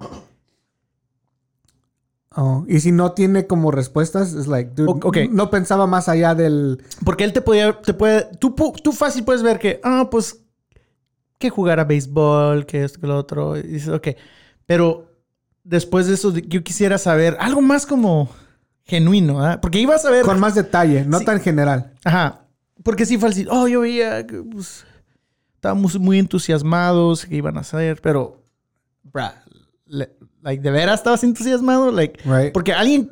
[2.40, 5.18] Oh, y si no tiene como respuestas, es like, dude, O- ok.
[5.32, 6.84] no pensaba más allá del.
[7.04, 8.54] Porque él te podía, te puede, tú,
[8.84, 10.42] tú fácil puedes ver que, ah, pues,
[11.40, 13.58] que jugar a béisbol, que esto, que lo otro.
[13.58, 14.10] Y dices, ok.
[14.68, 15.12] Pero
[15.64, 18.30] después de eso, yo quisiera saber algo más como
[18.84, 19.60] genuino, ¿ah?
[19.60, 20.24] Porque ibas a ver.
[20.24, 21.26] Con más detalle, no Sí.
[21.26, 21.94] tan general.
[22.04, 22.42] Ajá.
[22.84, 24.86] Porque sí así, oh, yo veía que, pues,
[25.56, 28.44] estábamos muy entusiasmados que iban a hacer, pero,
[29.04, 29.24] bruh,
[29.88, 30.16] le-
[30.48, 31.91] like, ¿de veras estabas entusiasmado?
[31.91, 32.53] Like, Right.
[32.53, 33.10] porque alguien,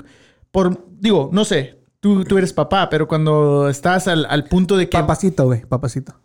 [0.52, 4.88] por, digo, no sé, tú, tú eres papá, pero cuando estás al, al punto de
[4.90, 4.98] que...
[4.98, 6.16] Papacito, güey, papacito.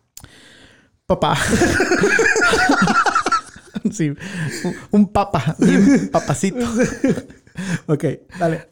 [1.05, 1.35] Papá.
[3.91, 4.09] sí,
[4.63, 6.65] un, un papa, bien papacito.
[7.87, 8.05] Ok,
[8.39, 8.69] dale.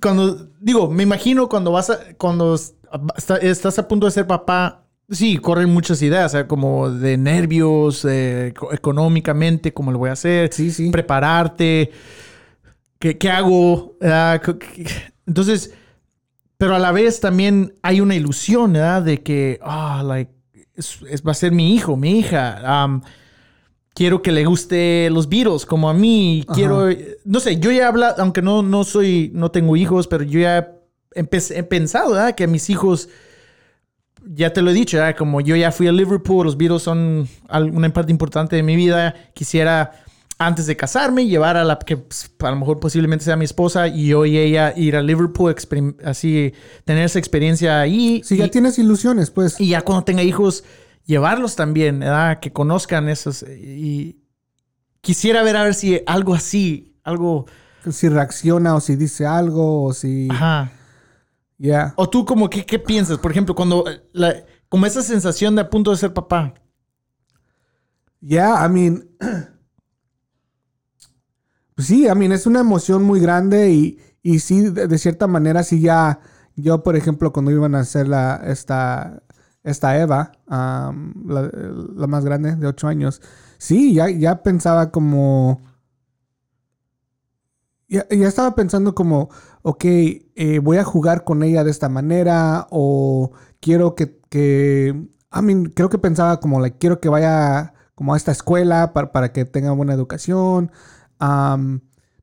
[0.00, 2.54] Cuando, digo, me imagino cuando vas a, cuando
[3.16, 4.81] está- estás a punto de ser papá,
[5.12, 10.10] sí, corren muchas ideas, o sea, como de nervios, eh, eco- económicamente, cómo lo voy
[10.10, 10.90] a hacer, Sí, sí.
[10.90, 11.90] prepararte,
[12.98, 14.40] qué, qué hago, ¿verdad?
[14.42, 14.86] ¿Qué- qué-
[15.26, 15.72] entonces,
[16.58, 19.02] pero a la vez también hay una ilusión, ¿verdad?
[19.02, 20.30] De que, ah, like,
[20.74, 23.00] es, es- va a ser mi hijo, mi hija.
[23.94, 26.44] quiero que le guste los Beatles como a mí.
[26.46, 26.54] Ajá.
[26.54, 26.88] Quiero,
[27.26, 30.40] no sé, yo ya he hablado, aunque no, no soy, no tengo hijos, pero yo
[30.40, 30.72] ya
[31.14, 32.34] empe- he pensado, ¿verdad?
[32.34, 33.10] Que a mis hijos,
[34.26, 35.16] ya te lo he dicho, ¿verdad?
[35.16, 39.14] Como yo ya fui a Liverpool, los Beatles son una parte importante de mi vida.
[39.34, 39.92] Quisiera,
[40.38, 43.88] antes de casarme, llevar a la que pues, a lo mejor posiblemente sea mi esposa
[43.88, 45.54] y yo y ella ir a Liverpool,
[46.04, 46.52] así,
[46.84, 48.22] tener esa experiencia ahí.
[48.24, 49.60] Si ya tienes ilusiones, pues.
[49.60, 50.64] y ya cuando tenga hijos,
[51.06, 52.40] llevarlos también, ¿verdad?
[52.40, 53.42] Que conozcan esos.
[53.42, 54.18] Y
[55.00, 57.46] quisiera ver a ver si algo así, algo.
[57.90, 60.28] Si reacciona o si dice algo o si.
[60.30, 60.70] Ajá.
[61.58, 61.94] Ya.
[61.96, 63.18] O tú, como, ¿qué, qué piensas?
[63.18, 63.84] Por ejemplo, cuando.
[64.12, 66.54] la- como esa sensación de a punto de ser papá.
[68.20, 69.08] Yeah, I mean.
[71.74, 75.26] Pues sí, I mean, es una emoción muy grande y, y sí, de, de cierta
[75.26, 76.20] manera, sí ya.
[76.54, 79.22] Yo, por ejemplo, cuando iban a hacer la, esta,
[79.64, 81.50] esta Eva, um, la,
[81.96, 83.22] la más grande, de 8 años,
[83.58, 85.62] sí, ya, ya pensaba como.
[87.88, 89.28] Ya, ya estaba pensando como,
[89.62, 95.42] ok, eh, voy a jugar con ella de esta manera o quiero que, que I
[95.42, 99.32] mean, creo que pensaba como, like, quiero que vaya como a esta escuela para, para
[99.32, 100.70] que tenga buena educación.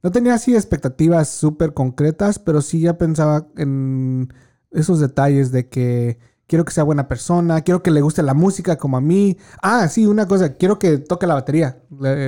[0.02, 4.34] No tenía así expectativas súper concretas, pero sí ya pensaba en
[4.72, 8.78] esos detalles de que quiero que sea buena persona, quiero que le guste la música
[8.78, 9.38] como a mí.
[9.62, 11.84] Ah, sí, una cosa, quiero que toque la batería.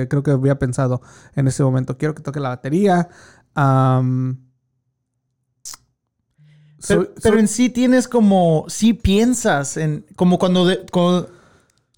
[0.08, 1.00] Creo que había pensado
[1.34, 3.08] en ese momento, quiero que toque la batería.
[3.54, 4.51] Am,
[6.88, 8.64] Pero, en sí tienes como.
[8.68, 10.04] Sí piensas en.
[10.16, 10.66] Como cuando.
[10.66, 11.30] de- cuando,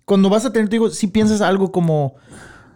[0.04, 2.14] cuando vas a tener tu hijo, sí piensas algo como.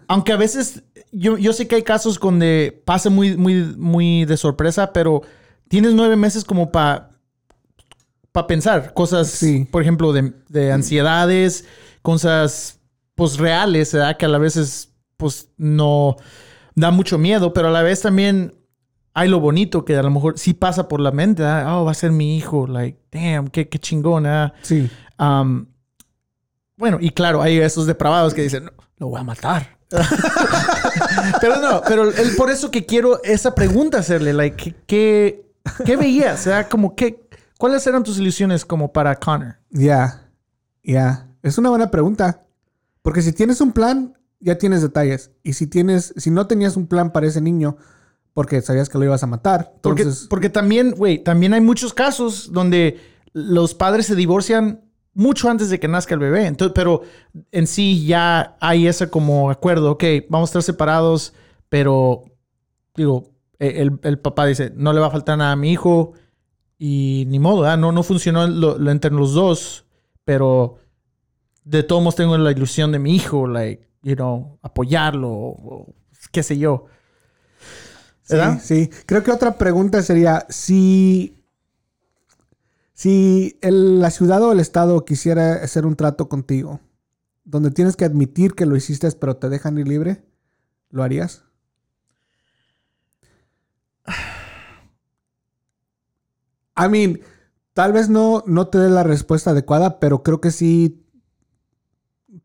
[0.06, 0.82] Aunque a veces.
[1.12, 5.22] Yo, yo sé que hay casos donde pasa muy, muy, muy de sorpresa, pero
[5.68, 7.10] tienes nueve meses como para.
[8.32, 9.66] Para pensar cosas, Sí.
[9.70, 11.64] por ejemplo, de, de ansiedades,
[12.02, 12.78] cosas
[13.14, 14.16] pues reales, ¿verdad?
[14.16, 16.16] Que a la vez es, pues no
[16.76, 18.55] da mucho miedo, pero a la vez también
[19.19, 21.43] hay lo bonito que a lo mejor sí pasa por la mente.
[21.43, 21.77] ¿verdad?
[21.77, 22.66] Oh, va a ser mi hijo.
[22.66, 24.23] Like, damn, qué, qué chingón.
[24.24, 24.53] ¿verdad?
[24.62, 24.89] sí.
[25.19, 25.66] Um,
[26.77, 29.78] bueno, y claro, hay esos depravados que dicen, no, lo voy a matar.
[31.40, 35.51] pero no, pero el, por eso que quiero esa pregunta hacerle, like, ¿qué,
[35.85, 36.39] qué, veías?
[36.39, 37.28] O sea, como que,
[37.59, 39.57] ¿cuáles eran tus ilusiones como para Connor?
[39.70, 40.31] Ya,
[40.85, 41.27] ya.
[41.43, 42.45] Es una buena pregunta.
[43.03, 45.32] Porque si tienes un plan, ya tienes detalles.
[45.43, 47.77] Y si tienes, si no tenías un plan para ese niño,
[48.34, 51.92] porque sabías que lo ibas a matar, Porque, entonces, porque también, güey, también hay muchos
[51.92, 53.00] casos donde
[53.32, 54.84] los padres se divorcian
[55.14, 56.46] mucho antes de que nazca el bebé.
[56.46, 57.02] Entonces, pero
[57.50, 61.34] en sí ya hay ese como acuerdo, ok, vamos a estar separados,
[61.68, 62.24] pero
[62.94, 66.12] digo, eh, el, el papá dice, no le va a faltar nada a mi hijo
[66.78, 67.78] y ni modo, ¿verdad?
[67.78, 69.84] no, no funcionó lo, lo entre los dos,
[70.24, 70.76] pero
[71.64, 75.94] de todos modos tengo la ilusión de mi hijo, like, you know, apoyarlo, o, o
[76.30, 76.86] qué sé yo.
[78.28, 78.60] Sí, ¿verdad?
[78.62, 78.90] sí.
[79.06, 81.34] Creo que otra pregunta sería si,
[82.94, 86.80] Si el- la ciudad o el estado quisiera hacer un trato contigo,
[87.44, 90.24] donde tienes que admitir que lo hiciste, pero te dejan ir libre,
[90.90, 91.44] ¿lo harías?
[96.76, 97.20] I mean,
[97.74, 101.05] tal vez no, no te dé la respuesta adecuada, pero creo que sí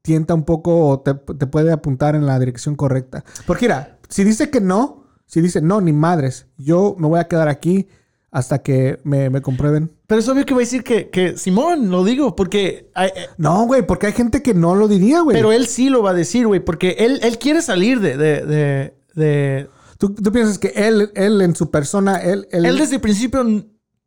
[0.01, 3.23] tienta un poco o te, te puede apuntar en la dirección correcta.
[3.45, 7.27] Porque mira, si dice que no, si dice no, ni madres, yo me voy a
[7.27, 7.87] quedar aquí
[8.31, 9.91] hasta que me, me comprueben.
[10.07, 12.89] Pero es obvio que va a decir que, que Simón, lo digo, porque...
[12.95, 15.37] ay, eh, No, güey, porque hay gente que no lo diría, güey.
[15.37, 18.17] pero él sí lo va a decir, güey, porque él, él quiere salir de...
[18.17, 19.69] de, de, de-
[19.99, 22.47] ¿Tú, tú piensas que él, él en su persona, él...
[22.51, 23.45] Él, Él desde el principio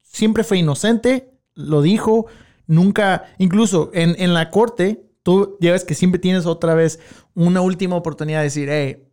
[0.02, 2.26] siempre fue inocente, lo dijo,
[2.66, 3.24] nunca...
[3.38, 6.98] Incluso en, en la corte, tú ya ves que siempre tienes otra vez
[7.34, 9.04] una última oportunidad de decir, hey,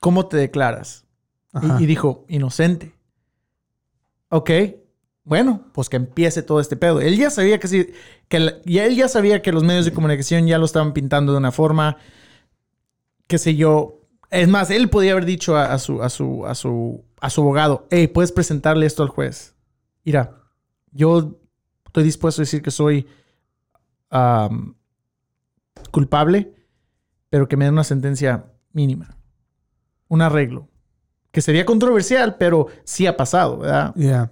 [0.00, 1.03] ¿cómo te declaras?
[1.62, 1.82] Y-.
[1.84, 2.94] Y, dijo, inocente.
[4.28, 4.50] Ok,
[5.22, 7.00] bueno, pues que empiece todo este pedo.
[7.00, 7.92] Él ya sabía que sí,
[8.28, 11.32] que la- ya él ya sabía que los medios de comunicación ya lo estaban pintando
[11.32, 11.96] de una forma,
[13.26, 14.00] qué sé yo.
[14.30, 17.40] Es más, él podía haber dicho a, a su, a, su, a, su, a su
[17.42, 19.54] abogado, hey, puedes presentarle esto al juez.
[20.04, 20.42] Mira,
[20.90, 21.38] yo
[21.86, 23.06] estoy dispuesto a decir que soy
[25.90, 26.54] culpable,
[27.30, 29.16] pero que me den una sentencia mínima.
[30.08, 30.68] Un arreglo.
[31.34, 33.94] Que sería controversial, pero sí ha pasado, ¿verdad?
[33.96, 34.30] Yeah.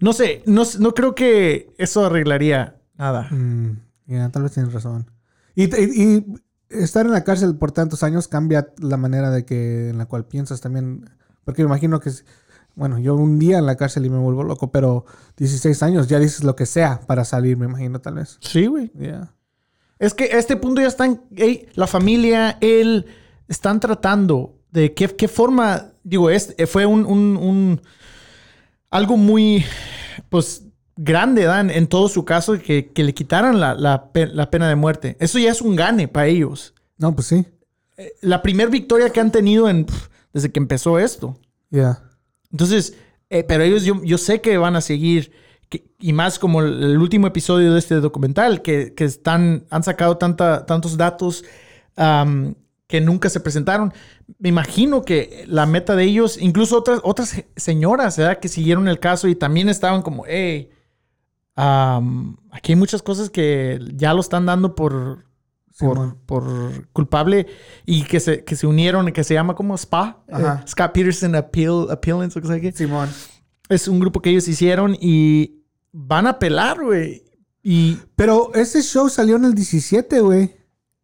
[0.00, 3.28] No sé, no, no creo que eso arreglaría nada.
[3.30, 5.10] Mm, yeah, tal vez tienes razón.
[5.54, 6.26] Y, y- y
[6.68, 10.26] estar en la cárcel por tantos años cambia la manera de que en la cual
[10.26, 11.08] piensas también.
[11.44, 12.10] Porque me imagino que,
[12.74, 15.06] bueno, yo un día en la cárcel y me vuelvo loco, pero
[15.38, 18.36] 16 años ya dices lo que sea para salir, me imagino tal vez.
[18.40, 18.90] Sí, güey.
[18.98, 19.32] Yeah.
[20.00, 21.22] Es que a este punto ya están,
[21.74, 23.06] la familia, él,
[23.48, 27.80] están tratando de qué, qué forma, digo, este fue un, un- un-
[28.90, 29.64] algo muy,
[30.28, 30.62] pues,
[30.96, 34.68] grande, Dan, en todo su caso, que, que le quitaran la, la pe- la pena
[34.68, 35.16] de muerte.
[35.20, 36.72] Eso ya es un gane para ellos.
[36.98, 37.44] No, pues sí.
[38.22, 39.86] La primera victoria que han tenido en,
[40.32, 41.38] desde que empezó esto.
[41.70, 42.02] Yeah.
[42.50, 42.94] Entonces,
[43.28, 45.32] eh, pero ellos yo, yo sé que van a seguir,
[45.68, 49.82] que- y más como el, el último episodio de este documental, que, que están, han
[49.82, 51.44] sacado tanta, tantos datos
[52.86, 53.92] que nunca se presentaron.
[54.38, 58.38] Me imagino que la meta de ellos, incluso otras, otras señoras, ¿verdad?
[58.38, 60.70] Que siguieron el caso y también estaban como, hey,
[61.54, 65.24] aquí hay muchas cosas que ya lo están dando por...
[66.24, 67.48] Por, culpable
[67.84, 70.62] y que se, que se unieron, que se llama como SPA, Ajá.
[70.64, 72.72] eh, Scott Peterson Appeal, Appealance, o qué sé qué.
[72.72, 73.10] Simón.
[73.68, 77.24] Es un grupo que ellos hicieron y van a apelar, güey.
[77.62, 77.98] Y.
[78.14, 80.56] Pero ese show salió en el 17, güey.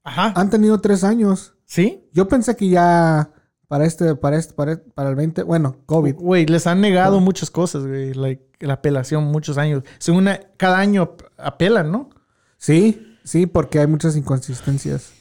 [0.04, 0.32] Ajá.
[0.36, 1.54] Han tenido tres años.
[1.72, 2.06] ¿Sí?
[2.12, 3.30] Yo pensé que ya
[3.66, 6.16] para este, para este, para, para el 20, bueno, COVID.
[6.16, 8.12] Güey, les han negado muchas cosas, güey.
[8.12, 9.82] Like, la apelación, muchos años.
[9.98, 12.10] Según una- cada año ap- apelan, ¿no?
[12.58, 15.14] Sí, sí, porque hay muchas inconsistencias.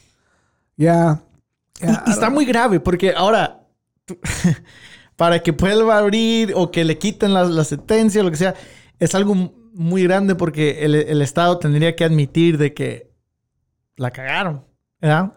[0.76, 1.22] Ya.
[1.80, 3.66] Y está muy grave porque ahora,
[4.04, 4.18] tú-
[5.16, 8.54] para que vuelva a abrir o que le quiten la, la sentencia lo que sea,
[8.98, 9.34] es algo
[9.72, 13.10] muy grande porque el, el Estado tendría que admitir de que
[13.96, 14.66] la cagaron,
[15.00, 15.32] ¿verdad?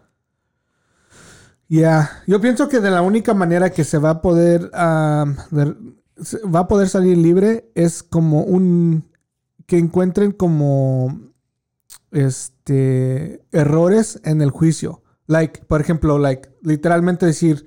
[1.67, 5.75] Ya, yo pienso que de la única manera que se va a poder de-
[6.21, 9.09] se- va a poder salir libre es como un
[9.65, 11.19] que encuentren como
[12.11, 15.01] este errores en el juicio.
[15.27, 17.65] Like, por ejemplo, like literalmente decir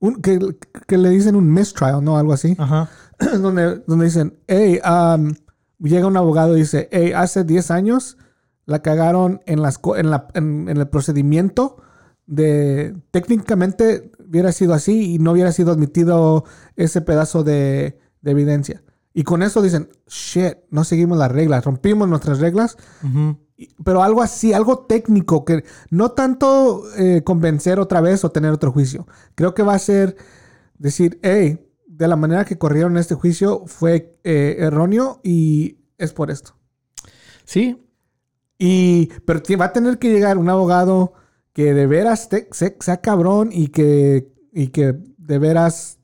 [0.00, 0.38] un, que,
[0.86, 2.18] que le dicen un mistrial, ¿no?
[2.18, 2.56] Algo así.
[2.58, 2.88] Ajá.
[3.40, 5.34] donde, donde dicen, hey, um,
[5.80, 8.16] llega un abogado y dice, hey, hace 10 años
[8.64, 11.82] la cagaron en, las, en, la- en- en el procedimiento
[12.28, 16.44] de, técnicamente hubiera sido así y no hubiera sido admitido
[16.76, 18.84] ese pedazo de, de evidencia.
[19.14, 22.76] Y con eso dicen, shit, no seguimos las reglas, rompimos nuestras reglas,
[23.82, 28.70] pero algo así, algo técnico, que no tanto eh, convencer otra vez o tener otro
[28.70, 29.08] juicio.
[29.34, 30.16] Creo que va a ser
[30.78, 36.30] decir, hey, de la manera que corrieron este juicio fue eh, erróneo y es por
[36.30, 36.54] esto.
[37.44, 37.82] Sí,
[38.58, 41.14] Y, pero va a tener que llegar un abogado
[41.58, 45.98] que de veras te- se- sea cabrón y que, y que de veras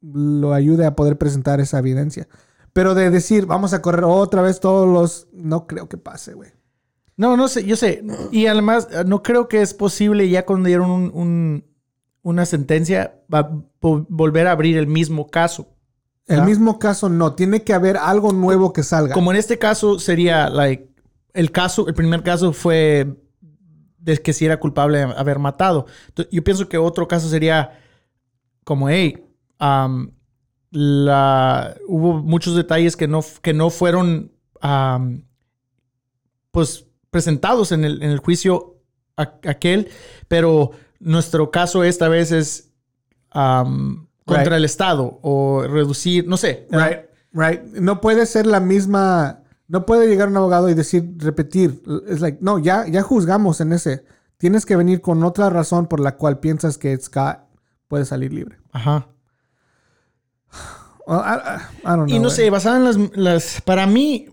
[0.00, 2.26] lo ayude a poder presentar esa evidencia.
[2.72, 5.28] Pero de decir, vamos a correr otra vez todos los...
[5.34, 6.52] No creo que pase, güey.
[7.18, 8.02] No, no sé, yo sé.
[8.32, 11.64] Y además, no creo que es posible ya cuando dieron un- un-
[12.22, 13.50] una sentencia, va-
[13.82, 15.68] vo- volver a abrir el mismo caso.
[16.26, 17.34] El mismo caso no.
[17.34, 19.12] Tiene que haber algo nuevo que salga.
[19.12, 20.88] Como en este caso sería, like,
[21.34, 23.20] el caso, el primer caso fue
[24.04, 25.86] de que si era culpable de haber matado.
[26.08, 27.80] Entonces, yo pienso que otro caso sería
[28.64, 29.24] como, hey,
[29.60, 30.10] um,
[30.70, 34.32] la, hubo muchos detalles que no, que no fueron
[36.50, 38.76] pues presentados en el, en el juicio
[39.16, 39.88] a- aquel,
[40.28, 40.70] pero
[41.00, 42.72] nuestro caso esta vez es
[43.30, 44.52] contra Right.
[44.52, 46.66] el Estado o reducir, no sé.
[46.70, 47.00] Right,
[47.32, 47.62] right.
[47.74, 49.40] No puede ser la misma.
[49.74, 51.82] No puede llegar un abogado y decir, repetir.
[52.06, 54.04] Es like, no, ya, ya juzgamos en ese.
[54.38, 57.38] Tienes que venir con otra razón por la cual piensas que Scott
[57.88, 58.58] puede salir libre.
[58.70, 59.08] Ajá.
[61.08, 61.10] I,
[61.82, 64.28] don't know, Y no sé, basado en las, las- Para mí.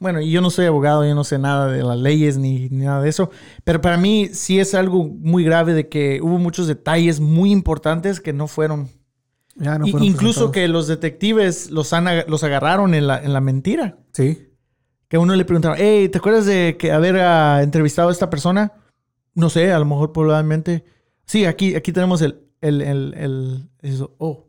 [0.00, 2.84] Bueno, y yo no soy abogado, yo no sé nada de las leyes ni, ni
[2.84, 3.30] nada de eso.
[3.64, 8.20] Pero para mí sí es algo muy grave de que hubo muchos detalles muy importantes
[8.20, 8.88] que no fueron.
[9.54, 10.52] Ya no I- fueron incluso presentados.
[10.52, 13.96] que los detectives los, han, los agarraron en la, en la mentira.
[14.12, 14.45] Sí.
[15.08, 18.28] Que a uno le preguntaron, hey, ¿te acuerdas de que haber ah, entrevistado a esta
[18.30, 18.72] persona?
[19.34, 20.84] No sé, a lo mejor probablemente.
[21.26, 24.14] Sí, aquí, aquí tenemos el, el, el, el- eso.
[24.18, 24.46] Oh.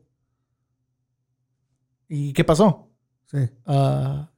[2.08, 2.90] ¿Y qué pasó?
[3.26, 3.50] Sí.
[3.66, 4.30] Ah,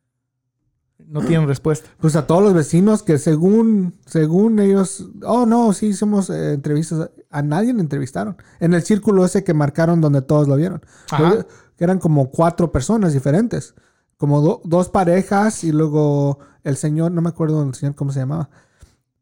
[0.97, 1.89] no tienen respuesta.
[1.99, 7.09] Pues a todos los vecinos que según, según ellos, oh no, sí hicimos eh, entrevistas,
[7.29, 8.37] a nadie le entrevistaron.
[8.59, 10.81] En el círculo ese que marcaron donde todos lo vieron.
[11.11, 11.45] Ajá.
[11.77, 13.73] Eran como cuatro personas diferentes.
[14.19, 18.19] Como do- dos parejas y luego el señor, no me acuerdo el señor cómo se
[18.19, 18.49] llamaba.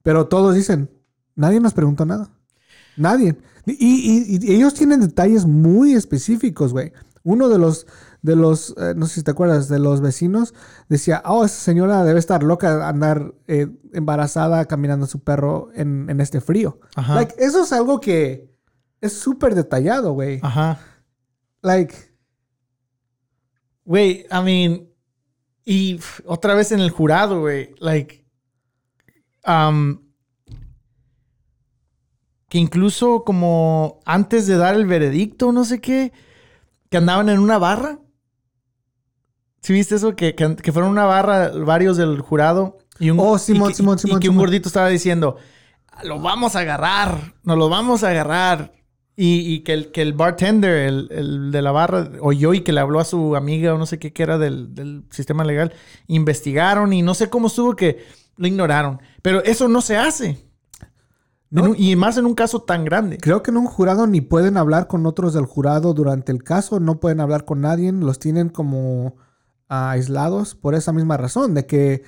[0.03, 0.89] Pero todos dicen,
[1.35, 2.29] nadie nos preguntó nada.
[2.97, 3.37] Nadie.
[3.65, 6.93] Y, y- y ellos tienen detalles muy específicos, güey.
[7.23, 7.85] Uno de los,
[8.23, 10.53] de los, eh, no sé si te acuerdas, de los vecinos
[10.89, 16.09] decía, oh, esa señora debe estar loca andar eh, embarazada caminando a su perro en,
[16.09, 16.79] en este frío.
[16.95, 17.13] Ajá.
[17.15, 18.49] Like, eso es algo que
[19.01, 20.39] es súper detallado, güey.
[20.41, 20.79] Ajá.
[21.61, 21.93] Like,
[23.85, 24.86] Güey, I mean,
[25.69, 28.23] y otra vez en el jurado, güey, like,
[29.45, 29.99] um,
[32.49, 36.13] que incluso como antes de dar el veredicto, no sé qué,
[36.89, 37.99] que andaban en una barra.
[39.61, 40.15] ¿Sí viste eso?
[40.15, 43.97] Que, que, que fueron una barra varios del jurado y un, Oh, y que- Simón,
[44.05, 45.35] y que un gordito estaba diciendo,
[46.03, 48.71] lo vamos a agarrar, nos lo vamos a agarrar.
[49.19, 52.71] Y, y que, el, que el bartender, el, el de la barra, oyó y que
[52.71, 55.73] le habló a su amiga o no sé qué que era del, del sistema legal,
[56.05, 59.01] investigaron y no sé cómo estuvo que lo ignoraron.
[59.23, 60.45] Pero eso no se hace.
[61.49, 61.63] No.
[61.63, 63.17] En un- y más en un caso tan grande.
[63.17, 66.79] creo que en un jurado ni pueden hablar con otros del jurado durante el caso,
[66.79, 69.15] no pueden hablar con nadie, los tienen como
[69.67, 72.03] aislados por esa misma razón, de que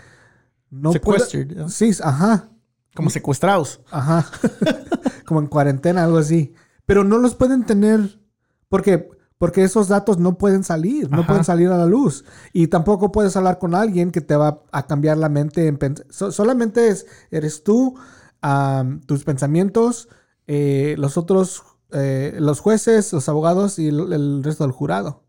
[0.69, 1.69] no puede- Sequestered, ¿no?
[1.69, 2.49] Sí, ajá,
[2.93, 3.81] Como secuestrados.
[3.89, 4.27] ajá.
[5.25, 6.53] como en cuarentena, algo así.
[6.89, 8.19] Pero no los pueden tener
[8.67, 12.25] porque porque esos datos no pueden salir, no pueden salir a la luz.
[12.51, 15.67] Y tampoco puedes hablar con alguien que te va a cambiar la mente.
[15.67, 17.95] En pens- so- solamente es, eres tú,
[18.41, 20.09] am, tus pensamientos,
[20.47, 21.63] eh, los otros,
[21.93, 25.23] eh, los jueces, los abogados y el, el resto del jurado.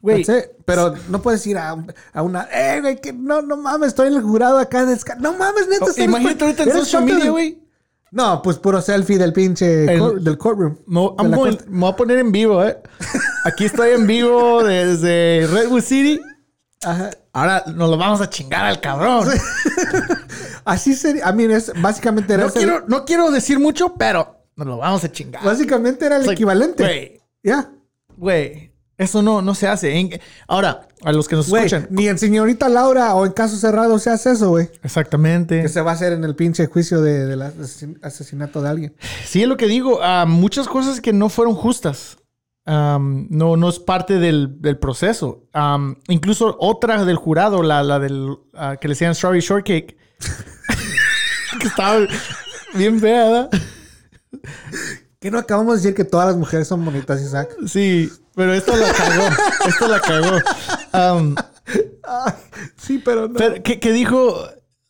[0.00, 0.18] Güey.
[0.64, 1.76] Pero no puedes ir a,
[2.12, 4.84] a una, eh, güey, que no, no mames, estoy en el jurado acá.
[4.84, 5.86] desca- No mames, neta.
[5.86, 7.61] oh, imagínate ahorita en social media, güey.
[8.12, 10.76] No, pues puro selfie del pinche El- del courtroom.
[10.86, 12.78] Me, De going- me voy a poner en vivo, ¿eh?
[13.44, 16.20] Aquí estoy en vivo desde Redwood City.
[16.84, 17.10] Ajá.
[17.32, 19.26] Ahora nos lo vamos a chingar al cabrón.
[20.64, 21.28] Así sería.
[21.28, 25.02] I mean, es, básicamente era No quiero, no quiero decir mucho, pero nos lo vamos
[25.04, 25.42] a chingar.
[25.44, 26.82] Básicamente era el like, equivalente.
[26.82, 27.70] Güey, Ya.
[28.16, 28.71] güey.
[28.98, 29.98] Eso no, no se hace.
[29.98, 31.86] En- ahora, a los que nos escuchan.
[31.90, 34.68] ni en señorita Laura o en caso cerrado se hace eso, güey.
[34.82, 35.62] Exactamente.
[35.62, 38.94] Que se va a hacer en el pinche juicio de- del asesin- asesinato de alguien.
[39.24, 40.00] Sí, es lo que digo.
[40.02, 42.18] ah, muchas cosas que no fueron justas.
[42.64, 45.48] No, no es parte del, del proceso.
[46.08, 49.96] Incluso otra del jurado, la, la del ah, que le decían Strawberry Shortcake,
[51.60, 51.98] que estaba
[52.74, 53.50] bien fea, ¿verdad?
[55.18, 57.48] Que no acabamos de decir que todas las mujeres son bonitas, Isaac.
[57.66, 59.28] Sí, pero esto la cagó.
[59.68, 60.38] esto la cagó.
[62.04, 62.32] Ay,
[62.76, 63.34] sí, pero no.
[63.34, 64.36] pero que, que dijo.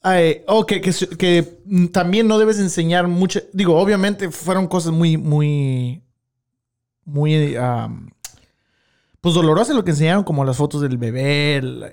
[0.02, 1.59] ay, oh, que, que, que,
[1.93, 3.40] también no debes enseñar mucho.
[3.52, 6.02] Digo, obviamente fueron cosas muy, muy.
[7.05, 7.56] Muy.
[7.56, 8.10] am,
[9.20, 11.85] pues dolorosas lo que enseñaron, como las fotos del bebé, el-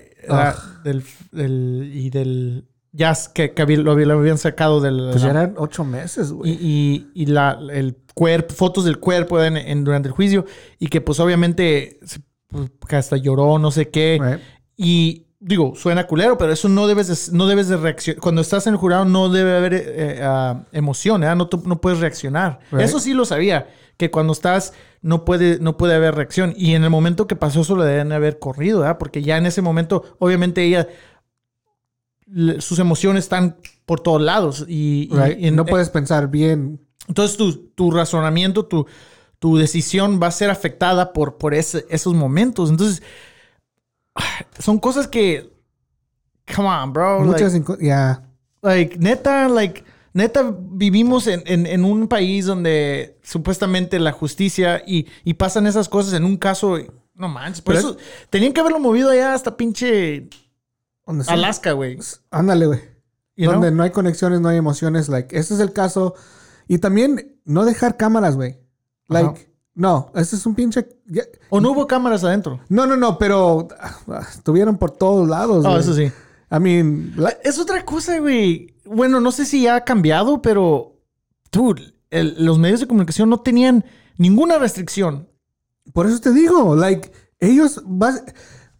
[0.82, 5.08] del, del- y del jazz que, que lo, lo habían sacado del.
[5.10, 6.52] pues ya eran ocho meses, güey.
[6.60, 10.44] y, y la, el cuerpo, fotos del cuerpo en, en- durante el juicio.
[10.78, 12.00] Y que pues obviamente
[12.48, 14.18] pues, que hasta lloró, no sé qué.
[14.20, 14.40] Right.
[14.76, 18.20] Y digo, suena culero, pero eso no debes de, no debes de reaccionar.
[18.20, 21.36] Cuando estás en el jurado no debe haber eh, ah, emoción, ¿verdad?
[21.36, 22.58] No, tú- no puedes reaccionar.
[22.72, 22.82] Right.
[22.82, 24.72] Eso sí lo sabía, que cuando estás
[25.02, 26.52] no puede, no puede haber reacción.
[26.56, 28.98] Y en el momento que pasó eso lo deben haber corrido, ¿verdad?
[28.98, 30.88] Porque ya en ese momento, obviamente ella,
[32.60, 34.64] sus emociones están por todos lados.
[34.68, 35.38] Y, y- Right.
[35.40, 36.80] y en- no puedes pensar bien.
[37.08, 38.86] entonces tu, tu razonamiento, tu,
[39.40, 42.70] tu decisión va a ser afectada por, por ese- esos momentos.
[42.70, 43.02] Entonces,
[44.58, 45.50] son cosas que,
[46.54, 47.20] come on, bro.
[47.24, 48.22] Muchas, like, ya.
[48.62, 49.82] like, neta, like,
[50.12, 55.88] neta, vivimos en, en- en un país donde supuestamente la justicia y, y pasan esas
[55.88, 56.76] cosas en un caso.
[57.14, 57.96] No manches, por Pero eso
[58.30, 60.28] tenían que haberlo movido allá hasta pinche
[61.10, 61.32] Donde.
[61.32, 61.98] Alaska, güey.
[62.30, 62.80] Ándale, güey.
[63.36, 63.52] Know?
[63.52, 65.08] Donde no hay conexiones, no hay emociones.
[65.08, 66.14] Like, este es el caso.
[66.68, 68.60] Y también no dejar cámaras, güey.
[69.08, 69.40] Like, Ajá.
[69.74, 70.86] no, este es un pinche.
[71.48, 72.60] O no hubo cámaras adentro.
[72.68, 75.64] No, no, no, pero ah, estuvieron por todos lados.
[75.66, 76.12] Oh, eso sí.
[76.52, 78.76] I mean, la- Es otra cosa, güey.
[78.84, 80.96] Bueno, no sé si ya ha cambiado, pero.
[82.10, 83.84] El- los medios de comunicación no tenían
[84.16, 85.28] ninguna restricción.
[85.92, 87.10] por eso te digo, like,
[87.40, 87.82] ellos,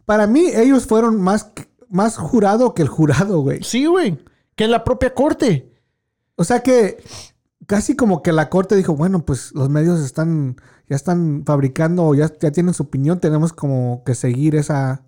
[0.05, 1.51] para mí, ellos fueron más,
[1.91, 3.63] más jurado que el jurado, güey.
[3.63, 4.19] Sí, güey.
[4.55, 5.73] Que la propia corte.
[6.37, 7.03] O sea que
[7.67, 10.57] casi como que la corte dijo, bueno, pues los medios están,
[10.89, 15.03] ya están fabricando, ya, ya tienen su opinión, tenemos como que seguir esa,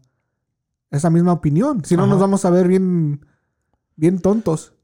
[0.91, 1.85] esa misma opinión.
[1.85, 2.11] Si no, Ajá.
[2.13, 3.25] nos vamos a ver bien,
[3.97, 4.75] bien tontos.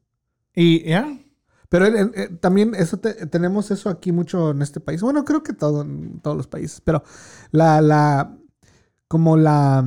[0.54, 1.18] Y ya.
[1.68, 5.02] Pero en- también eso te- tenemos eso aquí mucho en este país.
[5.02, 6.80] Bueno, creo que todo en todos los países.
[6.80, 7.02] Pero
[7.52, 8.34] la, la,
[9.06, 9.84] como la,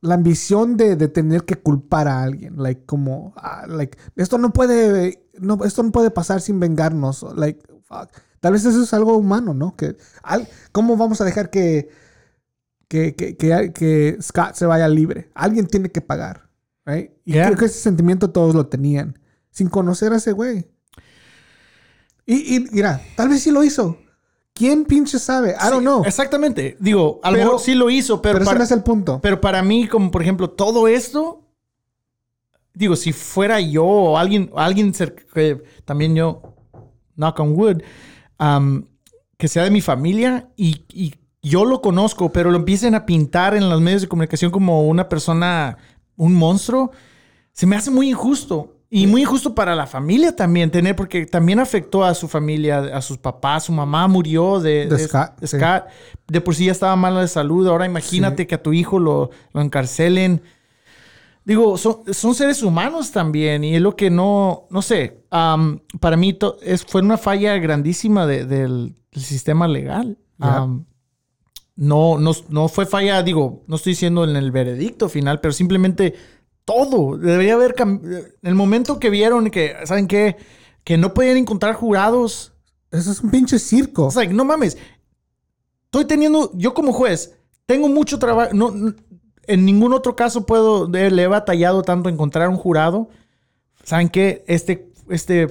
[0.00, 2.54] la ambición de, de tener que culpar a alguien.
[2.62, 7.24] Like, como, ah, like, esto no puede, no, esto no puede pasar sin vengarnos.
[7.36, 8.08] Like, fuck.
[8.40, 9.74] Tal vez eso es algo humano, ¿no?
[9.76, 11.88] Que, al- ¿Cómo vamos a dejar que,
[12.86, 15.30] que, que, que, que Scott se vaya libre?
[15.34, 16.48] Alguien tiene que pagar.
[16.86, 17.10] Right?
[17.24, 17.46] Y Yeah.
[17.46, 19.18] creo que ese sentimiento todos lo tenían.
[19.50, 20.70] Sin conocer a ese güey.
[22.26, 23.98] Y, y mira, tal vez sí lo hizo.
[24.58, 25.50] ¿Quién pinche sabe?
[25.50, 26.02] I don't Sí, know.
[26.04, 26.76] Exactamente.
[26.80, 28.82] Digo, a lo Pero- mejor sí lo hizo, pero, Pero, ese para, no es el
[28.82, 29.20] punto.
[29.22, 31.44] pero para mí, como por ejemplo, todo esto.
[32.74, 34.92] Digo, si fuera yo o alguien, alguien
[35.34, 36.42] que también yo,
[37.16, 37.82] knock on wood,
[38.38, 38.84] um,
[39.36, 43.56] que sea de mi familia y, y yo lo conozco, pero lo empiecen a pintar
[43.56, 45.76] en los medios de comunicación como una persona,
[46.16, 46.92] un monstruo,
[47.52, 48.76] se me hace muy injusto.
[48.90, 53.02] Y muy injusto para la familia también tener, porque también afectó a su familia, a
[53.02, 55.58] sus papás, su mamá murió de, De Scott, sí.
[55.58, 55.84] Scott.
[56.26, 57.66] De por sí ya estaba mala de salud.
[57.68, 60.40] Ahora imagínate que a tu hijo lo, lo encarcelen.
[61.44, 66.16] Digo, son, son seres humanos también y es lo que no, no sé, am, para
[66.16, 70.18] mí to- es, fue una falla grandísima de- del, del sistema legal.
[71.76, 76.14] No, no, no fue falla, digo, no estoy diciendo en el veredicto final, pero simplemente
[76.68, 77.16] todo.
[77.16, 80.36] Debería haber cam- En el momento que vieron que, ¿saben qué?
[80.84, 82.52] Que no podían encontrar jurados.
[82.90, 84.06] Eso es un pinche circo.
[84.06, 84.76] O sea, no mames.
[85.86, 87.34] Estoy teniendo, yo como juez,
[87.66, 88.50] tengo mucho trabajo.
[88.52, 88.94] No, no-
[89.46, 93.08] en ningún otro caso puedo, de- le he batallado tanto encontrar un jurado.
[93.82, 94.44] ¿Saben qué?
[94.46, 95.48] Este, este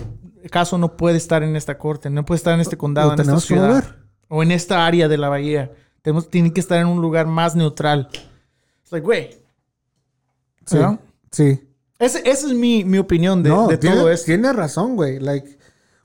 [0.51, 3.39] caso no puede estar en esta corte, no puede estar en este condado, en esta
[3.39, 3.67] ciudad.
[3.69, 3.95] mover.
[4.29, 5.71] O en esta área de la bahía.
[6.03, 8.09] Tenemos, tiene que estar en un lugar más neutral.
[8.85, 9.29] Es like, güey.
[10.65, 10.77] Sí.
[10.77, 10.99] ¿no?
[11.31, 11.61] Sí.
[11.99, 14.25] Ese- Esa es mi, mi opinión de, no, de tiene, todo esto.
[14.25, 15.19] Tiene razón, güey.
[15.19, 15.57] Like,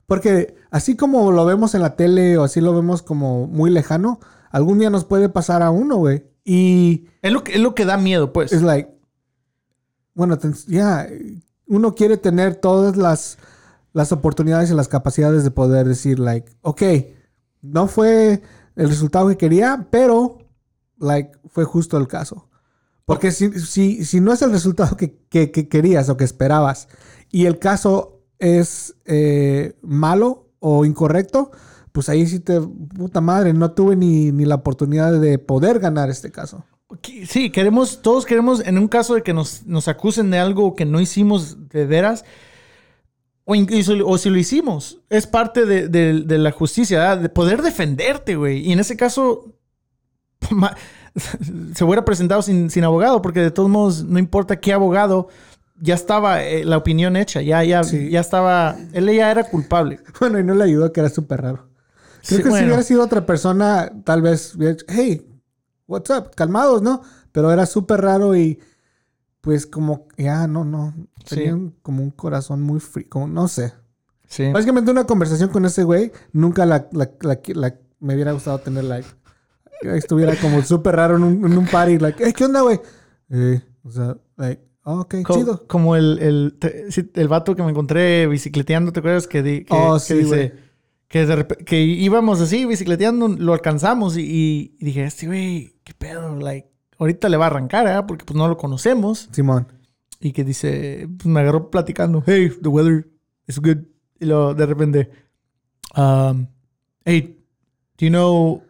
[0.07, 4.19] porque así como lo vemos en la tele o así lo vemos como muy lejano,
[4.51, 6.25] algún día nos puede pasar a uno, güey.
[6.43, 8.51] Y Es lo, que, es lo que da miedo, pues.
[8.51, 8.89] es like,
[10.13, 10.37] bueno,
[10.67, 11.07] ya,
[11.67, 13.37] uno quiere tener todas las,
[13.93, 16.81] las oportunidades y las capacidades de poder decir, like, ok,
[17.61, 18.41] no fue
[18.75, 20.39] el resultado que quería, pero,
[20.99, 22.49] like, fue justo el caso.
[23.05, 26.87] Porque si, si, si no es el resultado que, que- que querías o que esperabas
[27.31, 31.51] y el caso es eh, malo o incorrecto,
[31.91, 36.09] pues ahí sí te, puta madre, no tuve ni, ni la oportunidad de poder ganar
[36.09, 36.63] este caso.
[37.27, 40.85] Sí, queremos, todos queremos, en un caso de que nos, nos acusen de algo que
[40.85, 42.23] no hicimos de veras,
[43.45, 47.17] o incluso, o si lo hicimos, es parte de, de- de la justicia, ¿verdad?
[47.17, 48.59] de poder defenderte, güey.
[48.67, 49.53] Y en ese caso,
[51.75, 55.27] se hubiera presentado sin, sin abogado, porque de todos modos, no importa qué abogado,
[55.79, 58.09] ya estaba eh, la opinión hecha, ya, ya, Sí.
[58.09, 59.99] ya estaba, él ya era culpable.
[60.19, 61.69] Bueno, y no le ayudó que era súper raro.
[62.25, 65.27] Creo Sí, que si hubiera sido otra persona, tal vez hubiera dicho, hey,
[65.87, 66.31] what's up?
[66.35, 67.01] Calmados, ¿no?
[67.31, 68.59] Pero era súper raro y
[69.41, 70.93] pues como, ya, no, no.
[71.25, 71.35] Sí.
[71.35, 73.73] Tenía un- como un corazón muy frío, como, no sé.
[74.27, 74.49] Sí.
[74.53, 78.85] Básicamente una conversación con ese güey, nunca la, la- la- la- me hubiera gustado tener
[78.85, 79.07] like.
[79.95, 82.79] Estuviera como súper raro en un, en un party, like, hey, ¿qué onda, güey?
[83.29, 85.67] Eh, o sea, like, oh, ok, Co- chido.
[85.67, 86.57] Como el, el,
[87.13, 89.27] el vato que me encontré bicicleteando, ¿te acuerdas?
[89.27, 90.53] Que, di- que, Oh, que sí, dice
[91.07, 95.93] que, de que íbamos así bicicleteando, lo alcanzamos y, y- y dije, este güey, qué
[95.93, 96.69] pedo, like,
[96.99, 98.03] ahorita le va a arrancar, ¿eh?
[98.07, 99.29] Porque pues no lo conocemos.
[99.31, 99.67] Simón.
[100.19, 103.07] Y que dice, pues me agarró platicando, hey, the weather
[103.47, 103.77] is good.
[104.19, 105.09] Y luego de repente,
[105.97, 106.47] um,
[107.03, 107.37] hey,
[107.97, 108.62] do you know,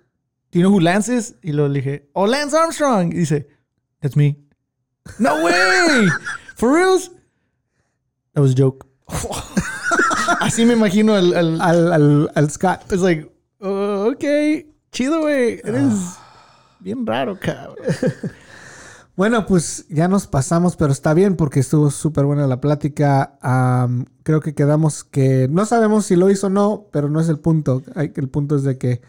[0.53, 1.35] do you know who Lance is?
[1.41, 3.11] Y luego le dije, oh, Lance Armstrong.
[3.11, 3.47] Y dice,
[4.01, 4.37] that's me.
[5.17, 6.07] No way.
[6.55, 7.09] For reals?
[8.33, 8.85] That was a joke.
[10.39, 12.83] Así me imagino al, al, Al, al, al Scott.
[12.91, 13.27] It's like,
[13.61, 15.59] oh, ok, chido, güey.
[15.63, 16.77] Eres ah.
[16.79, 17.75] bien raro, cabrón.
[19.15, 23.37] Bueno, pues ya nos pasamos, pero está bien porque estuvo súper buena la plática.
[23.41, 27.29] Am, creo que quedamos que no sabemos si lo hizo o no, pero no es
[27.29, 27.83] el punto.
[27.95, 29.01] El punto es de que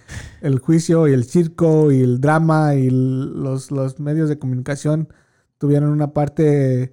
[0.42, 5.08] el juicio y el circo y el drama y los, los medios de comunicación
[5.56, 6.92] tuvieron una parte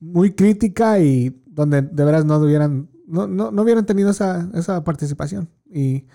[0.00, 4.82] muy crítica y donde de veras no hubieran, no, no, no hubieran tenido esa, esa
[4.82, 5.50] participación.
[5.70, 6.06] Y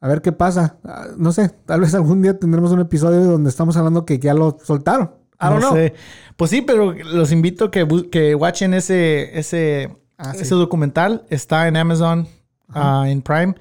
[0.00, 0.78] a ver qué pasa.
[0.84, 4.34] Ah, No sé, tal vez algún día tendremos un episodio donde estamos hablando que ya
[4.34, 5.21] lo soltaron.
[5.42, 5.74] I don't No know.
[5.74, 5.94] sé.
[6.36, 10.42] Pues sí, pero los invito que, que watchen ese, ese, Ah, sí.
[10.42, 11.26] ese documental.
[11.30, 12.28] Está en Amazon,
[12.68, 13.54] ah, en Prime.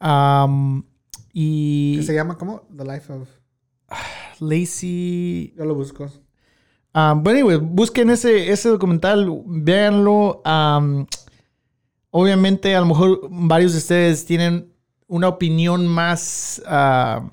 [0.00, 0.82] Um,
[1.32, 2.62] y ¿Qué se llama cómo?
[2.76, 3.28] The Life of...
[4.40, 5.54] Lacey.
[5.56, 6.04] Yo lo busco.
[6.94, 10.42] Um, bueno, anyway, busquen ese, ese documental, véanlo.
[10.44, 11.06] Um,
[12.10, 14.72] obviamente, a lo mejor varios de ustedes tienen
[15.06, 17.28] una opinión más, ah,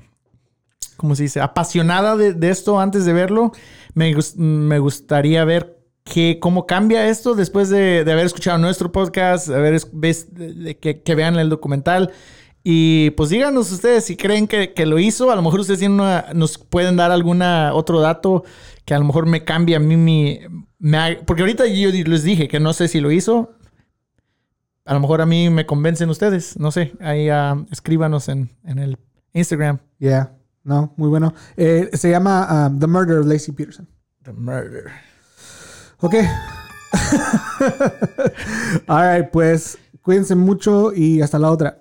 [0.99, 1.41] ¿cómo se dice?
[1.41, 3.51] Apasionada de, de esto antes de verlo.
[3.95, 9.49] Me, me gustaría ver que, cómo cambia esto después de, de haber escuchado nuestro podcast,
[9.49, 12.11] haber es- ves- de- que, que vean el documental.
[12.63, 15.31] Y pues díganos ustedes si creen que, que lo hizo.
[15.31, 18.43] A lo mejor ustedes tienen una- nos pueden dar alguna otro dato
[18.85, 20.39] que a lo mejor me cambie a mí mi...
[20.79, 23.53] me porque ahorita yo les dije que no sé si lo hizo.
[24.85, 26.57] A lo mejor a mí me convencen ustedes.
[26.59, 26.93] No sé.
[26.99, 28.97] Ahí ah, escríbanos en, en el
[29.33, 29.77] Instagram.
[29.99, 30.33] Yeah.
[30.69, 31.33] No, muy bueno.
[31.57, 33.87] Eh, se llama um, The Murder of Lacey Peterson.
[34.21, 34.91] The murder.
[35.99, 36.13] Ok.
[38.87, 41.79] All right, pues cuídense mucho y hasta la otra.